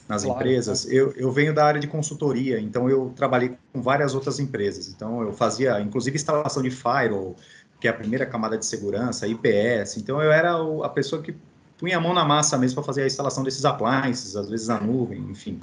nas 0.09 0.25
claro, 0.25 0.39
empresas, 0.39 0.87
eu, 0.91 1.13
eu 1.13 1.31
venho 1.31 1.55
da 1.55 1.65
área 1.65 1.81
de 1.81 1.87
consultoria, 1.87 2.61
então 2.61 2.91
eu 2.91 3.13
trabalhei 3.17 3.57
com 3.73 3.81
várias 3.81 4.15
outras 4.15 4.39
empresas. 4.39 4.89
Então 4.89 5.23
eu 5.23 5.33
fazia, 5.33 5.81
inclusive, 5.81 6.17
instalação 6.17 6.63
de 6.63 6.71
firewall, 6.71 7.37
que 7.81 7.87
é 7.87 7.91
a 7.91 7.95
primeira 7.95 8.27
camada 8.27 8.59
de 8.59 8.67
segurança, 8.67 9.27
IPS. 9.27 9.97
Então 9.97 10.21
eu 10.21 10.33
era 10.33 10.57
a 10.85 10.89
pessoa 10.89 11.23
que 11.23 11.35
punha 11.79 11.97
a 11.97 12.01
mão 12.01 12.13
na 12.13 12.25
massa 12.25 12.59
mesmo 12.59 12.77
para 12.77 12.85
fazer 12.85 13.03
a 13.03 13.07
instalação 13.07 13.45
desses 13.45 13.65
appliances, 13.65 14.37
às 14.37 14.49
vezes 14.49 14.69
na 14.69 14.81
nuvem, 14.81 15.21
enfim. 15.31 15.61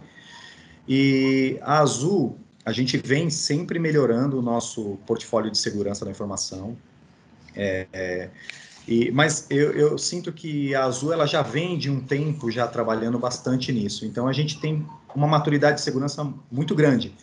E 0.87 1.59
a 1.61 1.79
Azul, 1.79 2.37
a 2.65 2.71
gente 2.71 2.97
vem 2.97 3.29
sempre 3.29 3.79
melhorando 3.79 4.37
o 4.37 4.41
nosso 4.41 4.97
portfólio 5.05 5.49
de 5.49 5.57
segurança 5.57 6.05
da 6.05 6.11
informação. 6.11 6.77
É, 7.55 7.87
é, 7.91 8.29
e, 8.87 9.11
mas 9.11 9.47
eu, 9.49 9.71
eu, 9.71 9.97
sinto 9.97 10.31
que 10.31 10.73
a 10.73 10.85
Azul 10.85 11.13
ela 11.13 11.25
já 11.25 11.41
vem 11.41 11.77
de 11.77 11.89
um 11.89 11.99
tempo 11.99 12.49
já 12.49 12.67
trabalhando 12.67 13.17
bastante 13.17 13.71
nisso. 13.71 14.05
Então 14.05 14.27
a 14.27 14.33
gente 14.33 14.59
tem 14.59 14.85
uma 15.15 15.27
maturidade 15.27 15.77
de 15.77 15.81
segurança 15.81 16.27
muito 16.51 16.75
grande 16.75 17.13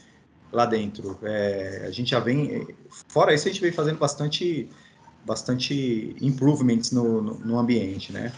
lá 0.53 0.67
dentro. 0.67 1.19
É, 1.23 1.85
a 1.87 1.91
gente 1.91 2.11
já 2.11 2.21
vem, 2.21 2.67
fora 3.09 3.35
isso 3.35 3.49
a 3.49 3.53
gente 3.53 3.61
vem 3.61 3.73
fazendo 3.73 3.99
bastante, 3.99 4.69
bastante 5.25 6.17
improvements 6.21 6.91
no, 6.91 7.23
no, 7.23 7.35
no 7.35 7.59
ambiente, 7.59 8.13
né? 8.13 8.33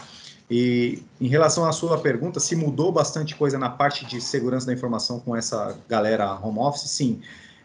E 0.53 1.01
em 1.21 1.29
relação 1.29 1.63
à 1.63 1.71
sua 1.71 1.97
pergunta, 1.97 2.37
se 2.37 2.57
mudou 2.57 2.91
bastante 2.91 3.33
coisa 3.37 3.57
na 3.57 3.69
parte 3.69 4.05
de 4.05 4.19
segurança 4.19 4.65
da 4.67 4.73
informação 4.73 5.17
com 5.17 5.33
essa 5.33 5.79
galera 5.87 6.37
home 6.45 6.59
office, 6.59 6.89
sim. 6.91 7.21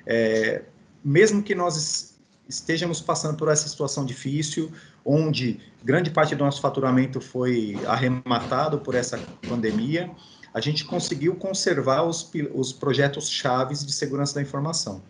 É, 0.07 0.63
mesmo 1.05 1.43
que 1.43 1.53
nós 1.53 2.17
estejamos 2.49 3.01
passando 3.01 3.37
por 3.37 3.49
essa 3.49 3.69
situação 3.69 4.05
difícil, 4.05 4.71
onde 5.05 5.59
grande 5.83 6.13
parte 6.13 6.37
do 6.37 6.45
nosso 6.45 6.61
faturamento 6.61 7.21
foi 7.21 7.77
arrematado 7.89 8.79
por 8.79 8.95
essa 8.95 9.19
pandemia, 9.49 10.09
a 10.55 10.61
gente 10.61 10.85
conseguiu 10.85 11.35
conservar 11.35 12.05
os, 12.05 12.31
os 12.55 12.73
projetos 12.73 13.29
chaves 13.29 13.85
de 13.85 13.93
segurança 13.93 14.37
da 14.37 14.43
informação. 14.43 15.03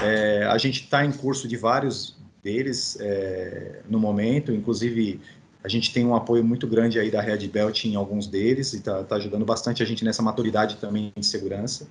É, 0.00 0.46
a 0.48 0.58
gente 0.58 0.84
está 0.84 1.04
em 1.04 1.10
curso 1.10 1.48
de 1.48 1.56
vários 1.56 2.16
deles 2.40 2.96
é, 3.00 3.80
no 3.88 3.98
momento, 3.98 4.52
inclusive 4.52 5.20
a 5.66 5.68
gente 5.68 5.92
tem 5.92 6.06
um 6.06 6.14
apoio 6.14 6.44
muito 6.44 6.64
grande 6.64 6.96
aí 6.96 7.10
da 7.10 7.20
Red 7.20 7.48
Belt 7.48 7.86
em 7.86 7.96
alguns 7.96 8.28
deles 8.28 8.72
e 8.72 8.76
está 8.76 9.02
tá 9.02 9.16
ajudando 9.16 9.44
bastante 9.44 9.82
a 9.82 9.86
gente 9.86 10.04
nessa 10.04 10.22
maturidade 10.22 10.76
também 10.76 11.12
de 11.16 11.26
segurança. 11.26 11.88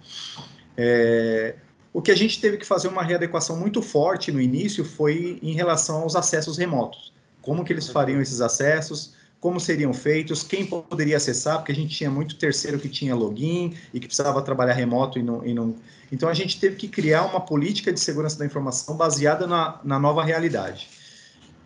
É, 0.78 1.56
o 1.92 2.02
que 2.02 2.10
a 2.10 2.16
gente 2.16 2.40
teve 2.40 2.56
que 2.56 2.66
fazer 2.66 2.88
uma 2.88 3.04
readequação 3.04 3.58
muito 3.58 3.82
forte 3.82 4.32
no 4.32 4.40
início 4.40 4.86
foi 4.86 5.40
em 5.44 5.52
relação 5.52 6.04
aos 6.04 6.16
acessos 6.16 6.58
remotos. 6.58 7.12
Como 7.42 7.66
que 7.66 7.74
eles 7.74 7.90
fariam 7.90 8.22
esses 8.22 8.40
acessos, 8.40 9.14
como 9.42 9.60
seriam 9.60 9.94
feitos, 9.94 10.42
quem 10.42 10.66
poderia 10.66 11.18
acessar, 11.18 11.58
porque 11.58 11.74
a 11.74 11.76
gente 11.76 11.94
tinha 11.94 12.10
muito 12.10 12.38
terceiro 12.38 12.80
que 12.80 12.88
tinha 12.88 13.14
login 13.14 13.74
e 13.94 14.00
que 14.00 14.08
precisava 14.08 14.42
trabalhar 14.42 14.74
remoto 14.74 15.20
e 15.20 15.24
não... 15.24 15.46
E 15.46 15.54
não... 15.54 15.76
Então, 16.10 16.30
a 16.30 16.34
gente 16.34 16.62
teve 16.62 16.78
que 16.78 16.88
criar 16.88 17.26
uma 17.26 17.42
política 17.42 17.92
de 17.92 18.00
segurança 18.00 18.40
da 18.40 18.46
informação 18.46 18.96
baseada 18.96 19.46
na, 19.46 19.82
na 19.84 20.00
nova 20.00 20.24
realidade. 20.24 20.88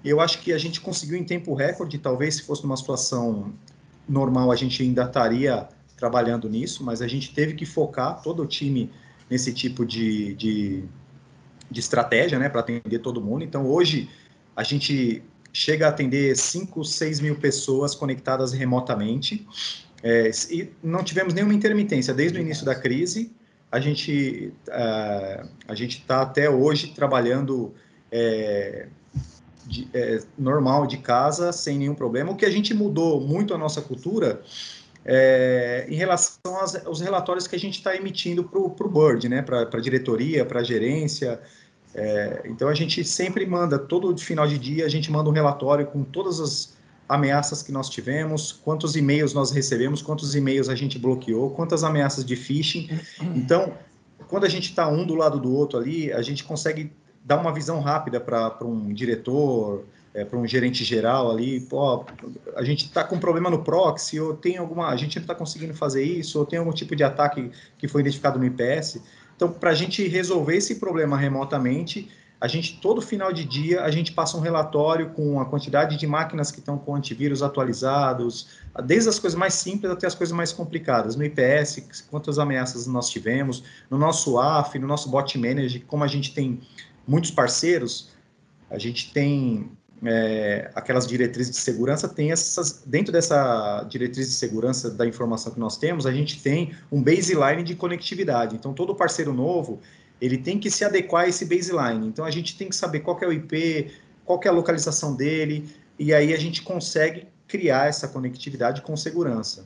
Eu 0.04 0.20
acho 0.22 0.42
que 0.42 0.54
a 0.54 0.58
gente 0.58 0.80
conseguiu 0.80 1.18
em 1.18 1.24
tempo 1.24 1.54
recorde, 1.54 1.98
talvez 1.98 2.36
se 2.36 2.44
fosse 2.44 2.64
numa 2.64 2.78
situação 2.78 3.54
normal, 4.08 4.52
a 4.52 4.56
gente 4.56 4.82
ainda 4.82 5.04
estaria 5.04 5.68
trabalhando 5.98 6.50
nisso, 6.50 6.84
mas 6.84 7.02
a 7.02 7.08
gente 7.08 7.34
teve 7.34 7.54
que 7.54 7.66
focar 7.66 8.22
todo 8.22 8.44
o 8.44 8.46
time 8.46 8.92
nesse 9.30 9.54
tipo 9.54 9.86
de, 9.86 10.34
de, 10.36 10.84
de 11.70 11.80
estratégia, 11.80 12.40
né, 12.40 12.50
para 12.50 12.62
atender 12.62 13.00
todo 13.00 13.22
mundo. 13.22 13.44
Então, 13.44 13.68
hoje, 13.68 14.10
a 14.56 14.64
gente 14.64 15.22
chega 15.52 15.86
a 15.86 15.90
atender 15.90 16.36
5, 16.36 16.84
6 16.84 17.20
mil 17.20 17.36
pessoas 17.36 17.94
conectadas 17.94 18.54
remotamente, 18.54 19.46
é, 20.02 20.32
e 20.50 20.70
não 20.82 21.04
tivemos 21.04 21.34
nenhuma 21.34 21.54
intermitência 21.54 22.14
desde 22.14 22.38
o 22.38 22.42
início 22.42 22.66
da 22.66 22.74
crise. 22.74 23.32
A 23.72 23.80
gente 23.80 24.54
uh, 24.68 25.48
a 25.68 25.76
gente 25.76 26.00
está 26.00 26.22
até 26.22 26.50
hoje 26.50 26.94
trabalhando 26.94 27.74
é, 28.12 28.88
de, 29.70 29.88
é, 29.94 30.20
normal 30.38 30.88
de 30.88 30.98
casa 30.98 31.52
sem 31.52 31.78
nenhum 31.78 31.94
problema. 31.94 32.32
O 32.32 32.36
que 32.36 32.46
a 32.46 32.50
gente 32.50 32.74
mudou 32.74 33.22
muito 33.22 33.54
a 33.54 33.58
nossa 33.58 33.82
cultura 33.82 34.42
é, 35.06 35.86
em 35.88 35.96
relação 35.96 36.58
aos, 36.58 36.76
aos, 36.76 37.00
relatórios 37.00 37.48
que 37.48 37.56
a 37.56 37.60
gente 37.60 37.78
está 37.78 37.96
emitindo 37.96 38.44
para 38.44 38.60
o 38.60 38.90
board, 38.90 39.30
né, 39.30 39.42
para 39.42 39.62
a 39.62 39.80
diretoria, 39.80 40.44
para 40.44 40.60
a 40.60 40.64
gerência. 40.64 41.40
É, 41.94 42.42
então 42.46 42.68
a 42.68 42.74
gente 42.74 43.04
sempre 43.04 43.46
manda, 43.46 43.78
todo 43.78 44.16
final 44.18 44.48
de 44.48 44.58
dia, 44.58 44.86
a 44.86 44.90
gente 44.90 45.12
manda 45.12 45.30
um 45.30 45.34
relatório 45.34 45.86
com 45.86 46.04
todas 46.04 46.40
as 46.40 46.78
ameaças 47.08 47.64
que 47.64 47.72
nós 47.72 47.90
tivemos, 47.90 48.52
quantos 48.52 48.96
e-mails 48.96 49.34
nós 49.34 49.52
recebemos, 49.52 50.02
quantos 50.02 50.36
e-mails 50.36 50.70
a 50.70 50.76
gente 50.76 51.00
bloqueou, 51.00 51.50
quantas 51.52 51.84
ameaças 51.84 52.24
de 52.24 52.36
phishing. 52.36 52.88
Então, 53.36 53.74
quando 54.28 54.46
a 54.46 54.50
gente 54.50 54.70
está 54.70 54.88
um 54.88 55.06
do 55.06 55.16
lado 55.16 55.40
do 55.40 55.52
outro 55.52 55.80
ali, 55.80 56.14
a 56.14 56.22
gente 56.22 56.44
consegue 56.44 56.92
dar 57.24 57.38
uma 57.38 57.54
visão 57.54 57.80
rápida 57.80 58.20
para 58.20 58.66
um 58.66 58.94
diretor, 58.94 59.86
é, 60.14 60.26
para 60.26 60.38
um 60.38 60.48
gerente 60.48 60.84
geral 60.84 61.32
ali, 61.32 61.62
pô, 61.62 62.06
a 62.56 62.64
gente 62.64 62.86
está 62.86 63.04
com 63.04 63.20
problema 63.20 63.50
no 63.50 63.64
proxy, 63.64 64.20
ou 64.20 64.34
tem 64.34 64.58
alguma, 64.58 64.90
a 64.90 64.96
gente 64.96 65.18
não 65.18 65.24
está 65.24 65.36
conseguindo 65.36 65.74
fazer 65.74 66.04
isso, 66.04 66.40
ou 66.40 66.46
tem 66.46 66.60
algum 66.60 66.72
tipo 66.72 66.96
de 66.96 67.04
ataque 67.04 67.52
que 67.78 67.88
foi 67.88 68.02
identificado 68.02 68.40
no 68.40 68.46
IPS. 68.46 69.02
Então, 69.36 69.52
para 69.52 69.70
a 69.70 69.76
gente 69.76 70.08
resolver 70.08 70.58
esse 70.58 70.76
problema 70.76 71.16
remotamente, 71.16 72.10
a 72.42 72.48
gente, 72.48 72.80
todo 72.82 73.02
final 73.02 73.34
de 73.34 73.44
dia, 73.44 73.84
a 73.84 73.92
gente 73.92 74.14
passa 74.14 74.38
um 74.38 74.40
relatório 74.40 75.10
com 75.10 75.42
a 75.42 75.46
quantidade 75.46 75.98
de 75.98 76.08
máquinas 76.08 76.50
que 76.50 76.60
estão 76.60 76.78
com 76.78 76.96
antivírus 76.96 77.44
atualizados, 77.44 78.48
desde 78.86 79.10
as 79.10 79.20
coisas 79.20 79.38
mais 79.38 79.54
simples 79.54 79.92
até 79.92 80.08
as 80.08 80.16
coisas 80.16 80.34
mais 80.34 80.54
complicadas. 80.54 81.18
No 81.18 81.24
IPS, 81.24 82.06
quantas 82.10 82.40
ameaças 82.40 82.88
nós 82.88 83.10
tivemos, 83.10 83.62
no 83.90 83.98
nosso 83.98 84.40
AF, 84.40 84.80
no 84.80 84.88
nosso 84.88 85.10
Bot 85.10 85.38
Manager, 85.38 85.84
como 85.86 86.06
a 86.06 86.08
gente 86.08 86.34
tem 86.34 86.62
muitos 87.10 87.32
parceiros, 87.32 88.12
a 88.70 88.78
gente 88.78 89.12
tem 89.12 89.72
é, 90.06 90.70
aquelas 90.76 91.08
diretrizes 91.08 91.56
de 91.56 91.58
segurança, 91.58 92.08
tem 92.08 92.32
essas, 92.32 92.84
dentro 92.86 93.12
dessa 93.12 93.84
diretriz 93.90 94.28
de 94.30 94.36
segurança 94.36 94.92
da 94.92 95.08
informação 95.08 95.52
que 95.52 95.60
nós 95.60 95.76
temos, 95.76 96.06
a 96.06 96.12
gente 96.12 96.42
tem 96.42 96.76
um 96.92 97.02
baseline 97.02 97.64
de 97.64 97.76
conectividade. 97.76 98.56
Então, 98.56 98.74
todo 98.74 98.94
parceiro 98.94 99.34
novo, 99.34 99.80
ele 100.22 100.38
tem 100.38 100.60
que 100.60 100.70
se 100.70 100.86
adequar 100.86 101.24
a 101.24 101.28
esse 101.28 101.46
baseline. 101.46 102.08
Então, 102.08 102.24
a 102.24 102.32
gente 102.32 102.56
tem 102.56 102.70
que 102.70 102.76
saber 102.76 103.00
qual 103.00 103.18
é 103.22 103.26
o 103.26 103.34
IP, 103.34 103.92
qual 104.24 104.40
é 104.44 104.48
a 104.48 104.52
localização 104.52 105.16
dele, 105.16 105.68
e 105.98 106.14
aí 106.14 106.32
a 106.32 106.38
gente 106.38 106.62
consegue 106.62 107.28
criar 107.48 107.88
essa 107.88 108.08
conectividade 108.08 108.84
com 108.84 108.96
segurança. 108.96 109.66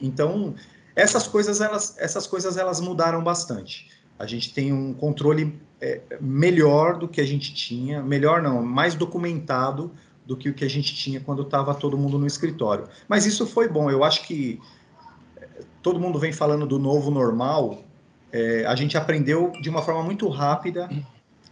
Então, 0.00 0.54
essas 0.94 1.26
coisas, 1.26 1.60
elas, 1.60 1.96
essas 1.98 2.26
coisas, 2.28 2.56
elas 2.56 2.80
mudaram 2.80 3.22
bastante. 3.22 3.90
A 4.22 4.26
gente 4.26 4.54
tem 4.54 4.72
um 4.72 4.94
controle 4.94 5.60
é, 5.80 6.00
melhor 6.20 6.96
do 6.96 7.08
que 7.08 7.20
a 7.20 7.26
gente 7.26 7.52
tinha, 7.52 8.00
melhor 8.00 8.40
não, 8.40 8.62
mais 8.62 8.94
documentado 8.94 9.90
do 10.24 10.36
que 10.36 10.48
o 10.48 10.54
que 10.54 10.64
a 10.64 10.70
gente 10.70 10.94
tinha 10.94 11.18
quando 11.18 11.42
estava 11.42 11.74
todo 11.74 11.98
mundo 11.98 12.20
no 12.20 12.24
escritório. 12.24 12.84
Mas 13.08 13.26
isso 13.26 13.44
foi 13.44 13.68
bom, 13.68 13.90
eu 13.90 14.04
acho 14.04 14.22
que 14.24 14.60
é, 15.36 15.64
todo 15.82 15.98
mundo 15.98 16.20
vem 16.20 16.32
falando 16.32 16.64
do 16.64 16.78
novo 16.78 17.10
normal, 17.10 17.82
é, 18.30 18.64
a 18.64 18.76
gente 18.76 18.96
aprendeu 18.96 19.50
de 19.60 19.68
uma 19.68 19.82
forma 19.82 20.04
muito 20.04 20.28
rápida 20.28 20.88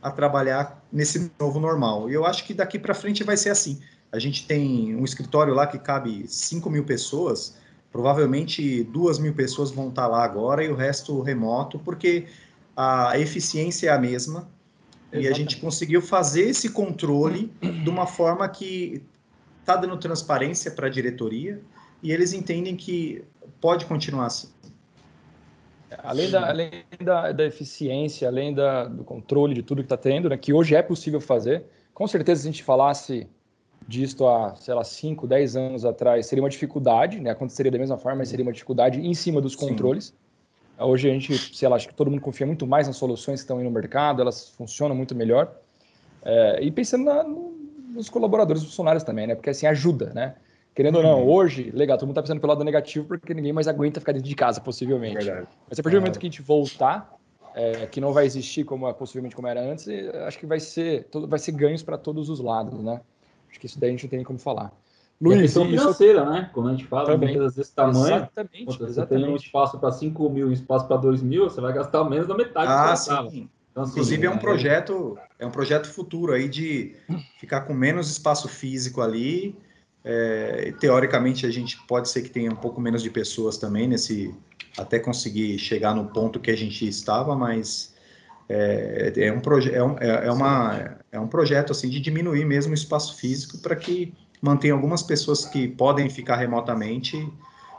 a 0.01 0.13
trabalhar 0.13 0.81
nesse 0.93 1.29
novo 1.41 1.59
normal. 1.59 2.09
E 2.09 2.15
eu 2.15 2.25
acho 2.25 2.45
que 2.45 2.55
daqui 2.55 2.79
para 2.79 2.95
frente 2.95 3.25
vai 3.25 3.37
ser 3.37 3.51
assim. 3.51 3.81
A 4.13 4.21
gente 4.21 4.47
tem 4.47 4.95
um 4.95 5.05
escritório 5.05 5.53
lá 5.53 5.67
que 5.67 5.77
cabe 5.77 6.25
5 6.29 6.71
mil 6.71 6.85
pessoas, 6.85 7.57
provavelmente 7.91 8.85
duas 8.85 9.19
mil 9.19 9.35
pessoas 9.35 9.73
vão 9.73 9.89
estar 9.89 10.07
lá 10.07 10.23
agora 10.23 10.63
e 10.63 10.69
o 10.69 10.77
resto 10.77 11.21
remoto, 11.21 11.81
porque 11.81 12.27
a 12.77 13.19
eficiência 13.19 13.89
é 13.89 13.93
a 13.93 13.99
mesma 13.99 14.49
Exatamente. 15.13 15.25
e 15.25 15.29
a 15.29 15.33
gente 15.33 15.57
conseguiu 15.59 16.01
fazer 16.01 16.43
esse 16.43 16.71
controle 16.71 17.53
de 17.61 17.91
uma 17.91 18.07
forma 18.07 18.49
que 18.49 19.03
está 19.61 19.77
dando 19.77 19.97
transparência 19.97 20.71
para 20.71 20.87
a 20.87 20.91
diretoria 20.91 21.61
e 22.03 22.13
eles 22.13 22.33
entendem 22.33 22.77
que 22.77 23.25
pode 23.61 23.85
continuar 23.87 24.27
assim. 24.27 24.49
Além 25.99 26.31
da, 26.31 26.49
além 26.49 26.71
da, 27.03 27.33
da 27.33 27.45
eficiência, 27.45 28.29
além 28.29 28.55
da, 28.55 28.85
do 28.85 29.03
controle 29.03 29.55
de 29.55 29.63
tudo 29.63 29.83
que 29.83 29.87
está 29.87 29.97
tendo, 29.97 30.29
né, 30.29 30.37
que 30.37 30.53
hoje 30.53 30.75
é 30.75 30.83
possível 30.83 31.21
fazer, 31.21 31.65
com 31.93 32.07
certeza 32.07 32.43
se 32.43 32.49
a 32.49 32.51
gente 32.53 32.63
falasse 32.63 33.29
disto 33.87 34.27
há, 34.27 34.55
sei 34.55 34.73
lá, 34.73 34.85
5, 34.85 35.27
10 35.27 35.57
anos 35.57 35.85
atrás, 35.85 36.27
seria 36.27 36.43
uma 36.43 36.51
dificuldade, 36.51 37.19
né? 37.19 37.31
Aconteceria 37.31 37.73
da 37.73 37.79
mesma 37.79 37.99
forma, 37.99 38.19
mas 38.19 38.29
seria 38.29 38.45
uma 38.45 38.53
dificuldade 38.53 39.01
em 39.01 39.15
cima 39.15 39.41
dos 39.41 39.57
controles. 39.57 40.15
Hoje 40.81 41.11
a 41.11 41.13
gente, 41.13 41.57
sei 41.57 41.69
lá, 41.69 41.77
acho 41.77 41.89
que 41.89 41.95
todo 41.95 42.11
mundo 42.11 42.21
confia 42.21 42.47
muito 42.47 42.67
mais 42.67 42.87
nas 42.87 42.97
soluções 42.97 43.41
que 43.41 43.45
estão 43.45 43.59
aí 43.59 43.65
no 43.65 43.71
mercado, 43.71 44.23
elas 44.23 44.51
funcionam 44.51 44.97
muito 44.97 45.15
melhor. 45.15 45.55
É, 46.23 46.63
e 46.63 46.71
pensando 46.71 47.05
na, 47.05 47.25
nos 47.25 48.09
colaboradores, 48.09 48.63
funcionários 48.63 49.05
também, 49.05 49.27
né? 49.27 49.35
Porque 49.35 49.51
assim 49.51 49.67
ajuda, 49.67 50.13
né? 50.15 50.35
Querendo 50.75 50.97
ou 50.97 51.03
não, 51.03 51.23
uhum. 51.23 51.31
hoje, 51.31 51.71
legal, 51.75 51.99
todo 51.99 52.07
mundo 52.07 52.15
tá 52.15 52.23
pensando 52.23 52.41
pelo 52.41 52.53
lado 52.53 52.65
negativo 52.65 53.07
porque 53.07 53.35
ninguém 53.35 53.53
mais 53.53 53.67
aguenta 53.67 54.01
ficar 54.01 54.13
dentro 54.13 54.29
de 54.29 54.35
casa, 54.35 54.61
possivelmente. 54.61 55.25
Verdade. 55.25 55.49
Mas 55.69 55.79
a 55.79 55.83
partir 55.83 55.97
do 55.97 56.01
momento 56.01 56.19
que 56.19 56.27
a 56.27 56.31
gente 56.31 56.43
voltar, 56.43 57.17
é, 57.55 57.87
que 57.87 58.01
não 58.01 58.13
vai 58.13 58.25
existir 58.25 58.65
como 58.65 58.93
possivelmente 58.95 59.35
como 59.35 59.49
era 59.49 59.61
antes, 59.61 59.89
acho 60.27 60.39
que 60.39 60.47
vai 60.47 60.61
ser, 60.61 61.05
todo, 61.11 61.27
vai 61.27 61.39
ser 61.39 61.53
ganhos 61.53 61.83
para 61.83 61.99
todos 61.99 62.29
os 62.29 62.41
lados, 62.41 62.81
né? 62.83 63.01
Acho 63.51 63.59
que 63.59 63.67
isso 63.67 63.81
daí 63.81 63.91
a 63.91 63.93
gente 63.93 64.05
não 64.05 64.11
tem 64.11 64.23
como 64.23 64.39
falar. 64.39 64.73
Luiz, 65.21 65.41
questão 65.43 65.67
financeira, 65.67 66.23
isso... 66.23 66.31
né? 66.31 66.51
Quando 66.53 66.69
a 66.69 66.73
gente 66.73 66.87
fala 66.87 67.07
Também. 67.07 67.31
empresas 67.31 67.55
desse 67.55 67.75
tamanho, 67.75 68.17
exatamente, 68.17 68.65
você 68.65 68.85
exatamente. 68.85 69.25
tem 69.25 69.33
um 69.33 69.37
espaço 69.37 69.79
para 69.79 69.93
5 69.93 70.31
mil 70.31 70.51
e 70.51 70.55
espaço 70.55 70.87
para 70.87 70.97
2 70.97 71.23
mil, 71.23 71.45
você 71.45 71.61
vai 71.61 71.73
gastar 71.75 72.05
menos 72.05 72.27
da 72.27 72.35
metade 72.35 72.71
ah, 72.73 72.97
sim. 72.97 73.49
Então, 73.71 73.85
assim, 73.85 73.93
Inclusive 73.93 74.27
é 74.27 74.31
um 74.31 74.35
é, 74.35 74.39
projeto, 74.39 75.19
é 75.39 75.47
um 75.47 75.51
projeto 75.51 75.89
futuro 75.89 76.33
aí 76.33 76.49
de 76.49 76.97
ficar 77.39 77.63
com 77.63 77.75
menos 77.75 78.11
espaço 78.11 78.49
físico 78.49 79.01
ali. 79.01 79.57
É, 80.03 80.73
teoricamente 80.81 81.45
a 81.45 81.51
gente 81.51 81.77
pode 81.87 82.09
ser 82.09 82.23
que 82.23 82.31
tenha 82.31 82.51
um 82.51 82.57
pouco 82.57 82.81
menos 82.81 83.03
de 83.03 83.11
pessoas 83.11 83.59
também 83.59 83.87
nesse 83.87 84.35
até 84.79 84.99
conseguir 84.99 85.59
chegar 85.59 85.95
no 85.95 86.07
ponto 86.07 86.41
que 86.41 86.51
a 86.51 86.57
gente 86.57 86.89
estava, 86.89 87.37
mas 87.37 87.95
é, 88.49 89.13
é 89.17 89.33
um, 89.33 89.41
proje 89.41 89.73
é, 89.75 89.83
um, 89.83 89.97
é, 89.99 90.27
é 90.27 90.33
uma, 90.33 90.97
é 91.13 91.21
um 91.21 91.29
projeto 91.29 91.73
assim 91.73 91.89
de 91.89 92.01
diminuir 92.01 92.45
mesmo 92.45 92.73
o 92.73 92.75
espaço 92.75 93.17
físico 93.17 93.59
para 93.59 93.77
que 93.77 94.15
mantenha 94.41 94.75
algumas 94.75 95.03
pessoas 95.03 95.45
que 95.45 95.69
podem 95.69 96.09
ficar 96.09 96.37
remotamente 96.37 97.29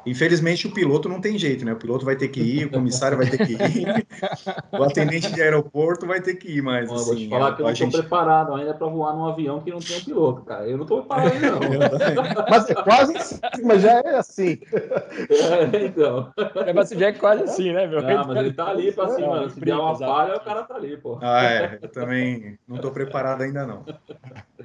Infelizmente, 0.06 0.68
o 0.68 0.72
piloto 0.72 1.08
não 1.08 1.22
tem 1.22 1.38
jeito, 1.38 1.64
né? 1.64 1.74
O 1.74 1.78
piloto 1.78 2.06
vai 2.06 2.16
ter 2.16 2.28
que 2.30 2.42
ir, 2.42 2.66
o 2.66 2.72
comissário 2.72 3.18
vai 3.18 3.30
ter 3.30 3.46
que 3.46 3.54
ir, 3.54 4.08
o 4.72 4.84
atendente 4.84 5.32
de 5.32 5.42
aeroporto 5.42 6.08
vai 6.08 6.22
ter 6.22 6.36
que 6.36 6.58
ir, 6.58 6.62
mas. 6.62 6.90
Bom, 6.90 6.96
assim, 6.96 7.06
vou 7.06 7.16
te 7.16 7.22
assim, 7.22 7.30
falar 7.30 7.50
é, 7.50 7.56
que 7.56 7.62
eu 7.62 7.66
não 7.66 7.72
estou 7.72 7.88
gente... 7.88 8.00
preparado 8.00 8.54
ainda 8.56 8.74
para 8.74 8.88
voar 8.88 9.14
num 9.14 9.26
avião 9.26 9.62
que 9.62 9.70
não 9.70 9.80
tem 9.80 9.98
um 9.98 10.02
piloto, 10.02 10.42
cara. 10.42 10.68
Eu 10.68 10.78
não 10.78 10.84
estou 10.84 11.00
preparado 11.00 11.34
ainda, 11.34 11.52
não. 11.52 11.60
mas 12.50 12.70
é 12.70 12.76
quase 12.76 13.18
assim, 13.18 13.40
mas 13.64 13.82
já 13.82 13.92
é 13.92 14.16
assim. 14.16 14.60
É, 14.74 15.86
então. 15.86 16.32
É, 16.66 16.74
mas 16.74 16.90
já 16.90 17.08
é 17.08 17.14
quase 17.14 17.44
assim, 17.44 17.72
né, 17.72 17.86
meu? 17.86 18.02
Não, 18.02 18.28
mas 18.28 18.38
ele 18.38 18.54
tá 18.54 18.70
ali 18.70 18.92
para 18.92 19.10
cima. 19.10 19.50
Se 19.50 19.60
der 19.60 19.76
uma 19.76 19.96
falha, 19.96 20.36
o 20.36 20.40
cara 20.40 20.64
tá 20.64 20.76
ali, 20.76 20.98
pô. 20.98 21.20
Ah, 21.22 21.44
é. 21.44 21.80
Eu 21.82 21.90
também 21.90 22.58
não 22.68 22.78
estou 22.78 22.92
preparado 22.92 23.42
ainda, 23.42 23.66
não. 23.68 23.86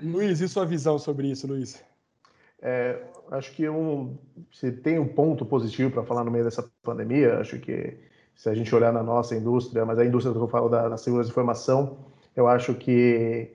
Luiz, 0.02 0.40
e 0.40 0.48
sua 0.48 0.64
visão 0.64 0.98
sobre 0.98 1.28
isso, 1.30 1.46
Luiz? 1.46 1.84
É, 2.62 2.98
acho 3.30 3.52
que 3.52 3.68
um, 3.68 4.16
se 4.52 4.72
tem 4.72 4.98
um 4.98 5.08
ponto 5.08 5.44
positivo 5.44 5.90
para 5.90 6.04
falar 6.04 6.24
no 6.24 6.30
meio 6.30 6.44
dessa 6.44 6.68
pandemia, 6.82 7.38
acho 7.38 7.58
que 7.58 7.98
se 8.34 8.48
a 8.48 8.54
gente 8.54 8.74
olhar 8.74 8.92
na 8.92 9.02
nossa 9.02 9.34
indústria, 9.34 9.84
mas 9.84 9.98
a 9.98 10.04
indústria 10.04 10.34
que 10.34 10.40
eu 10.40 10.48
falo 10.48 10.68
da, 10.68 10.88
da 10.88 10.96
segurança 10.96 11.28
de 11.28 11.32
informação, 11.32 11.98
eu 12.34 12.46
acho 12.46 12.74
que 12.74 13.50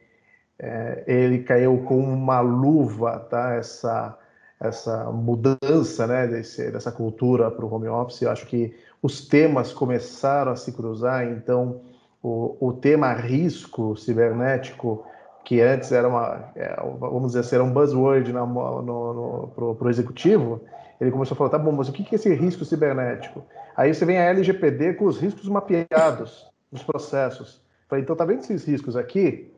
é, 0.59 1.03
ele 1.07 1.43
caiu 1.43 1.83
com 1.83 1.99
uma 1.99 2.39
luva, 2.39 3.19
tá? 3.19 3.53
Essa 3.53 4.17
essa 4.61 5.11
mudança, 5.11 6.05
né, 6.05 6.27
desse, 6.27 6.69
dessa 6.69 6.91
cultura 6.91 7.49
para 7.49 7.65
o 7.65 7.73
home 7.73 7.87
office. 7.87 8.21
Eu 8.21 8.29
acho 8.29 8.45
que 8.45 8.75
os 9.01 9.27
temas 9.27 9.73
começaram 9.73 10.51
a 10.51 10.55
se 10.55 10.71
cruzar. 10.71 11.27
Então, 11.27 11.81
o, 12.21 12.55
o 12.67 12.71
tema 12.71 13.11
risco 13.11 13.97
cibernético 13.97 15.03
que 15.43 15.61
antes 15.61 15.91
era 15.91 16.07
uma, 16.07 16.51
é, 16.55 16.75
vamos 16.99 17.33
dizer 17.33 17.55
era 17.55 17.63
um 17.63 17.71
buzzword 17.71 18.31
para 18.31 19.85
o 19.85 19.89
executivo, 19.89 20.61
ele 20.99 21.11
começou 21.11 21.35
a 21.35 21.37
falar, 21.37 21.49
tá 21.49 21.57
bom, 21.57 21.71
mas 21.71 21.89
o 21.89 21.91
que 21.91 22.03
é 22.11 22.15
esse 22.15 22.33
risco 22.33 22.63
cibernético? 22.63 23.43
Aí 23.75 23.93
você 23.93 24.05
vem 24.05 24.17
a 24.17 24.25
LGPD 24.25 24.93
com 24.93 25.05
os 25.05 25.19
riscos 25.19 25.49
mapeados 25.49 26.47
nos 26.71 26.83
processos. 26.83 27.61
Falei, 27.89 28.03
então 28.03 28.15
tá 28.15 28.23
vendo 28.23 28.39
esses 28.39 28.63
riscos 28.65 28.95
aqui? 28.95 29.51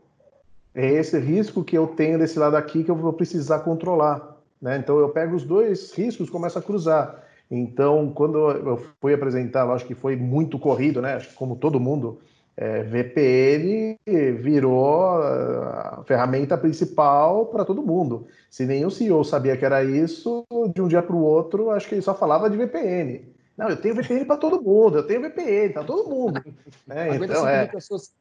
É 0.74 0.88
esse 0.88 1.20
risco 1.20 1.64
que 1.64 1.78
eu 1.78 1.88
tenho 1.88 2.18
desse 2.18 2.40
lado 2.40 2.56
aqui 2.56 2.84
que 2.84 2.90
eu 2.90 2.96
vou 2.96 3.14
precisar 3.14 3.60
controlar. 3.60 4.38
Né? 4.62 4.78
Então 4.78 4.98
eu 4.98 5.10
pego 5.10 5.36
os 5.36 5.44
dois 5.44 5.94
riscos 5.94 6.30
começo 6.30 6.58
a 6.58 6.62
cruzar. 6.62 7.22
Então, 7.52 8.12
quando 8.16 8.38
eu 8.38 8.82
fui 9.00 9.14
apresentar, 9.14 9.66
lógico 9.66 9.90
que 9.90 10.00
foi 10.00 10.16
muito 10.16 10.58
corrido, 10.58 11.02
né? 11.02 11.20
Como 11.36 11.56
todo 11.56 11.80
mundo, 11.80 12.20
é, 12.56 12.84
VPN 12.84 13.98
virou 14.40 15.22
a 15.22 16.04
ferramenta 16.06 16.58
principal 16.58 17.48
para 17.48 17.66
todo 17.66 17.82
mundo. 17.82 18.28
Se 18.50 18.66
nenhum 18.66 18.90
CEO 18.90 19.24
sabia 19.24 19.58
que 19.58 19.66
era 19.66 19.84
isso, 19.84 20.46
de 20.74 20.82
um 20.82 20.88
dia 20.88 21.02
para 21.02 21.16
o 21.16 21.24
outro, 21.24 21.72
acho 21.72 21.88
que 21.88 21.96
ele 21.96 22.02
só 22.02 22.14
falava 22.14 22.50
de 22.50 22.58
VPN. 22.58 23.34
Não, 23.58 23.70
eu 23.70 23.78
tenho 23.78 23.96
VPN 23.96 24.26
para 24.26 24.38
todo 24.38 24.62
mundo, 24.62 24.98
eu 24.98 25.08
tenho 25.08 25.22
VPN 25.22 25.74
para 25.74 25.84
todo 25.84 26.10
mundo. 26.10 26.42
É, 26.90 27.16
então, 27.16 27.48
é. 27.48 27.66
pessoas 27.68 28.14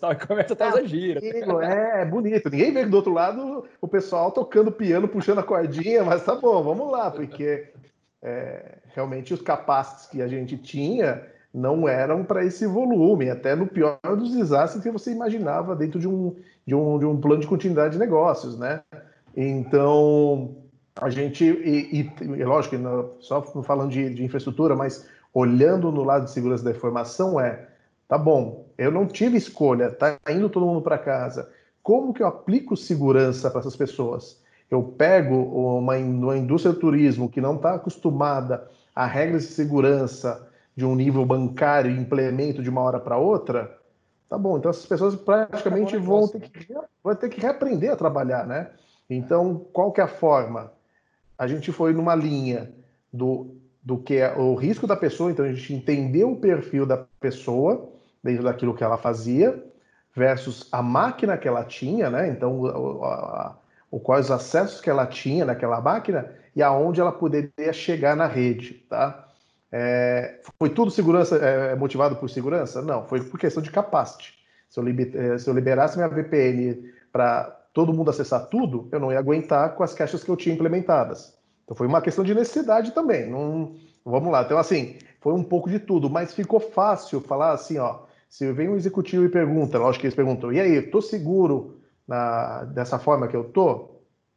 tal, 0.00 0.12
e 0.12 0.16
começa 0.26 0.52
a 0.52 0.56
trazer 0.56 0.86
gira. 0.86 1.20
É, 1.24 2.02
é 2.02 2.04
bonito. 2.04 2.50
Ninguém 2.50 2.72
vê 2.72 2.84
do 2.84 2.96
outro 2.96 3.12
lado 3.12 3.64
o 3.80 3.88
pessoal 3.88 4.30
tocando 4.30 4.72
piano, 4.72 5.08
puxando 5.08 5.38
a 5.38 5.42
cordinha, 5.42 6.02
mas 6.04 6.24
tá 6.24 6.34
bom, 6.34 6.62
vamos 6.62 6.90
lá, 6.90 7.10
porque 7.10 7.68
é, 8.22 8.78
realmente 8.94 9.32
os 9.32 9.40
capacites 9.40 10.06
que 10.06 10.22
a 10.22 10.28
gente 10.28 10.56
tinha 10.56 11.22
não 11.54 11.88
eram 11.88 12.24
para 12.24 12.44
esse 12.44 12.66
volume, 12.66 13.30
até 13.30 13.54
no 13.54 13.68
pior 13.68 14.00
dos 14.02 14.32
desastres 14.32 14.82
que 14.82 14.90
você 14.90 15.12
imaginava 15.12 15.76
dentro 15.76 16.00
de 16.00 16.08
um, 16.08 16.34
de 16.66 16.74
um, 16.74 16.98
de 16.98 17.06
um 17.06 17.20
plano 17.20 17.40
de 17.40 17.46
continuidade 17.46 17.92
de 17.92 17.98
negócios, 17.98 18.58
né? 18.58 18.82
Então, 19.36 20.56
a 21.00 21.08
gente, 21.10 21.44
e, 21.44 22.10
e 22.20 22.44
lógico, 22.44 22.76
só 23.20 23.40
falando 23.62 23.92
de, 23.92 24.12
de, 24.12 24.24
infraestrutura, 24.24 24.74
mas 24.74 25.08
olhando 25.32 25.92
no 25.92 26.02
lado 26.02 26.24
de 26.24 26.32
segurança 26.32 26.64
da 26.64 26.72
informação 26.72 27.38
é, 27.38 27.68
tá 28.08 28.18
bom, 28.18 28.66
eu 28.76 28.90
não 28.90 29.06
tive 29.06 29.36
escolha, 29.36 29.90
tá 29.90 30.18
indo 30.28 30.48
todo 30.48 30.66
mundo 30.66 30.82
para 30.82 30.98
casa, 30.98 31.48
como 31.82 32.12
que 32.12 32.22
eu 32.22 32.26
aplico 32.26 32.76
segurança 32.76 33.48
para 33.48 33.60
essas 33.60 33.76
pessoas? 33.76 34.42
Eu 34.68 34.82
pego 34.82 35.36
uma, 35.78 35.96
uma 35.96 36.36
indústria 36.36 36.72
do 36.72 36.80
turismo 36.80 37.28
que 37.28 37.40
não 37.40 37.56
está 37.56 37.74
acostumada 37.74 38.68
a 38.94 39.06
regras 39.06 39.42
de 39.42 39.52
segurança, 39.52 40.48
de 40.76 40.84
um 40.84 40.94
nível 40.94 41.24
bancário 41.24 41.90
e 41.90 41.98
implemento 41.98 42.62
de 42.62 42.70
uma 42.70 42.80
hora 42.80 42.98
para 42.98 43.16
outra, 43.16 43.78
tá 44.28 44.36
bom. 44.36 44.58
Então 44.58 44.70
essas 44.70 44.86
pessoas 44.86 45.14
praticamente 45.14 45.96
vão 45.96 46.26
ter, 46.28 46.40
que, 46.40 46.74
vão 47.02 47.14
ter 47.14 47.28
que 47.28 47.40
reaprender 47.40 47.92
a 47.92 47.96
trabalhar, 47.96 48.46
né? 48.46 48.70
Então, 49.08 49.66
qual 49.72 49.92
que 49.92 50.00
é 50.00 50.04
a 50.04 50.08
forma? 50.08 50.72
A 51.38 51.46
gente 51.46 51.70
foi 51.70 51.92
numa 51.92 52.14
linha 52.14 52.72
do, 53.12 53.56
do 53.82 53.98
que 53.98 54.16
é 54.16 54.34
o 54.36 54.54
risco 54.54 54.86
da 54.86 54.96
pessoa, 54.96 55.30
então 55.30 55.44
a 55.44 55.52
gente 55.52 55.74
entendeu 55.74 56.32
o 56.32 56.40
perfil 56.40 56.86
da 56.86 57.04
pessoa 57.20 57.90
dentro 58.22 58.44
daquilo 58.44 58.74
que 58.74 58.82
ela 58.82 58.96
fazia, 58.96 59.62
versus 60.14 60.68
a 60.72 60.82
máquina 60.82 61.36
que 61.36 61.46
ela 61.46 61.64
tinha, 61.64 62.08
né? 62.08 62.28
Então, 62.28 62.60
o, 62.60 63.04
a, 63.04 63.56
o, 63.90 64.00
quais 64.00 64.26
os 64.26 64.30
acessos 64.30 64.80
que 64.80 64.88
ela 64.88 65.06
tinha 65.06 65.44
naquela 65.44 65.80
máquina 65.80 66.32
e 66.56 66.62
aonde 66.62 67.00
ela 67.00 67.12
poderia 67.12 67.72
chegar 67.72 68.16
na 68.16 68.26
rede, 68.26 68.74
tá? 68.88 69.28
É, 69.76 70.38
foi 70.56 70.70
tudo 70.70 70.88
segurança 70.88 71.34
é, 71.34 71.74
motivado 71.74 72.14
por 72.14 72.30
segurança? 72.30 72.80
Não, 72.80 73.04
foi 73.08 73.20
por 73.24 73.40
questão 73.40 73.60
de 73.60 73.72
capacity. 73.72 74.32
Se 74.70 74.78
eu, 74.78 74.84
é, 74.86 75.36
se 75.36 75.50
eu 75.50 75.54
liberasse 75.54 75.96
minha 75.96 76.06
VPN 76.06 76.92
para 77.10 77.42
todo 77.72 77.92
mundo 77.92 78.08
acessar 78.08 78.46
tudo, 78.46 78.88
eu 78.92 79.00
não 79.00 79.10
ia 79.10 79.18
aguentar 79.18 79.74
com 79.74 79.82
as 79.82 79.92
caixas 79.92 80.22
que 80.22 80.30
eu 80.30 80.36
tinha 80.36 80.54
implementadas. 80.54 81.36
Então 81.64 81.76
foi 81.76 81.88
uma 81.88 82.00
questão 82.00 82.22
de 82.22 82.32
necessidade 82.32 82.92
também. 82.92 83.28
Não, 83.28 83.74
vamos 84.04 84.30
lá. 84.30 84.42
Então, 84.42 84.58
assim, 84.58 84.96
foi 85.20 85.32
um 85.32 85.42
pouco 85.42 85.68
de 85.68 85.80
tudo, 85.80 86.08
mas 86.08 86.32
ficou 86.32 86.60
fácil 86.60 87.20
falar 87.20 87.50
assim, 87.50 87.76
ó. 87.78 88.04
Se 88.28 88.52
vem 88.52 88.68
um 88.68 88.76
executivo 88.76 89.24
e 89.24 89.28
pergunta, 89.28 89.76
lógico 89.76 90.02
que 90.02 90.06
eles 90.06 90.14
perguntam, 90.14 90.52
e 90.52 90.60
aí, 90.60 90.82
tô 90.82 91.02
seguro 91.02 91.80
na, 92.06 92.62
dessa 92.64 92.96
forma 92.96 93.26
que 93.26 93.36
eu 93.36 93.42
tô? 93.42 93.90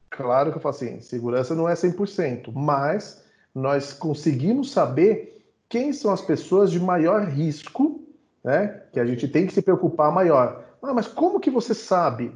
Claro 0.10 0.50
que 0.50 0.58
eu 0.58 0.62
falo 0.62 0.74
assim, 0.74 1.00
segurança 1.00 1.54
não 1.54 1.70
é 1.70 1.76
100%, 1.76 2.52
mas 2.52 3.27
nós 3.58 3.92
conseguimos 3.92 4.72
saber 4.72 5.44
quem 5.68 5.92
são 5.92 6.12
as 6.12 6.22
pessoas 6.22 6.72
de 6.72 6.80
maior 6.80 7.28
risco, 7.28 8.08
né? 8.44 8.84
Que 8.94 9.00
a 9.00 9.06
gente 9.06 9.28
tem 9.28 9.48
que 9.48 9.54
se 9.54 9.64
preocupar 9.64 10.12
maior. 10.12 10.64
Ah, 10.82 10.94
mas 10.94 11.08
como 11.08 11.40
que 11.40 11.50
você 11.50 11.74
sabe? 11.74 12.32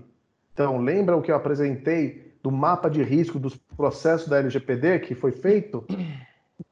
Então, 0.51 0.80
lembra 0.80 1.15
o 1.15 1.22
que 1.22 1.32
eu 1.32 1.36
apresentei 1.36 2.34
do 2.41 2.51
mapa 2.51 2.89
de 2.89 3.03
risco 3.03 3.38
dos 3.38 3.55
processos 3.55 4.28
da 4.28 4.39
LGPD 4.39 4.99
que 5.01 5.13
foi 5.13 5.32
feito? 5.32 5.86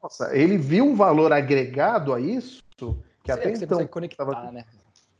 Nossa, 0.01 0.35
ele 0.35 0.57
viu 0.57 0.83
um 0.83 0.95
valor 0.95 1.31
agregado 1.31 2.11
a 2.11 2.19
isso 2.19 2.63
que 3.23 3.31
até 3.31 3.51
que 3.51 3.63
então. 3.63 3.85
conectar, 3.85 4.25
tava... 4.25 4.51
né? 4.51 4.65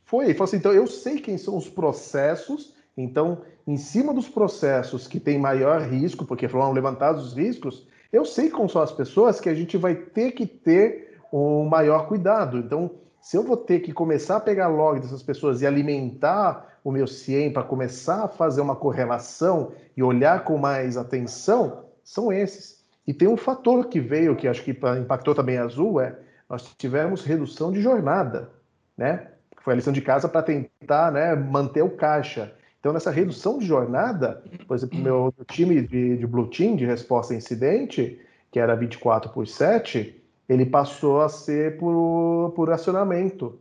Foi, 0.04 0.24
ele 0.24 0.34
falou 0.34 0.46
assim: 0.46 0.56
então 0.56 0.72
eu 0.72 0.88
sei 0.88 1.20
quem 1.20 1.38
são 1.38 1.56
os 1.56 1.68
processos, 1.68 2.74
então, 2.96 3.42
em 3.64 3.76
cima 3.76 4.12
dos 4.12 4.28
processos 4.28 5.06
que 5.06 5.20
tem 5.20 5.38
maior 5.38 5.82
risco, 5.82 6.26
porque 6.26 6.48
foram 6.48 6.72
levantados 6.72 7.28
os 7.28 7.36
riscos, 7.36 7.86
eu 8.12 8.24
sei 8.24 8.50
como 8.50 8.68
são 8.68 8.82
as 8.82 8.92
pessoas 8.92 9.40
que 9.40 9.48
a 9.48 9.54
gente 9.54 9.76
vai 9.76 9.94
ter 9.94 10.32
que 10.32 10.46
ter 10.46 11.18
um 11.32 11.64
maior 11.64 12.08
cuidado. 12.08 12.58
Então, 12.58 12.90
se 13.20 13.36
eu 13.36 13.42
vou 13.42 13.56
ter 13.56 13.80
que 13.80 13.92
começar 13.92 14.36
a 14.36 14.40
pegar 14.40 14.68
log 14.68 15.00
dessas 15.00 15.22
pessoas 15.22 15.62
e 15.62 15.66
alimentar 15.66 16.78
o 16.82 16.90
meu 16.90 17.06
CIEM 17.06 17.52
para 17.52 17.62
começar 17.62 18.24
a 18.24 18.28
fazer 18.28 18.60
uma 18.60 18.74
correlação 18.74 19.72
e 19.96 20.02
olhar 20.02 20.44
com 20.44 20.56
mais 20.56 20.96
atenção, 20.96 21.84
são 22.02 22.32
esses. 22.32 22.82
E 23.06 23.12
tem 23.12 23.28
um 23.28 23.36
fator 23.36 23.86
que 23.86 24.00
veio, 24.00 24.36
que 24.36 24.48
acho 24.48 24.64
que 24.64 24.76
impactou 25.00 25.34
também 25.34 25.58
a 25.58 25.64
Azul, 25.64 26.00
é 26.00 26.18
nós 26.48 26.64
tivemos 26.76 27.24
redução 27.24 27.70
de 27.70 27.80
jornada, 27.80 28.50
né? 28.96 29.28
Foi 29.62 29.72
a 29.72 29.76
lição 29.76 29.92
de 29.92 30.00
casa 30.00 30.28
para 30.28 30.42
tentar 30.42 31.12
né, 31.12 31.36
manter 31.36 31.82
o 31.82 31.90
caixa. 31.90 32.52
Então, 32.80 32.94
nessa 32.94 33.10
redução 33.10 33.58
de 33.58 33.66
jornada, 33.66 34.42
por 34.66 34.74
exemplo, 34.74 34.98
meu, 34.98 35.34
meu 35.36 35.44
time 35.44 35.82
de, 35.82 36.16
de 36.16 36.26
Blue 36.26 36.48
Team, 36.48 36.76
de 36.76 36.86
resposta 36.86 37.34
a 37.34 37.36
incidente, 37.36 38.18
que 38.50 38.58
era 38.58 38.74
24 38.74 39.30
por 39.30 39.46
7, 39.46 40.18
ele 40.48 40.64
passou 40.64 41.20
a 41.20 41.28
ser 41.28 41.78
por, 41.78 42.52
por 42.56 42.70
acionamento. 42.70 43.58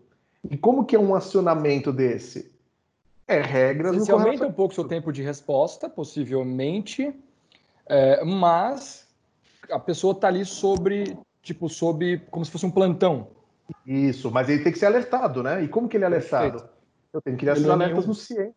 E 0.49 0.55
como 0.55 0.86
que 0.86 0.95
é 0.95 0.99
um 0.99 1.13
acionamento 1.13 1.91
desse? 1.91 2.49
É 3.28 3.41
regras... 3.41 3.95
Você 3.95 4.11
aumenta 4.11 4.47
um 4.47 4.53
pouco 4.53 4.74
seu 4.74 4.86
tempo 4.86 5.11
de 5.11 5.22
resposta, 5.22 5.89
possivelmente, 5.89 7.13
é, 7.88 8.24
mas 8.24 9.05
a 9.70 9.80
pessoa 9.80 10.13
está 10.13 10.30
ali 10.30 10.45
sobre, 10.45 11.17
tipo, 11.43 11.67
sob, 11.67 12.20
como 12.32 12.45
se 12.45 12.51
fosse 12.51 12.65
um 12.65 12.72
plantão. 12.72 13.28
Isso, 13.86 14.32
mas 14.32 14.47
ele 14.49 14.63
tem 14.63 14.72
que 14.72 14.80
ser 14.80 14.88
alertado, 14.88 15.43
né? 15.43 15.61
E 15.63 15.67
como 15.67 15.89
que 15.89 15.97
ele 15.97 16.05
é 16.05 16.07
alertado? 16.07 16.51
Perfeito. 16.53 16.80
Eu 17.11 17.22
tenho 17.22 17.38
que 17.38 17.45
ir 17.45 17.49
acionar 17.49 17.74
alertas 17.74 18.05
no 18.05 18.13
CIEM. 18.13 18.53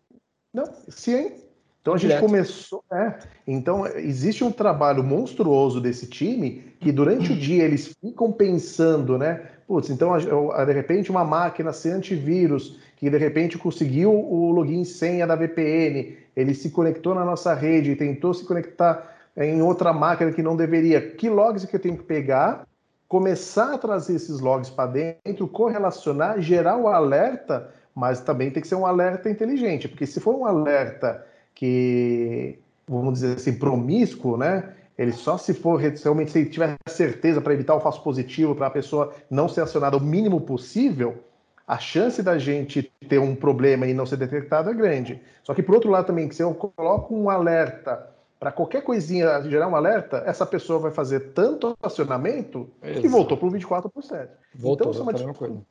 Não, 0.52 0.64
CIEM. 0.88 1.42
Então 1.80 1.94
a 1.94 1.96
gente 1.96 2.10
Direto. 2.10 2.24
começou. 2.24 2.84
É, 2.92 3.18
então 3.46 3.86
existe 3.86 4.44
um 4.44 4.52
trabalho 4.52 5.02
monstruoso 5.02 5.80
desse 5.80 6.06
time 6.06 6.72
que 6.80 6.92
durante 6.92 7.32
o 7.32 7.36
dia 7.36 7.64
eles 7.64 7.92
ficam 8.00 8.30
pensando, 8.30 9.18
né? 9.18 9.48
Putz, 9.66 9.90
então 9.90 10.12
de 10.16 10.72
repente 10.72 11.10
uma 11.10 11.24
máquina 11.24 11.72
sem 11.72 11.92
antivírus 11.92 12.78
que 12.96 13.10
de 13.10 13.18
repente 13.18 13.58
conseguiu 13.58 14.12
o 14.12 14.52
login 14.52 14.84
senha 14.84 15.26
da 15.26 15.34
VPN, 15.34 16.16
ele 16.36 16.54
se 16.54 16.70
conectou 16.70 17.16
na 17.16 17.24
nossa 17.24 17.52
rede 17.52 17.90
e 17.90 17.96
tentou 17.96 18.32
se 18.32 18.44
conectar 18.44 19.16
em 19.36 19.60
outra 19.60 19.92
máquina 19.92 20.30
que 20.30 20.42
não 20.42 20.54
deveria. 20.54 21.00
Que 21.00 21.28
logs 21.28 21.64
que 21.64 21.74
eu 21.74 21.80
tenho 21.80 21.96
que 21.96 22.04
pegar? 22.04 22.64
Começar 23.08 23.74
a 23.74 23.78
trazer 23.78 24.14
esses 24.14 24.38
logs 24.38 24.70
para 24.70 24.90
dentro, 24.90 25.48
correlacionar, 25.48 26.40
gerar 26.40 26.76
o 26.76 26.86
alerta, 26.86 27.72
mas 27.94 28.20
também 28.20 28.50
tem 28.50 28.62
que 28.62 28.68
ser 28.68 28.74
um 28.74 28.86
alerta 28.86 29.28
inteligente, 29.28 29.88
porque 29.88 30.06
se 30.06 30.20
for 30.20 30.34
um 30.34 30.46
alerta 30.46 31.26
que, 31.54 32.58
vamos 32.88 33.14
dizer 33.14 33.36
assim, 33.36 33.54
promíscuo, 33.54 34.36
né? 34.36 34.74
Ele 34.96 35.12
só 35.12 35.38
se 35.38 35.54
for 35.54 35.80
realmente 35.80 36.30
se 36.30 36.44
tiver 36.46 36.76
certeza 36.86 37.40
para 37.40 37.54
evitar 37.54 37.74
o 37.74 37.80
falso 37.80 38.02
positivo, 38.02 38.54
para 38.54 38.66
a 38.66 38.70
pessoa 38.70 39.12
não 39.30 39.48
ser 39.48 39.62
acionada 39.62 39.96
o 39.96 40.00
mínimo 40.00 40.40
possível, 40.40 41.22
a 41.66 41.78
chance 41.78 42.22
da 42.22 42.38
gente 42.38 42.92
ter 43.08 43.18
um 43.18 43.34
problema 43.34 43.86
e 43.86 43.94
não 43.94 44.04
ser 44.04 44.16
detectado 44.16 44.70
é 44.70 44.74
grande. 44.74 45.20
Só 45.42 45.54
que, 45.54 45.62
por 45.62 45.74
outro 45.74 45.90
lado, 45.90 46.06
também, 46.06 46.30
se 46.30 46.42
eu 46.42 46.52
coloco 46.54 47.14
um 47.14 47.30
alerta 47.30 48.10
para 48.38 48.50
qualquer 48.50 48.82
coisinha 48.82 49.40
gerar 49.42 49.68
um 49.68 49.76
alerta, 49.76 50.24
essa 50.26 50.44
pessoa 50.44 50.78
vai 50.80 50.90
fazer 50.90 51.32
tanto 51.32 51.76
acionamento 51.80 52.68
Exato. 52.82 53.00
que 53.00 53.08
voltou 53.08 53.38
para 53.38 53.46
o 53.46 53.52
24%. 53.52 54.28
Voltou, 54.54 54.88
então, 54.88 54.90
isso 54.90 55.00
é 55.00 55.02
uma, 55.02 55.12
discussão, 55.12 55.64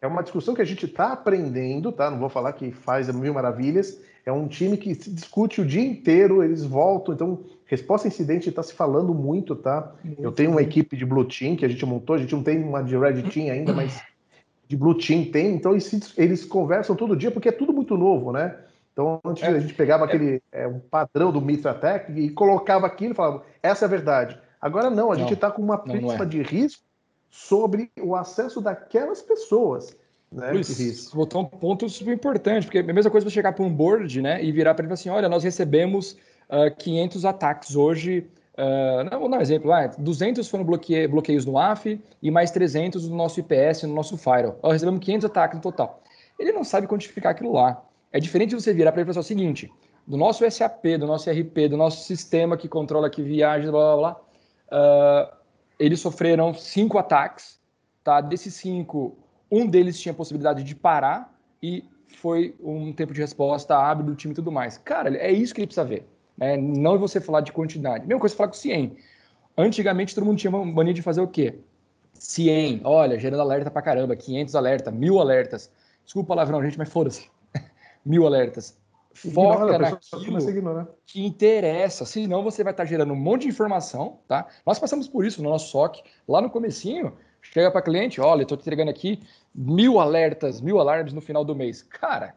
é 0.00 0.06
uma 0.06 0.22
discussão 0.22 0.54
que 0.54 0.62
a 0.62 0.64
gente 0.64 0.86
está 0.86 1.12
aprendendo, 1.12 1.90
tá? 1.90 2.10
Não 2.10 2.18
vou 2.18 2.28
falar 2.28 2.52
que 2.52 2.70
faz 2.70 3.12
mil 3.12 3.34
maravilhas, 3.34 4.00
é 4.24 4.32
um 4.32 4.46
time 4.46 4.76
que 4.76 4.94
se 4.94 5.10
discute 5.10 5.60
o 5.60 5.66
dia 5.66 5.82
inteiro, 5.82 6.42
eles 6.42 6.64
voltam. 6.64 7.14
Então, 7.14 7.40
resposta 7.66 8.06
a 8.06 8.10
incidente 8.10 8.48
está 8.48 8.62
se 8.62 8.74
falando 8.74 9.12
muito, 9.14 9.56
tá? 9.56 9.92
Eu 10.18 10.30
tenho 10.30 10.50
uma 10.50 10.62
equipe 10.62 10.96
de 10.96 11.04
Blue 11.04 11.24
Team 11.24 11.56
que 11.56 11.64
a 11.64 11.68
gente 11.68 11.84
montou, 11.84 12.14
a 12.14 12.18
gente 12.18 12.34
não 12.34 12.42
tem 12.42 12.62
uma 12.62 12.82
de 12.82 12.96
Red 12.96 13.22
Team 13.22 13.50
ainda, 13.50 13.72
mas 13.72 14.00
de 14.68 14.76
Blue 14.76 14.94
Team 14.94 15.24
tem. 15.24 15.54
Então, 15.54 15.72
eles, 15.72 16.14
eles 16.16 16.44
conversam 16.44 16.94
todo 16.94 17.16
dia 17.16 17.30
porque 17.30 17.48
é 17.48 17.52
tudo 17.52 17.72
muito 17.72 17.96
novo, 17.96 18.30
né? 18.30 18.54
Então, 18.92 19.20
antes 19.24 19.42
é, 19.42 19.46
a 19.46 19.60
gente 19.60 19.74
pegava 19.74 20.04
é, 20.04 20.06
aquele 20.06 20.42
é, 20.52 20.66
um 20.66 20.78
padrão 20.78 21.32
do 21.32 21.40
Mitra 21.40 21.72
Tech 21.72 22.12
e 22.12 22.30
colocava 22.30 22.86
aquilo 22.86 23.12
e 23.12 23.16
falava, 23.16 23.44
essa 23.62 23.84
é 23.84 23.86
a 23.86 23.90
verdade. 23.90 24.38
Agora 24.60 24.90
não, 24.90 25.12
a 25.12 25.14
não, 25.14 25.22
gente 25.22 25.34
está 25.34 25.50
com 25.50 25.62
uma 25.62 25.78
prisma 25.78 26.24
é. 26.24 26.26
de 26.26 26.42
risco 26.42 26.82
sobre 27.30 27.90
o 28.00 28.14
acesso 28.14 28.60
daquelas 28.60 29.22
pessoas. 29.22 29.96
Né, 30.30 30.50
Luiz, 30.50 31.10
botou 31.14 31.42
um 31.42 31.44
ponto 31.44 31.88
super 31.88 32.12
importante, 32.12 32.64
porque 32.66 32.78
é 32.78 32.80
a 32.82 32.92
mesma 32.92 33.10
coisa 33.10 33.28
você 33.28 33.32
chegar 33.32 33.52
para 33.52 33.64
um 33.64 33.72
board 33.72 34.20
né, 34.20 34.42
e 34.44 34.52
virar 34.52 34.74
para 34.74 34.84
ele 34.84 34.92
assim: 34.92 35.08
olha, 35.08 35.28
nós 35.28 35.42
recebemos 35.42 36.12
uh, 36.12 36.66
ah, 36.66 36.70
500 36.70 37.24
ataques 37.24 37.74
hoje. 37.74 38.26
Uh, 38.54 39.18
vou 39.18 39.28
dar 39.30 39.38
um 39.38 39.40
exemplo: 39.40 39.72
ah, 39.72 39.86
200 39.86 40.46
foram 40.48 40.64
bloqueie, 40.64 41.06
bloqueios 41.08 41.46
no 41.46 41.58
AF 41.58 41.98
e 42.22 42.30
mais 42.30 42.50
300 42.50 43.08
no 43.08 43.16
nosso 43.16 43.40
IPS, 43.40 43.84
no 43.84 43.94
nosso 43.94 44.18
firewall. 44.18 44.58
Nós 44.62 44.74
recebemos 44.74 45.00
500 45.00 45.24
ataques 45.24 45.56
no 45.56 45.62
total. 45.62 46.02
Ele 46.38 46.52
não 46.52 46.62
sabe 46.62 46.86
quantificar 46.86 47.32
aquilo 47.32 47.52
lá. 47.52 47.82
É 48.12 48.20
diferente 48.20 48.50
de 48.50 48.56
você 48.56 48.72
virar 48.72 48.92
para 48.92 49.00
ele 49.00 49.10
e 49.10 49.14
falar 49.14 49.22
o 49.22 49.26
seguinte: 49.26 49.72
do 50.06 50.16
nosso 50.16 50.48
SAP, 50.50 50.84
do 50.98 51.06
nosso 51.06 51.30
RP, 51.30 51.68
do 51.68 51.76
nosso 51.76 52.04
sistema 52.04 52.56
que 52.56 52.68
controla 52.68 53.08
que 53.08 53.22
viaja, 53.22 53.70
blá 53.70 53.96
blá 53.96 53.96
blá, 53.96 55.32
uh, 55.32 55.37
eles 55.78 56.00
sofreram 56.00 56.52
cinco 56.54 56.98
ataques. 56.98 57.58
Tá? 58.02 58.20
Desses 58.20 58.54
cinco, 58.54 59.16
um 59.50 59.66
deles 59.66 60.00
tinha 60.00 60.14
possibilidade 60.14 60.64
de 60.64 60.74
parar 60.74 61.34
e 61.62 61.84
foi 62.16 62.54
um 62.60 62.92
tempo 62.92 63.12
de 63.12 63.20
resposta 63.20 63.76
hábil 63.76 64.06
do 64.06 64.14
time 64.14 64.32
e 64.32 64.34
tudo 64.34 64.50
mais. 64.50 64.78
Cara, 64.78 65.14
é 65.16 65.30
isso 65.30 65.54
que 65.54 65.60
ele 65.60 65.66
precisa 65.66 65.84
ver. 65.84 66.06
Né? 66.36 66.56
Não 66.56 66.98
você 66.98 67.20
falar 67.20 67.42
de 67.42 67.52
quantidade. 67.52 68.06
Mesma 68.06 68.20
coisa 68.20 68.34
falar 68.34 68.48
com 68.48 68.54
o 68.54 68.58
CIEM. 68.58 68.96
Antigamente 69.56 70.14
todo 70.14 70.24
mundo 70.24 70.38
tinha 70.38 70.50
mania 70.50 70.94
de 70.94 71.02
fazer 71.02 71.20
o 71.20 71.28
quê? 71.28 71.58
CIEM, 72.14 72.80
olha, 72.84 73.18
gerando 73.18 73.40
alerta 73.40 73.70
pra 73.70 73.82
caramba, 73.82 74.16
500 74.16 74.54
alertas, 74.54 74.94
mil 74.94 75.18
alertas. 75.18 75.70
Desculpa 76.04 76.26
o 76.26 76.28
palavrão, 76.28 76.62
gente, 76.62 76.78
mas 76.78 76.88
foda-se. 76.88 77.28
mil 78.04 78.26
alertas. 78.26 78.77
Foca 79.12 79.64
Ignora, 79.64 79.78
naquilo 79.78 80.88
que 81.04 81.24
interessa, 81.24 82.04
senão 82.04 82.42
você 82.42 82.62
vai 82.62 82.72
estar 82.72 82.84
gerando 82.84 83.12
um 83.12 83.16
monte 83.16 83.42
de 83.42 83.48
informação, 83.48 84.20
tá? 84.28 84.46
Nós 84.64 84.78
passamos 84.78 85.08
por 85.08 85.24
isso 85.24 85.42
no 85.42 85.50
nosso 85.50 85.70
SOC, 85.70 86.02
lá 86.28 86.40
no 86.40 86.50
comecinho, 86.50 87.12
chega 87.42 87.70
para 87.70 87.82
cliente, 87.82 88.20
olha, 88.20 88.42
estou 88.42 88.56
te 88.56 88.60
entregando 88.60 88.90
aqui 88.90 89.20
mil 89.54 89.98
alertas, 89.98 90.60
mil 90.60 90.78
alarmes 90.78 91.12
no 91.12 91.20
final 91.20 91.44
do 91.44 91.54
mês. 91.54 91.82
Cara, 91.82 92.36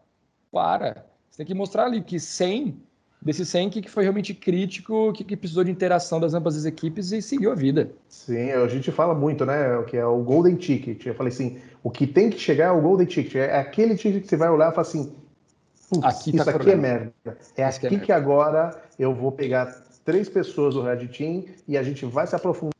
para. 0.51 1.05
Você 1.29 1.37
tem 1.37 1.45
que 1.45 1.53
mostrar 1.53 1.85
ali 1.85 2.01
que 2.01 2.19
100 2.19 2.81
desses 3.21 3.47
100 3.49 3.69
que 3.69 3.89
foi 3.89 4.03
realmente 4.03 4.33
crítico, 4.33 5.13
que, 5.13 5.23
que 5.23 5.37
precisou 5.37 5.63
de 5.63 5.71
interação 5.71 6.19
das 6.19 6.33
ambas 6.33 6.57
as 6.57 6.65
equipes 6.65 7.11
e 7.11 7.21
seguiu 7.21 7.51
a 7.51 7.55
vida. 7.55 7.91
Sim, 8.09 8.51
a 8.51 8.67
gente 8.67 8.91
fala 8.91 9.13
muito, 9.13 9.45
né, 9.45 9.77
o 9.77 9.85
que 9.85 9.95
é 9.95 10.05
o 10.05 10.17
golden 10.23 10.55
ticket. 10.55 11.05
Eu 11.05 11.13
falei 11.13 11.31
assim, 11.31 11.61
o 11.83 11.91
que 11.91 12.07
tem 12.07 12.29
que 12.29 12.39
chegar 12.39 12.67
é 12.67 12.71
o 12.71 12.81
golden 12.81 13.05
ticket, 13.05 13.35
é 13.35 13.59
aquele 13.59 13.95
ticket 13.95 14.23
que 14.23 14.27
você 14.27 14.37
vai 14.37 14.49
olhar 14.49 14.71
e 14.71 14.75
fala 14.75 14.87
assim, 14.87 15.13
aqui 16.03 16.31
tá 16.31 16.43
isso 16.43 16.49
aqui 16.49 16.71
é 16.71 16.75
merda. 16.75 17.13
É 17.55 17.63
aqui, 17.63 17.95
é 17.95 17.99
que 17.99 18.11
agora 18.11 18.71
eu 18.97 19.13
vou 19.13 19.31
pegar 19.31 19.65
três 20.05 20.29
pessoas 20.29 20.75
do 20.75 20.81
Red 20.81 21.07
Team 21.07 21.45
e 21.67 21.77
a 21.77 21.83
gente 21.83 22.05
vai 22.05 22.25
se 22.27 22.35
aprofundar 22.35 22.71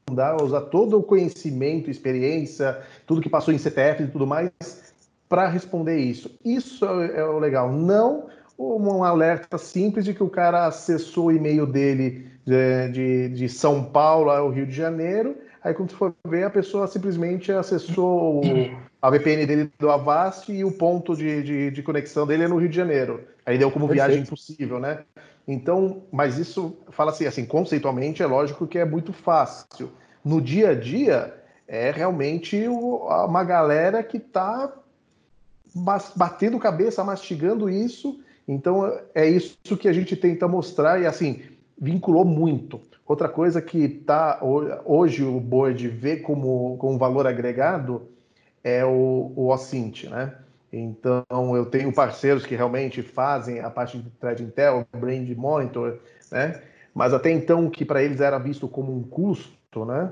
usar 0.41 0.61
todo 0.61 0.97
o 0.97 1.03
conhecimento, 1.03 1.89
experiência, 1.89 2.81
tudo 3.05 3.21
que 3.21 3.29
passou 3.29 3.53
em 3.53 3.57
CTF 3.57 4.03
e 4.03 4.07
tudo 4.07 4.27
mais, 4.27 4.51
para 5.29 5.47
responder 5.47 5.97
isso. 5.97 6.37
Isso 6.43 6.85
é, 6.85 7.19
é 7.19 7.23
o 7.23 7.39
legal. 7.39 7.71
Não 7.71 8.27
um 8.59 9.03
alerta 9.03 9.57
simples 9.57 10.05
de 10.05 10.13
que 10.13 10.21
o 10.21 10.29
cara 10.29 10.67
acessou 10.67 11.25
o 11.25 11.31
e-mail 11.31 11.65
dele 11.65 12.27
de, 12.45 12.89
de, 12.89 13.29
de 13.29 13.49
São 13.49 13.83
Paulo 13.83 14.29
ao 14.29 14.49
Rio 14.49 14.67
de 14.67 14.73
Janeiro, 14.73 15.35
aí 15.63 15.73
quando 15.73 15.91
você 15.91 15.95
for 15.95 16.13
ver, 16.27 16.43
a 16.43 16.49
pessoa 16.49 16.87
simplesmente 16.87 17.51
acessou 17.51 18.41
a 19.01 19.09
VPN 19.09 19.45
dele 19.45 19.71
do 19.79 19.89
Avast 19.89 20.51
e 20.51 20.63
o 20.63 20.71
ponto 20.71 21.15
de, 21.15 21.43
de, 21.43 21.71
de, 21.71 21.83
conexão 21.83 22.25
dele 22.27 22.43
é 22.43 22.47
no 22.47 22.57
Rio 22.57 22.69
de 22.69 22.75
Janeiro. 22.75 23.21
Aí 23.45 23.57
deu 23.57 23.71
como 23.71 23.87
Perfeito. 23.87 24.07
viagem 24.07 24.23
impossível, 24.23 24.79
né? 24.79 24.99
Então, 25.47 26.03
mas 26.11 26.37
isso 26.37 26.77
fala 26.91 27.11
assim, 27.11 27.25
assim, 27.25 27.45
conceitualmente 27.45 28.21
é 28.21 28.25
lógico 28.25 28.67
que 28.67 28.77
é 28.77 28.85
muito 28.85 29.11
fácil 29.11 29.91
no 30.23 30.41
dia 30.41 30.69
a 30.69 30.75
dia 30.75 31.33
é 31.67 31.91
realmente 31.91 32.67
uma 32.67 33.43
galera 33.43 34.03
que 34.03 34.17
está 34.17 34.71
batendo 36.15 36.59
cabeça, 36.59 37.03
mastigando 37.03 37.69
isso. 37.69 38.19
Então 38.47 38.99
é 39.15 39.27
isso 39.27 39.77
que 39.79 39.87
a 39.87 39.93
gente 39.93 40.15
tenta 40.15 40.47
mostrar 40.47 41.01
e 41.01 41.05
assim 41.05 41.41
vinculou 41.79 42.25
muito. 42.25 42.81
Outra 43.07 43.27
coisa 43.27 43.61
que 43.61 43.87
tá 43.87 44.39
hoje 44.85 45.23
o 45.23 45.39
board 45.39 45.87
vê 45.87 46.17
como, 46.17 46.77
como 46.77 46.97
valor 46.97 47.27
agregado 47.27 48.07
é 48.63 48.85
o, 48.85 49.33
o 49.35 49.47
OSINT, 49.49 50.05
né? 50.05 50.33
Então 50.71 51.55
eu 51.55 51.65
tenho 51.65 51.91
parceiros 51.91 52.45
que 52.45 52.55
realmente 52.55 53.01
fazem 53.01 53.59
a 53.59 53.69
parte 53.69 53.97
de 53.97 54.09
Thread 54.11 54.43
Intel, 54.43 54.87
Brand 54.93 55.29
Monitor, 55.35 55.97
né? 56.31 56.61
Mas 56.93 57.13
até 57.13 57.31
então 57.31 57.69
que 57.69 57.83
para 57.83 58.01
eles 58.03 58.21
era 58.21 58.37
visto 58.37 58.67
como 58.67 58.95
um 58.95 59.03
custo, 59.03 59.85
né? 59.85 60.11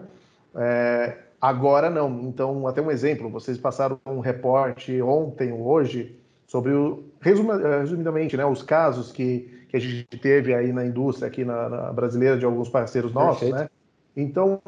É, 0.56 1.18
agora 1.40 1.90
não. 1.90 2.10
Então, 2.24 2.68
até 2.68 2.82
um 2.82 2.92
exemplo, 2.92 3.30
vocês 3.30 3.58
passaram 3.58 4.00
um 4.06 4.20
reporte 4.20 5.02
ontem 5.02 5.52
ou 5.52 5.66
hoje 5.66 6.20
sobre 6.48 6.74
o 6.74 7.04
resumidamente, 7.22 8.36
né, 8.36 8.46
os 8.46 8.64
casos 8.64 9.12
que, 9.12 9.59
que 9.70 9.78
a 9.78 9.80
gente 9.80 10.06
teve 10.18 10.54
aí 10.54 10.74
na 10.74 10.84
indústria 10.84 11.28
aqui 11.28 11.46
na, 11.46 11.70
na 11.70 11.94
brasileira 11.94 12.38
de 12.38 12.44
alguns 12.44 12.68
parceiros 12.68 13.14
nossos, 13.14 13.48
Perfeito. 13.48 13.64
né? 13.64 13.70
Então, 14.18 14.60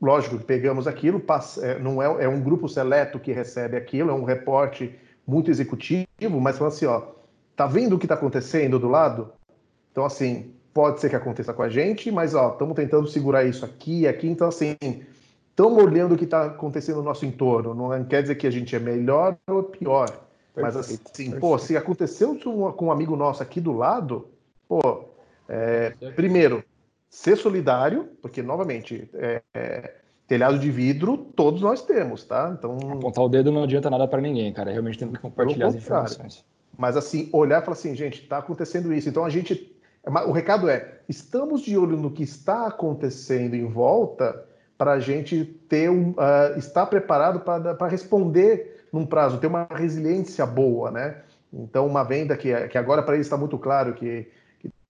lógico, 0.00 0.36
pegamos 0.38 0.86
aquilo, 0.86 1.20
passa, 1.20 1.64
é, 1.64 1.78
não 1.78 2.02
é, 2.02 2.24
é 2.24 2.28
um 2.28 2.40
grupo 2.40 2.68
seleto 2.68 3.20
que 3.20 3.32
recebe 3.32 3.76
aquilo, 3.76 4.10
é 4.10 4.14
um 4.14 4.24
reporte 4.24 4.94
muito 5.24 5.50
executivo, 5.50 6.08
mas 6.40 6.58
falando 6.58 6.74
assim, 6.74 6.86
ó, 6.86 7.02
tá 7.54 7.66
vendo 7.66 7.94
o 7.94 7.98
que 7.98 8.04
está 8.04 8.16
acontecendo 8.16 8.78
do 8.78 8.88
lado? 8.88 9.32
Então, 9.92 10.04
assim, 10.04 10.52
pode 10.74 11.00
ser 11.00 11.08
que 11.08 11.16
aconteça 11.16 11.52
com 11.52 11.62
a 11.62 11.68
gente, 11.68 12.10
mas 12.10 12.34
ó, 12.34 12.52
estamos 12.52 12.74
tentando 12.74 13.06
segurar 13.06 13.44
isso 13.44 13.64
aqui 13.64 14.00
e 14.00 14.08
aqui, 14.08 14.26
então 14.26 14.48
assim, 14.48 14.76
estamos 15.50 15.82
olhando 15.82 16.14
o 16.14 16.18
que 16.18 16.24
está 16.24 16.46
acontecendo 16.46 16.96
no 16.96 17.02
nosso 17.02 17.24
entorno. 17.24 17.74
Não 17.74 18.04
quer 18.04 18.22
dizer 18.22 18.34
que 18.34 18.46
a 18.46 18.50
gente 18.50 18.74
é 18.74 18.78
melhor 18.78 19.36
ou 19.46 19.62
pior. 19.62 20.08
Perfeito, 20.08 20.26
mas 20.56 20.76
assim, 20.76 20.96
perfeito. 20.96 21.40
pô, 21.40 21.58
se 21.58 21.76
aconteceu 21.76 22.38
com 22.76 22.86
um 22.86 22.92
amigo 22.92 23.16
nosso 23.16 23.42
aqui 23.42 23.60
do 23.60 23.72
lado, 23.72 24.26
pô, 24.80 25.04
é, 25.48 25.90
primeiro, 26.16 26.64
ser 27.10 27.36
solidário, 27.36 28.08
porque, 28.22 28.42
novamente, 28.42 29.10
é, 29.12 29.42
é, 29.52 29.94
telhado 30.26 30.58
de 30.58 30.70
vidro 30.70 31.18
todos 31.18 31.60
nós 31.60 31.82
temos, 31.82 32.24
tá? 32.24 32.54
Então. 32.56 32.78
Apontar 32.92 33.22
o 33.24 33.28
dedo 33.28 33.52
não 33.52 33.64
adianta 33.64 33.90
nada 33.90 34.08
para 34.08 34.22
ninguém, 34.22 34.50
cara. 34.52 34.70
Realmente 34.70 34.98
tem 34.98 35.12
que 35.12 35.18
compartilhar 35.18 35.66
as 35.66 35.74
informações. 35.74 36.44
Mas 36.78 36.96
assim, 36.96 37.28
olhar 37.32 37.60
e 37.60 37.64
falar 37.64 37.76
assim, 37.76 37.94
gente, 37.94 38.22
está 38.22 38.38
acontecendo 38.38 38.94
isso. 38.94 39.08
Então 39.08 39.26
a 39.26 39.30
gente. 39.30 39.76
O 40.26 40.32
recado 40.32 40.70
é: 40.70 41.00
estamos 41.06 41.60
de 41.60 41.76
olho 41.76 41.98
no 41.98 42.10
que 42.10 42.22
está 42.22 42.66
acontecendo 42.66 43.54
em 43.54 43.66
volta 43.66 44.42
para 44.78 44.92
a 44.92 45.00
gente 45.00 45.44
ter 45.68 45.90
um, 45.90 46.10
uh, 46.12 46.58
estar 46.58 46.86
preparado 46.86 47.40
para 47.40 47.88
responder 47.88 48.86
num 48.90 49.04
prazo, 49.04 49.38
ter 49.38 49.48
uma 49.48 49.68
resiliência 49.70 50.46
boa, 50.46 50.90
né? 50.90 51.18
Então, 51.52 51.86
uma 51.86 52.02
venda 52.02 52.36
que, 52.36 52.52
que 52.68 52.78
agora 52.78 53.02
para 53.02 53.14
eles 53.14 53.26
está 53.26 53.36
muito 53.36 53.58
claro 53.58 53.92
que 53.92 54.26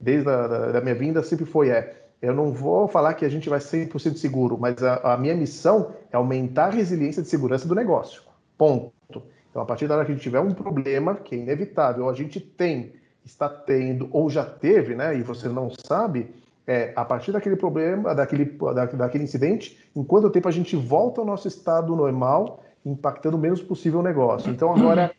desde 0.03 0.29
a 0.29 0.47
da, 0.73 0.81
minha 0.81 0.97
vinda 0.97 1.23
sempre 1.23 1.47
foi 1.47 1.71
é, 1.71 2.03
eu 2.21 2.35
não 2.35 2.53
vou 2.53 2.89
falar 2.89 3.15
que 3.15 3.25
a 3.25 3.29
gente 3.29 3.49
vai 3.49 3.61
ser 3.61 3.89
100% 3.89 4.17
seguro, 4.17 4.59
mas 4.59 4.83
a, 4.83 5.15
a, 5.15 5.17
minha 5.17 5.35
missão 5.35 5.93
é 6.11 6.17
aumentar 6.17 6.67
a 6.67 6.71
resiliência 6.71 7.23
de 7.23 7.29
segurança 7.29 7.67
do 7.67 7.75
negócio. 7.75 8.23
Ponto. 8.59 9.23
Então, 9.51 9.63
a 9.63 9.65
partir 9.65 9.87
da 9.87 9.97
hora 9.97 10.05
que 10.05 10.13
a 10.13 10.15
gente 10.15 10.23
tiver 10.23 10.41
um 10.41 10.53
problema, 10.53 11.15
que 11.15 11.35
é 11.35 11.39
inevitável, 11.39 12.09
a 12.09 12.15
gente 12.15 12.41
tem, 12.41 12.93
está 13.25 13.49
tendo 13.49 14.09
ou 14.13 14.31
já 14.31 14.45
teve, 14.45 14.95
né, 14.95 15.17
e 15.17 15.23
você 15.23 15.49
não 15.49 15.71
sabe, 15.71 16.35
é, 16.67 16.93
a 16.95 17.05
partir 17.05 17.33
daquele 17.33 17.57
problema, 17.57 18.15
daquele, 18.15 18.45
da, 18.45 18.87
daquele 18.87 19.25
incidente, 19.25 19.79
em 19.95 20.05
quanto 20.05 20.31
tempo 20.31 20.49
a 20.49 20.53
gente 20.53 20.77
volta 20.77 21.21
ao 21.21 21.27
nosso 21.27 21.49
estado 21.49 21.95
normal 21.95 22.63
impactando 22.85 23.37
o 23.37 23.41
menos 23.41 23.63
possível 23.63 24.01
o 24.01 24.03
negócio. 24.03 24.51
Então 24.51 24.75
agora 24.75 25.13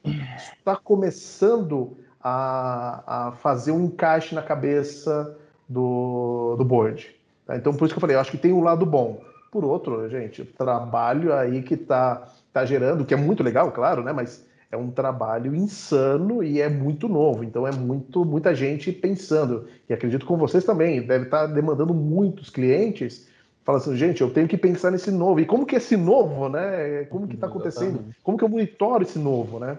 está 0.57 0.75
começando 0.75 1.97
a, 2.24 3.28
a, 3.28 3.32
fazer 3.34 3.71
um 3.71 3.86
encaixe 3.86 4.34
na 4.34 4.41
cabeça 4.41 5.38
do, 5.67 6.55
do 6.57 6.63
board. 6.63 7.13
Tá? 7.45 7.57
Então 7.57 7.74
por 7.74 7.86
isso 7.86 7.93
que 7.93 7.97
eu 7.97 8.01
falei, 8.01 8.15
eu 8.15 8.19
acho 8.19 8.32
que 8.32 8.38
tem 8.38 8.53
um 8.53 8.63
lado 8.63 8.86
bom. 8.86 9.21
Por 9.51 9.63
outro, 9.63 10.09
gente, 10.09 10.41
o 10.41 10.45
trabalho 10.45 11.34
aí 11.34 11.61
que 11.61 11.76
está 11.76 12.28
tá 12.51 12.65
gerando, 12.65 13.05
que 13.05 13.13
é 13.13 13.17
muito 13.17 13.43
legal, 13.43 13.71
claro, 13.71 14.03
né? 14.03 14.11
Mas 14.11 14.45
é 14.71 14.78
um 14.78 14.89
trabalho 14.89 15.55
insano 15.55 16.43
e 16.43 16.59
é 16.59 16.69
muito 16.69 17.07
novo. 17.07 17.43
Então 17.43 17.67
é 17.67 17.71
muito 17.71 18.26
muita 18.26 18.55
gente 18.55 18.91
pensando. 18.91 19.67
E 19.88 19.93
acredito 19.93 20.26
com 20.26 20.38
vocês 20.38 20.63
também, 20.63 21.05
deve 21.05 21.26
estar 21.26 21.47
tá 21.47 21.53
demandando 21.53 21.93
muitos 21.93 22.49
clientes 22.49 23.28
fala 23.63 23.78
assim, 23.78 23.95
gente, 23.95 24.21
eu 24.21 24.30
tenho 24.30 24.47
que 24.47 24.57
pensar 24.57 24.91
nesse 24.91 25.09
novo. 25.09 25.39
E 25.39 25.45
como 25.45 25.65
que 25.65 25.76
esse 25.76 25.95
novo, 25.95 26.49
né? 26.49 27.05
Como 27.05 27.28
que 27.28 27.36
está 27.36 27.47
acontecendo? 27.47 28.13
Como 28.21 28.38
que 28.38 28.43
eu 28.43 28.49
monitoro 28.49 29.03
esse 29.03 29.17
novo, 29.17 29.59
né? 29.59 29.78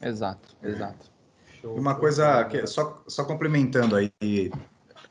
Exato, 0.00 0.56
exato. 0.62 1.13
Uma 1.64 1.94
coisa 1.94 2.44
que 2.44 2.66
só, 2.66 3.02
só 3.06 3.24
complementando 3.24 3.96
aí 3.96 4.50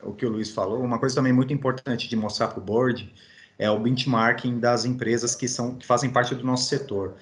o 0.02 0.12
que 0.12 0.24
o 0.24 0.30
Luiz 0.30 0.50
falou, 0.50 0.82
uma 0.82 0.98
coisa 0.98 1.14
também 1.14 1.32
muito 1.32 1.52
importante 1.52 2.08
de 2.08 2.16
mostrar 2.16 2.48
para 2.48 2.60
o 2.60 2.62
board 2.62 3.12
é 3.58 3.70
o 3.70 3.78
benchmarking 3.78 4.58
das 4.58 4.84
empresas 4.84 5.34
que 5.34 5.48
são 5.48 5.74
que 5.74 5.86
fazem 5.86 6.10
parte 6.10 6.34
do 6.34 6.44
nosso 6.44 6.68
setor. 6.68 7.14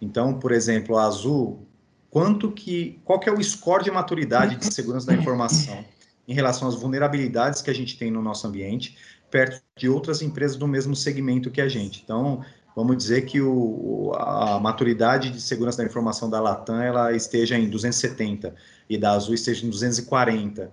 Então, 0.00 0.38
por 0.38 0.52
exemplo, 0.52 0.96
a 0.96 1.04
Azul, 1.04 1.66
quanto 2.10 2.52
que 2.52 3.00
qual 3.04 3.18
que 3.18 3.28
é 3.28 3.32
o 3.32 3.42
score 3.42 3.84
de 3.84 3.90
maturidade 3.90 4.56
de 4.56 4.72
segurança 4.72 5.06
da 5.06 5.14
informação 5.14 5.84
em 6.26 6.34
relação 6.34 6.68
às 6.68 6.74
vulnerabilidades 6.74 7.62
que 7.62 7.70
a 7.70 7.74
gente 7.74 7.98
tem 7.98 8.10
no 8.10 8.22
nosso 8.22 8.46
ambiente? 8.46 8.96
perto 9.30 9.62
de 9.76 9.88
outras 9.88 10.22
empresas 10.22 10.56
do 10.56 10.66
mesmo 10.66 10.96
segmento 10.96 11.50
que 11.50 11.60
a 11.60 11.68
gente. 11.68 12.02
Então, 12.02 12.44
vamos 12.78 12.96
dizer 12.96 13.22
que 13.22 13.40
o, 13.40 14.12
a 14.14 14.60
maturidade 14.60 15.30
de 15.30 15.40
segurança 15.40 15.78
da 15.78 15.84
informação 15.84 16.30
da 16.30 16.40
Latam 16.40 16.80
ela 16.80 17.12
esteja 17.12 17.58
em 17.58 17.68
270 17.68 18.54
e 18.88 18.96
da 18.96 19.12
Azul 19.12 19.34
esteja 19.34 19.66
em 19.66 19.68
240. 19.68 20.70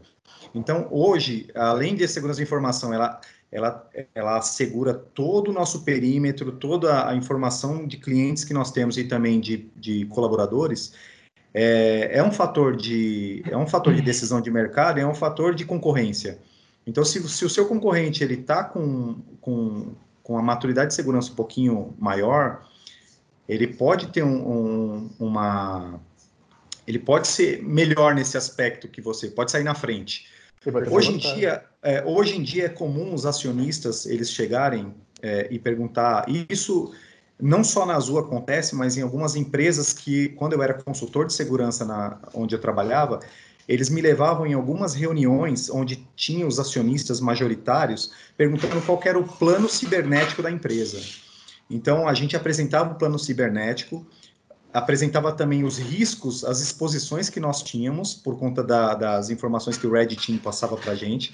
Então, 0.53 0.87
hoje, 0.91 1.47
além 1.55 1.95
de 1.95 2.07
segurança 2.07 2.37
da 2.37 2.43
informação, 2.43 2.93
ela, 2.93 3.19
ela, 3.51 3.89
ela 4.13 4.37
assegura 4.37 4.93
todo 4.93 5.49
o 5.49 5.53
nosso 5.53 5.83
perímetro, 5.83 6.51
toda 6.51 7.09
a 7.09 7.15
informação 7.15 7.87
de 7.87 7.97
clientes 7.97 8.43
que 8.43 8.53
nós 8.53 8.71
temos 8.71 8.97
e 8.97 9.05
também 9.05 9.39
de, 9.39 9.67
de 9.75 10.05
colaboradores, 10.05 10.93
é, 11.55 12.19
é, 12.19 12.23
um 12.23 12.31
fator 12.31 12.75
de, 12.75 13.43
é 13.49 13.57
um 13.57 13.65
fator 13.65 13.95
de 13.95 14.01
decisão 14.03 14.39
de 14.39 14.51
mercado, 14.51 14.99
é 14.99 15.07
um 15.07 15.15
fator 15.15 15.55
de 15.55 15.65
concorrência. 15.65 16.37
Então, 16.85 17.03
se, 17.03 17.27
se 17.27 17.43
o 17.43 17.49
seu 17.49 17.65
concorrente 17.65 18.23
ele 18.23 18.35
está 18.35 18.63
com, 18.63 19.15
com, 19.41 19.95
com 20.25 20.39
a 20.39 20.41
maturidade 20.41 20.87
de 20.87 20.95
segurança 20.95 21.31
um 21.31 21.35
pouquinho 21.35 21.93
maior, 21.99 22.67
ele 23.47 23.67
pode 23.67 24.07
ter 24.07 24.23
um, 24.23 24.49
um, 24.49 25.09
uma. 25.19 25.99
Ele 26.87 26.97
pode 26.97 27.27
ser 27.27 27.61
melhor 27.61 28.15
nesse 28.15 28.35
aspecto 28.35 28.87
que 28.87 28.99
você, 28.99 29.27
pode 29.29 29.51
sair 29.51 29.63
na 29.63 29.75
frente. 29.75 30.27
Hoje 30.89 31.13
em, 31.13 31.17
dia, 31.17 31.63
é, 31.83 32.03
hoje 32.03 32.35
em 32.35 32.41
dia 32.41 32.65
é 32.65 32.69
comum 32.69 33.13
os 33.13 33.23
acionistas 33.23 34.07
eles 34.07 34.31
chegarem 34.31 34.95
é, 35.21 35.47
e 35.51 35.59
perguntar. 35.59 36.27
E 36.27 36.47
isso 36.49 36.91
não 37.39 37.63
só 37.63 37.85
na 37.85 37.95
Azul 37.95 38.17
acontece, 38.17 38.75
mas 38.75 38.97
em 38.97 39.03
algumas 39.03 39.35
empresas 39.35 39.93
que, 39.93 40.29
quando 40.29 40.53
eu 40.53 40.63
era 40.63 40.73
consultor 40.73 41.27
de 41.27 41.33
segurança 41.33 41.85
na, 41.85 42.17
onde 42.33 42.55
eu 42.55 42.59
trabalhava, 42.59 43.19
eles 43.67 43.89
me 43.89 44.01
levavam 44.01 44.45
em 44.45 44.53
algumas 44.53 44.93
reuniões 44.93 45.69
onde 45.69 46.07
tinham 46.15 46.47
os 46.47 46.59
acionistas 46.59 47.19
majoritários 47.19 48.11
perguntando 48.37 48.81
qual 48.81 48.99
era 49.03 49.17
o 49.17 49.27
plano 49.27 49.67
cibernético 49.67 50.43
da 50.43 50.51
empresa. 50.51 51.01
Então, 51.69 52.07
a 52.07 52.13
gente 52.13 52.35
apresentava 52.35 52.93
o 52.93 52.95
plano 52.95 53.17
cibernético, 53.17 54.05
apresentava 54.71 55.31
também 55.31 55.63
os 55.63 55.77
riscos, 55.79 56.43
as 56.43 56.59
exposições 56.59 57.29
que 57.29 57.39
nós 57.39 57.63
tínhamos 57.63 58.13
por 58.13 58.37
conta 58.37 58.63
da, 58.63 58.93
das 58.93 59.29
informações 59.29 59.77
que 59.77 59.87
o 59.87 59.91
Red 59.91 60.07
Team 60.07 60.37
passava 60.37 60.77
para 60.77 60.91
a 60.91 60.95
gente. 60.95 61.33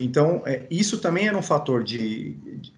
Então, 0.00 0.42
é, 0.46 0.64
isso 0.70 0.98
também 0.98 1.26
era 1.26 1.36
um 1.36 1.42
fator 1.42 1.82
de, 1.82 2.36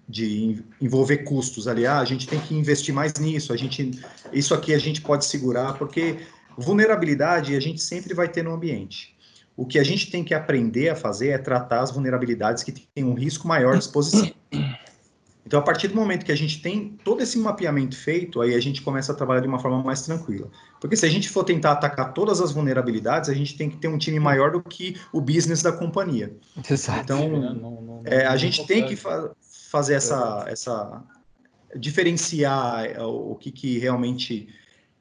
de 0.09 0.63
envolver 0.81 1.19
custos 1.19 1.67
ali. 1.67 1.85
Ah, 1.85 1.99
a 1.99 2.05
gente 2.05 2.27
tem 2.27 2.39
que 2.39 2.55
investir 2.55 2.93
mais 2.93 3.13
nisso, 3.13 3.53
a 3.53 3.57
gente, 3.57 3.91
isso 4.33 4.53
aqui 4.53 4.73
a 4.73 4.79
gente 4.79 5.01
pode 5.01 5.25
segurar, 5.25 5.73
porque 5.73 6.17
Vulnerabilidade 6.57 7.55
a 7.55 7.59
gente 7.59 7.81
sempre 7.81 8.13
vai 8.13 8.27
ter 8.27 8.43
no 8.43 8.51
ambiente. 8.51 9.15
O 9.55 9.65
que 9.65 9.77
a 9.77 9.83
gente 9.83 10.09
tem 10.09 10.23
que 10.23 10.33
aprender 10.33 10.89
a 10.89 10.95
fazer 10.95 11.29
é 11.29 11.37
tratar 11.37 11.81
as 11.81 11.91
vulnerabilidades 11.91 12.63
que 12.63 12.71
têm 12.71 13.03
um 13.03 13.13
risco 13.13 13.47
maior 13.47 13.73
de 13.73 13.83
exposição. 13.83 14.31
Então, 15.45 15.59
a 15.59 15.63
partir 15.63 15.87
do 15.87 15.95
momento 15.95 16.23
que 16.23 16.31
a 16.31 16.37
gente 16.37 16.61
tem 16.61 16.97
todo 17.03 17.21
esse 17.21 17.37
mapeamento 17.37 17.95
feito, 17.97 18.41
aí 18.41 18.55
a 18.55 18.59
gente 18.61 18.81
começa 18.81 19.11
a 19.11 19.15
trabalhar 19.15 19.41
de 19.41 19.47
uma 19.47 19.59
forma 19.59 19.83
mais 19.83 20.01
tranquila. 20.03 20.49
Porque 20.79 20.95
se 20.95 21.05
a 21.05 21.09
gente 21.09 21.27
for 21.27 21.43
tentar 21.43 21.73
atacar 21.73 22.13
todas 22.13 22.39
as 22.39 22.51
vulnerabilidades, 22.51 23.29
a 23.29 23.33
gente 23.33 23.57
tem 23.57 23.69
que 23.69 23.77
ter 23.77 23.87
um 23.87 23.97
time 23.97 24.19
maior 24.19 24.51
do 24.51 24.61
que 24.61 24.95
o 25.11 25.19
business 25.19 25.61
da 25.61 25.71
companhia. 25.71 26.33
Exato. 26.69 27.01
Então, 27.01 27.29
não, 27.29 27.53
não, 27.53 27.81
não, 27.81 28.01
é, 28.05 28.25
a 28.25 28.37
gente 28.37 28.65
tem 28.65 28.85
que 28.85 28.95
fa 28.95 29.31
fazer 29.69 29.95
essa, 29.95 30.45
essa 30.47 31.03
diferenciar 31.77 33.01
o 33.01 33.35
que, 33.35 33.51
que 33.51 33.79
realmente 33.79 34.49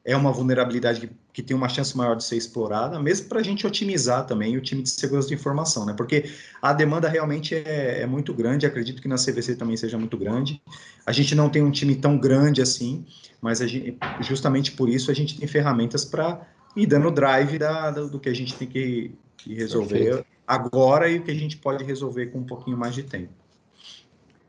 é 0.05 0.17
uma 0.17 0.33
vulnerabilidade 0.33 1.01
que, 1.01 1.11
que, 1.33 1.43
tem 1.43 1.57
uma 1.57 1.69
chance 1.69 1.97
maior 1.97 2.17
de 2.17 2.25
ser 2.25 2.37
explorada, 2.37 2.99
mesmo 2.99 3.29
para 3.29 3.41
a 3.41 3.43
gente 3.43 3.67
otimizar 3.67 4.27
também 4.27 4.57
o 4.57 4.61
time 4.61 4.83
de 4.83 4.91
segurança 4.91 5.29
de 5.29 5.35
informação, 5.35 5.85
né? 5.85 5.95
Porque 5.95 6.31
a 6.61 6.73
demanda 6.73 7.09
realmente 7.09 7.55
é, 7.55 8.01
é, 8.01 8.07
muito 8.07 8.33
grande, 8.33 8.67
acredito 8.67 9.03
que 9.03 9.09
na 9.09 9.17
CVC 9.17 9.57
também 9.57 9.77
seja 9.77 9.99
muito 9.99 10.17
grande. 10.17 10.61
A 11.05 11.13
gente 11.13 11.35
não 11.35 11.49
tem 11.49 11.63
um 11.63 11.71
time 11.71 11.95
tão 11.97 12.19
grande 12.19 12.63
assim, 12.63 13.05
mas 13.41 13.59
gente, 13.59 13.97
justamente 14.21 14.73
por 14.73 14.89
isso 14.89 15.11
a 15.11 15.15
gente 15.15 15.39
tem 15.39 15.47
ferramentas 15.47 16.05
para 16.05 16.47
ir 16.75 16.87
dando 16.87 17.11
drive 17.11 17.59
da, 17.59 17.91
do, 17.91 18.09
do, 18.09 18.19
que 18.19 18.29
a 18.29 18.35
gente 18.35 18.55
tem 18.55 18.69
que, 18.69 19.13
que 19.37 19.55
resolver 19.55 19.99
Perfeito. 19.99 20.27
agora 20.47 21.09
e 21.09 21.19
o 21.19 21.23
que 21.23 21.31
a 21.31 21.35
gente 21.35 21.59
pode 21.59 21.85
resolver 21.85 22.27
com 22.27 22.39
um 22.39 22.45
pouquinho 22.45 22.77
mais 22.77 22.95
de 22.95 23.03
tempo. 23.03 23.33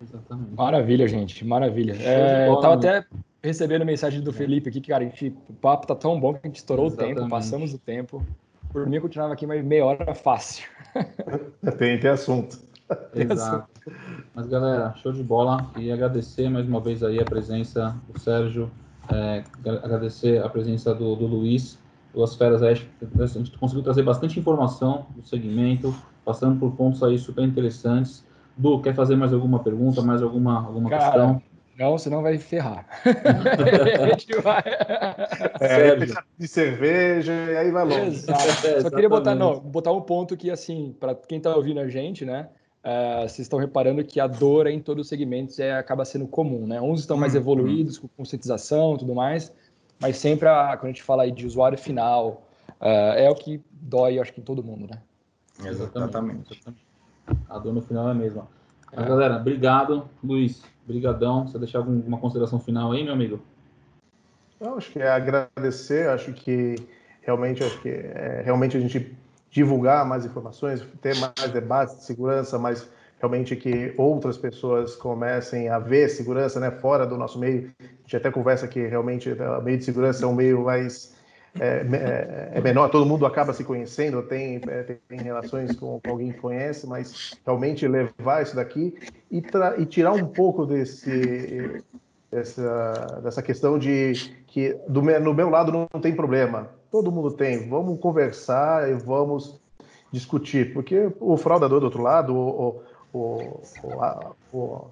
Exatamente. 0.02 0.56
Maravilha, 0.56 1.08
gente, 1.08 1.46
maravilha. 1.46 1.96
É, 2.00 2.48
eu 2.48 2.56
estava 2.56 2.76
até 2.76 3.06
recebendo 3.44 3.86
mensagem 3.86 4.22
do 4.22 4.32
Felipe 4.32 4.70
aqui, 4.70 4.80
que, 4.80 4.90
cara, 4.90 5.04
a 5.04 5.08
gente, 5.08 5.36
o 5.50 5.54
papo 5.54 5.88
tá 5.88 5.96
tão 5.96 6.20
bom 6.20 6.34
que 6.34 6.40
a 6.44 6.48
gente 6.48 6.58
estourou 6.58 6.88
Exatamente. 6.88 7.14
o 7.14 7.16
tempo, 7.18 7.30
passamos 7.30 7.74
o 7.74 7.78
tempo. 7.78 8.26
Por 8.72 8.88
mim, 8.88 8.96
eu 8.96 9.02
continuava 9.02 9.34
aqui 9.34 9.46
mais 9.46 9.64
meia 9.64 9.86
hora 9.86 10.14
fácil. 10.14 10.68
tem, 11.78 12.00
tem 12.00 12.10
assunto. 12.10 12.60
Exato. 13.14 13.68
Mas, 14.34 14.48
galera, 14.48 14.94
show 14.98 15.12
de 15.12 15.24
bola. 15.24 15.70
E 15.78 15.92
agradecer 15.92 16.50
mais 16.50 16.68
uma 16.68 16.80
vez 16.80 17.04
aí 17.04 17.20
a 17.20 17.26
presença 17.26 17.96
do 18.08 18.20
Sérgio, 18.20 18.72
é, 19.12 19.44
agradecer 19.84 20.44
a 20.44 20.50
presença 20.50 20.94
do, 20.94 21.16
do 21.16 21.26
Luiz. 21.26 21.80
Duas 22.14 22.36
feras 22.36 22.62
aí, 22.62 22.74
a 23.20 23.26
gente 23.26 23.58
conseguiu 23.58 23.84
trazer 23.84 24.04
bastante 24.04 24.38
informação 24.38 25.08
do 25.16 25.26
segmento, 25.26 25.96
passando 26.26 26.60
por 26.60 26.74
pontos 26.74 27.02
aí 27.04 27.18
super 27.18 27.44
interessantes. 27.44 28.26
Du, 28.56 28.82
quer 28.82 28.94
fazer 28.94 29.16
mais 29.16 29.34
alguma 29.34 29.60
pergunta, 29.60 30.02
mais 30.02 30.22
alguma, 30.22 30.58
alguma 30.58 30.90
Cara, 30.90 31.06
questão? 31.06 31.42
Não, 31.82 31.98
senão 31.98 32.22
vai 32.22 32.38
ferrar. 32.38 32.86
vai... 34.44 34.64
É, 35.60 35.96
de 36.38 36.48
cerveja 36.48 37.34
e 37.34 37.58
aí 37.58 37.72
vai 37.72 37.84
longe. 37.84 38.18
Exato. 38.18 38.82
Só 38.82 38.90
queria 38.92 39.10
botar, 39.10 39.34
não, 39.34 39.60
botar 39.60 39.92
um 39.92 40.02
ponto 40.02 40.38
que, 40.38 40.52
assim, 40.52 40.96
para 41.00 41.16
quem 41.16 41.40
está 41.40 41.56
ouvindo 41.56 41.80
a 41.80 41.88
gente, 41.88 42.24
né? 42.24 42.50
Uh, 42.84 43.22
vocês 43.22 43.40
estão 43.40 43.58
reparando 43.58 44.04
que 44.04 44.20
a 44.20 44.28
dor 44.28 44.68
em 44.68 44.80
todos 44.80 45.06
os 45.06 45.10
segmentos 45.10 45.58
é, 45.60 45.72
acaba 45.74 46.06
sendo 46.06 46.28
comum, 46.28 46.68
né? 46.68 46.80
Uns 46.80 47.00
estão 47.00 47.18
mais 47.18 47.34
uhum. 47.34 47.40
evoluídos, 47.40 47.98
com 47.98 48.08
conscientização 48.08 48.96
e 48.96 49.00
tudo 49.00 49.16
mais, 49.16 49.52
mas 50.00 50.18
sempre, 50.18 50.48
a, 50.48 50.76
quando 50.78 50.86
a 50.86 50.88
gente 50.88 51.04
fala 51.04 51.24
aí 51.24 51.32
de 51.32 51.46
usuário 51.46 51.78
final, 51.78 52.48
uh, 52.80 53.14
é 53.16 53.30
o 53.30 53.36
que 53.36 53.60
dói, 53.72 54.20
acho 54.20 54.34
que 54.34 54.42
em 54.42 54.44
todo 54.44 54.64
mundo, 54.64 54.88
né? 54.88 55.00
Exatamente. 55.64 56.54
Exatamente. 56.54 56.86
A 57.50 57.60
dor 57.60 57.74
no 57.74 57.82
final 57.82 58.08
é 58.08 58.12
a 58.12 58.16
mesma. 58.16 58.48
É. 58.92 59.04
Galera, 59.04 59.38
obrigado. 59.38 60.10
Luiz, 60.24 60.64
brigadão. 60.92 61.48
Você 61.48 61.58
deixar 61.58 61.80
alguma 61.80 62.18
consideração 62.18 62.60
final 62.60 62.92
aí, 62.92 63.04
meu 63.04 63.14
amigo? 63.14 63.40
Eu 64.60 64.78
acho 64.78 64.92
que 64.92 65.00
é 65.00 65.10
agradecer, 65.10 66.10
acho 66.10 66.34
que 66.34 66.76
realmente, 67.22 67.64
acho 67.64 67.82
que 67.82 67.90
é, 67.90 68.42
realmente 68.46 68.78
a 68.78 68.80
gente 68.80 69.18
divulgar 69.50 70.06
mais 70.06 70.26
informações, 70.26 70.86
ter 71.02 71.16
mais 71.18 71.52
debates 71.52 71.98
de 71.98 72.04
segurança, 72.04 72.60
mas 72.60 72.88
realmente 73.20 73.56
que 73.56 73.94
outras 73.98 74.38
pessoas 74.38 74.96
comecem 74.96 75.70
a 75.70 75.80
ver 75.80 76.10
segurança 76.10 76.60
né, 76.60 76.72
fora 76.72 77.06
do 77.06 77.18
nosso 77.18 77.40
meio. 77.40 77.72
A 77.80 77.84
gente 78.04 78.18
até 78.18 78.32
conversa 78.32 78.68
que 78.68 78.86
realmente 78.88 79.30
o 79.32 79.62
meio 79.62 79.78
de 79.78 79.84
segurança 79.84 80.24
é 80.24 80.28
um 80.28 80.36
meio 80.36 80.64
mais 80.64 81.16
é, 81.60 81.86
é, 82.54 82.58
é, 82.58 82.62
menor, 82.62 82.90
todo 82.90 83.06
mundo 83.06 83.26
acaba 83.26 83.52
se 83.52 83.64
conhecendo, 83.64 84.24
tem, 84.24 84.62
é, 84.68 84.98
tem 85.08 85.20
relações 85.20 85.76
com, 85.76 86.00
com, 86.00 86.12
alguém 86.12 86.32
que 86.32 86.40
conhece, 86.40 86.88
mas 86.88 87.34
realmente 87.46 87.86
levar 87.88 88.42
isso 88.42 88.56
daqui 88.56 88.98
e, 89.30 89.44
e 89.78 89.86
tirar 89.86 90.14
um 90.14 90.28
pouco 90.28 90.66
desse, 90.66 91.84
dessa, 92.32 93.20
dessa 93.22 93.42
questão 93.42 93.78
de 93.78 94.14
que 94.48 94.78
do, 94.88 95.02
no 95.02 95.34
meu 95.34 95.50
lado 95.50 95.72
não, 95.72 96.02
tem 96.02 96.16
problema, 96.16 96.70
todo 96.90 97.12
mundo 97.12 97.32
tem, 97.32 97.68
vamos 97.68 98.00
conversar 98.00 98.90
e 98.90 98.94
vamos 98.94 99.60
discutir, 100.10 100.74
porque 100.74 101.12
o 101.20 101.36
fraudador 101.36 101.82
do 101.82 101.86
outro 101.86 102.02
lado, 102.02 102.34
o, 102.34 102.82
o, 103.14 103.62
o, 103.84 104.36
o 104.54 104.88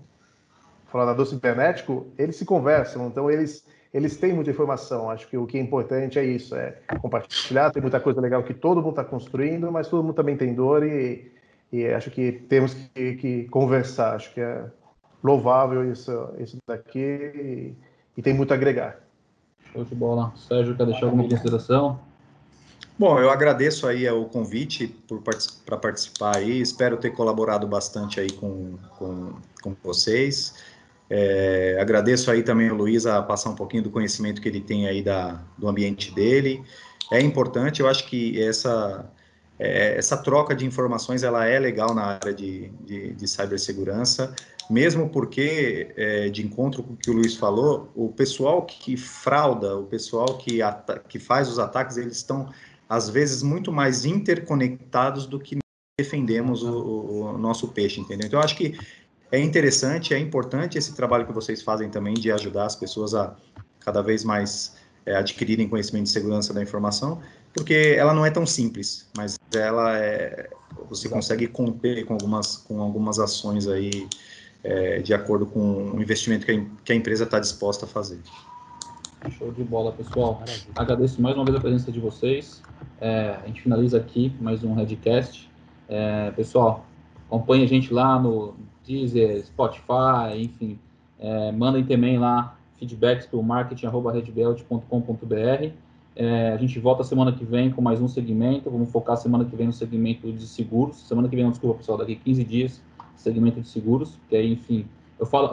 fraudador 0.88 1.26
cibernético, 1.26 2.08
eles 2.18 2.36
se 2.36 2.44
conversam, 2.44 3.08
então 3.08 3.32
eles 3.32 3.64
eles 3.94 4.18
têm 4.18 4.34
muita 4.34 4.52
informação. 4.52 5.10
Acho 5.10 5.28
que 5.28 5.38
o 5.38 5.46
que 5.46 5.58
é 5.58 5.62
importante 5.62 6.20
é 6.20 6.24
isso, 6.24 6.56
é 6.56 6.78
compartilhar. 7.02 7.72
Tem 7.72 7.82
muita 7.82 8.00
coisa 8.00 8.22
legal 8.22 8.44
que 8.44 8.54
todo 8.54 8.82
mundo 8.82 8.92
está 8.92 9.04
construindo, 9.04 9.72
mas 9.72 9.88
todo 9.88 10.04
mundo 10.04 10.16
também 10.16 10.38
tem 10.38 10.54
dor 10.54 10.84
e, 10.84 11.32
e 11.72 11.86
acho 11.88 12.12
que 12.12 12.32
temos 12.32 12.74
que, 12.74 13.16
que, 13.16 13.44
conversar. 13.46 14.16
Acho 14.16 14.34
que 14.34 14.42
é 14.42 14.64
louvável 15.24 15.92
isso, 15.92 16.30
isso 16.40 16.58
daqui 16.68 17.00
e, 17.00 17.74
e 18.18 18.22
tem 18.22 18.34
muito 18.34 18.52
a 18.52 18.56
agregar. 18.56 19.00
Show 19.74 19.84
de 19.84 19.96
bola. 19.96 20.34
Sérgio, 20.36 20.76
quer 20.76 20.86
deixar 20.86 21.06
alguma 21.06 21.28
consideração? 21.28 22.00
Bom, 22.98 23.18
eu 23.18 23.30
agradeço 23.30 23.88
aí 23.88 24.10
o 24.10 24.26
convite 24.26 24.94
para 25.66 25.78
participar 25.78 26.36
aí. 26.36 26.60
Espero 26.60 26.98
ter 26.98 27.12
colaborado 27.12 27.66
bastante 27.66 28.20
aí 28.20 28.30
com, 28.30 28.78
com, 28.98 29.34
com 29.64 29.76
vocês. 29.82 30.54
É, 31.10 31.78
agradeço 31.82 32.30
aí 32.30 32.44
também 32.44 32.70
o 32.70 32.76
Luiz 32.76 33.06
a 33.06 33.22
passar 33.22 33.50
um 33.50 33.56
pouquinho 33.56 33.82
do 33.82 33.90
conhecimento 33.90 34.42
que 34.42 34.48
ele 34.48 34.62
tem 34.62 34.88
aí 34.88 35.02
da, 35.02 35.42
do 35.58 35.68
ambiente 35.68 36.14
dele. 36.14 36.64
É 37.12 37.20
importante, 37.20 37.82
eu 37.82 37.88
acho 37.88 38.08
que 38.08 38.40
essa, 38.42 39.12
é, 39.58 39.98
essa 39.98 40.16
troca 40.18 40.54
de 40.54 40.66
informações 40.66 41.24
ela 41.24 41.46
é 41.46 41.58
legal 41.58 41.96
na 41.96 42.04
área 42.04 42.34
de, 42.34 42.70
de, 42.86 43.14
de 43.14 43.28
cibersegurança, 43.28 44.36
mesmo 44.70 45.10
porque, 45.10 45.92
é, 45.98 46.30
de 46.30 46.46
encontro 46.46 46.84
com 46.84 46.94
o 46.94 46.98
que 46.98 47.10
o 47.10 47.14
Luiz 47.14 47.36
falou, 47.36 47.92
o 47.96 48.10
pessoal 48.10 48.64
que 48.68 48.96
frauda, 48.96 49.76
o 49.76 49.86
pessoal 49.86 50.38
que, 50.38 50.60
que 51.08 51.18
faz 51.18 51.50
os 51.50 51.58
ataques, 51.58 51.98
eles 51.98 52.18
estão, 52.18 52.54
às 52.88 53.10
vezes, 53.10 53.42
muito 53.42 53.72
mais 53.72 54.06
interconectados 54.06 55.26
do 55.26 55.40
que 55.40 55.58
defendemos 56.00 56.62
o, 56.62 57.34
o 57.34 57.38
nosso 57.40 57.70
peixe, 57.70 58.00
entendeu? 58.00 58.28
Então, 58.28 58.40
eu 58.40 58.44
acho 58.46 58.56
que 58.56 58.78
é 59.32 59.40
interessante, 59.40 60.14
é 60.14 60.20
importante 60.20 60.78
esse 60.78 60.96
trabalho 60.96 61.26
que 61.26 61.34
vocês 61.34 61.62
fazem 61.62 61.90
também 61.90 62.14
de 62.14 62.32
ajudar 62.32 62.66
as 62.66 62.76
pessoas 62.76 63.14
a 63.14 63.36
cada 63.80 64.02
vez 64.02 64.24
mais 64.24 64.76
é, 65.06 65.16
adquirirem 65.16 65.68
conhecimento 65.68 66.06
de 66.06 66.10
segurança 66.10 66.54
da 66.54 66.62
informação, 66.62 67.22
porque 67.54 67.96
ela 67.98 68.14
não 68.14 68.26
é 68.26 68.32
tão 68.32 68.46
simples, 68.46 69.08
mas 69.16 69.40
ela 69.54 69.98
é, 69.98 70.50
você 70.90 71.08
consegue 71.08 71.48
conter 71.48 72.06
com 72.06 72.14
algumas, 72.14 72.58
com 72.58 72.82
algumas 72.82 73.20
ações 73.20 73.68
aí 73.68 74.08
é, 74.64 75.00
de 75.00 75.14
acordo 75.14 75.46
com 75.46 75.92
o 75.92 76.02
investimento 76.02 76.46
que 76.46 76.52
a, 76.52 76.66
que 76.84 76.92
a 76.92 76.96
empresa 76.96 77.24
está 77.24 77.40
disposta 77.40 77.86
a 77.86 77.88
fazer. 77.88 78.20
Show 79.38 79.52
de 79.52 79.64
bola, 79.64 79.92
pessoal. 79.92 80.42
Agradeço 80.76 81.22
mais 81.22 81.36
uma 81.36 81.44
vez 81.44 81.58
a 81.58 81.60
presença 81.60 81.92
de 81.92 82.00
vocês. 82.00 82.62
É, 83.02 83.38
a 83.44 83.48
gente 83.48 83.62
finaliza 83.62 83.98
aqui 83.98 84.34
mais 84.40 84.64
um 84.64 84.74
Redcast. 84.74 85.50
É, 85.88 86.32
pessoal, 86.32 86.86
acompanhe 87.28 87.64
a 87.64 87.68
gente 87.68 87.94
lá 87.94 88.18
no 88.18 88.56
Deezer, 88.90 89.46
Spotify, 89.46 90.36
enfim. 90.36 90.80
É, 91.20 91.52
mandem 91.52 91.86
também 91.86 92.18
lá 92.18 92.58
feedbacks 92.80 93.28
para 93.28 93.38
o 93.38 93.44
marketing.redbelt.com.br. 93.44 95.72
É, 96.16 96.54
a 96.54 96.58
gente 96.58 96.80
volta 96.80 97.04
semana 97.04 97.32
que 97.32 97.46
vem 97.46 97.70
com 97.70 97.84
mais 97.84 98.02
um 98.02 98.08
segmento. 98.08 98.72
Vamos 98.72 98.92
focar 98.92 99.16
semana 99.16 99.46
que 99.46 99.56
vem 99.56 99.68
no 99.68 99.74
segmento 99.74 100.32
de 100.32 100.48
seguros. 100.48 101.08
Semana 101.08 101.30
que 101.30 101.36
vem, 101.36 101.44
não, 101.44 101.52
desculpa, 101.52 101.78
pessoal, 101.78 102.00
daqui 102.00 102.16
15 102.16 102.44
dias, 102.44 102.82
segmento 103.16 103.62
de 103.62 103.68
seguros. 103.68 104.18
Que 104.28 104.36
aí, 104.36 104.54
enfim, 104.54 104.88
eu 105.20 105.28
falo, 105.28 105.50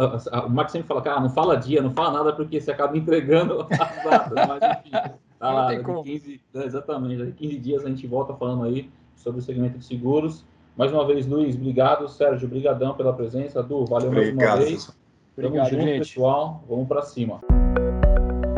o 0.46 0.50
Marcos 0.50 0.72
sempre 0.72 0.88
fala, 0.88 1.02
cara, 1.02 1.20
não 1.20 1.28
fala 1.28 1.56
dia, 1.56 1.82
não 1.82 1.92
fala 1.92 2.12
nada, 2.12 2.32
porque 2.32 2.58
você 2.58 2.70
acaba 2.70 2.96
entregando 2.96 3.66
as 3.70 4.02
datas. 4.02 4.48
mas, 4.48 4.62
enfim, 4.78 4.90
tá 5.38 5.52
lá, 5.52 5.74
daqui 5.74 6.02
15, 6.04 6.40
exatamente, 6.54 7.18
daqui 7.18 7.32
15 7.32 7.58
dias 7.58 7.84
a 7.84 7.90
gente 7.90 8.06
volta 8.06 8.32
falando 8.32 8.64
aí 8.64 8.88
sobre 9.14 9.40
o 9.40 9.42
segmento 9.42 9.76
de 9.78 9.84
seguros. 9.84 10.42
Mais 10.76 10.92
uma 10.92 11.06
vez, 11.06 11.26
Luiz, 11.26 11.56
obrigado. 11.56 12.06
Sérgio, 12.06 12.46
brigadão 12.46 12.94
pela 12.94 13.12
presença. 13.12 13.62
Du, 13.62 13.86
valeu 13.86 14.08
obrigado, 14.08 14.36
mais 14.36 14.60
uma 14.60 14.66
vez. 14.66 14.96
Tamo 15.34 15.64
junto, 15.64 15.70
gente. 15.70 15.98
pessoal. 16.00 16.62
Vamos 16.68 16.86
para 16.86 17.02
cima. 17.02 17.40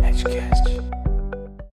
Edcast. 0.03 0.58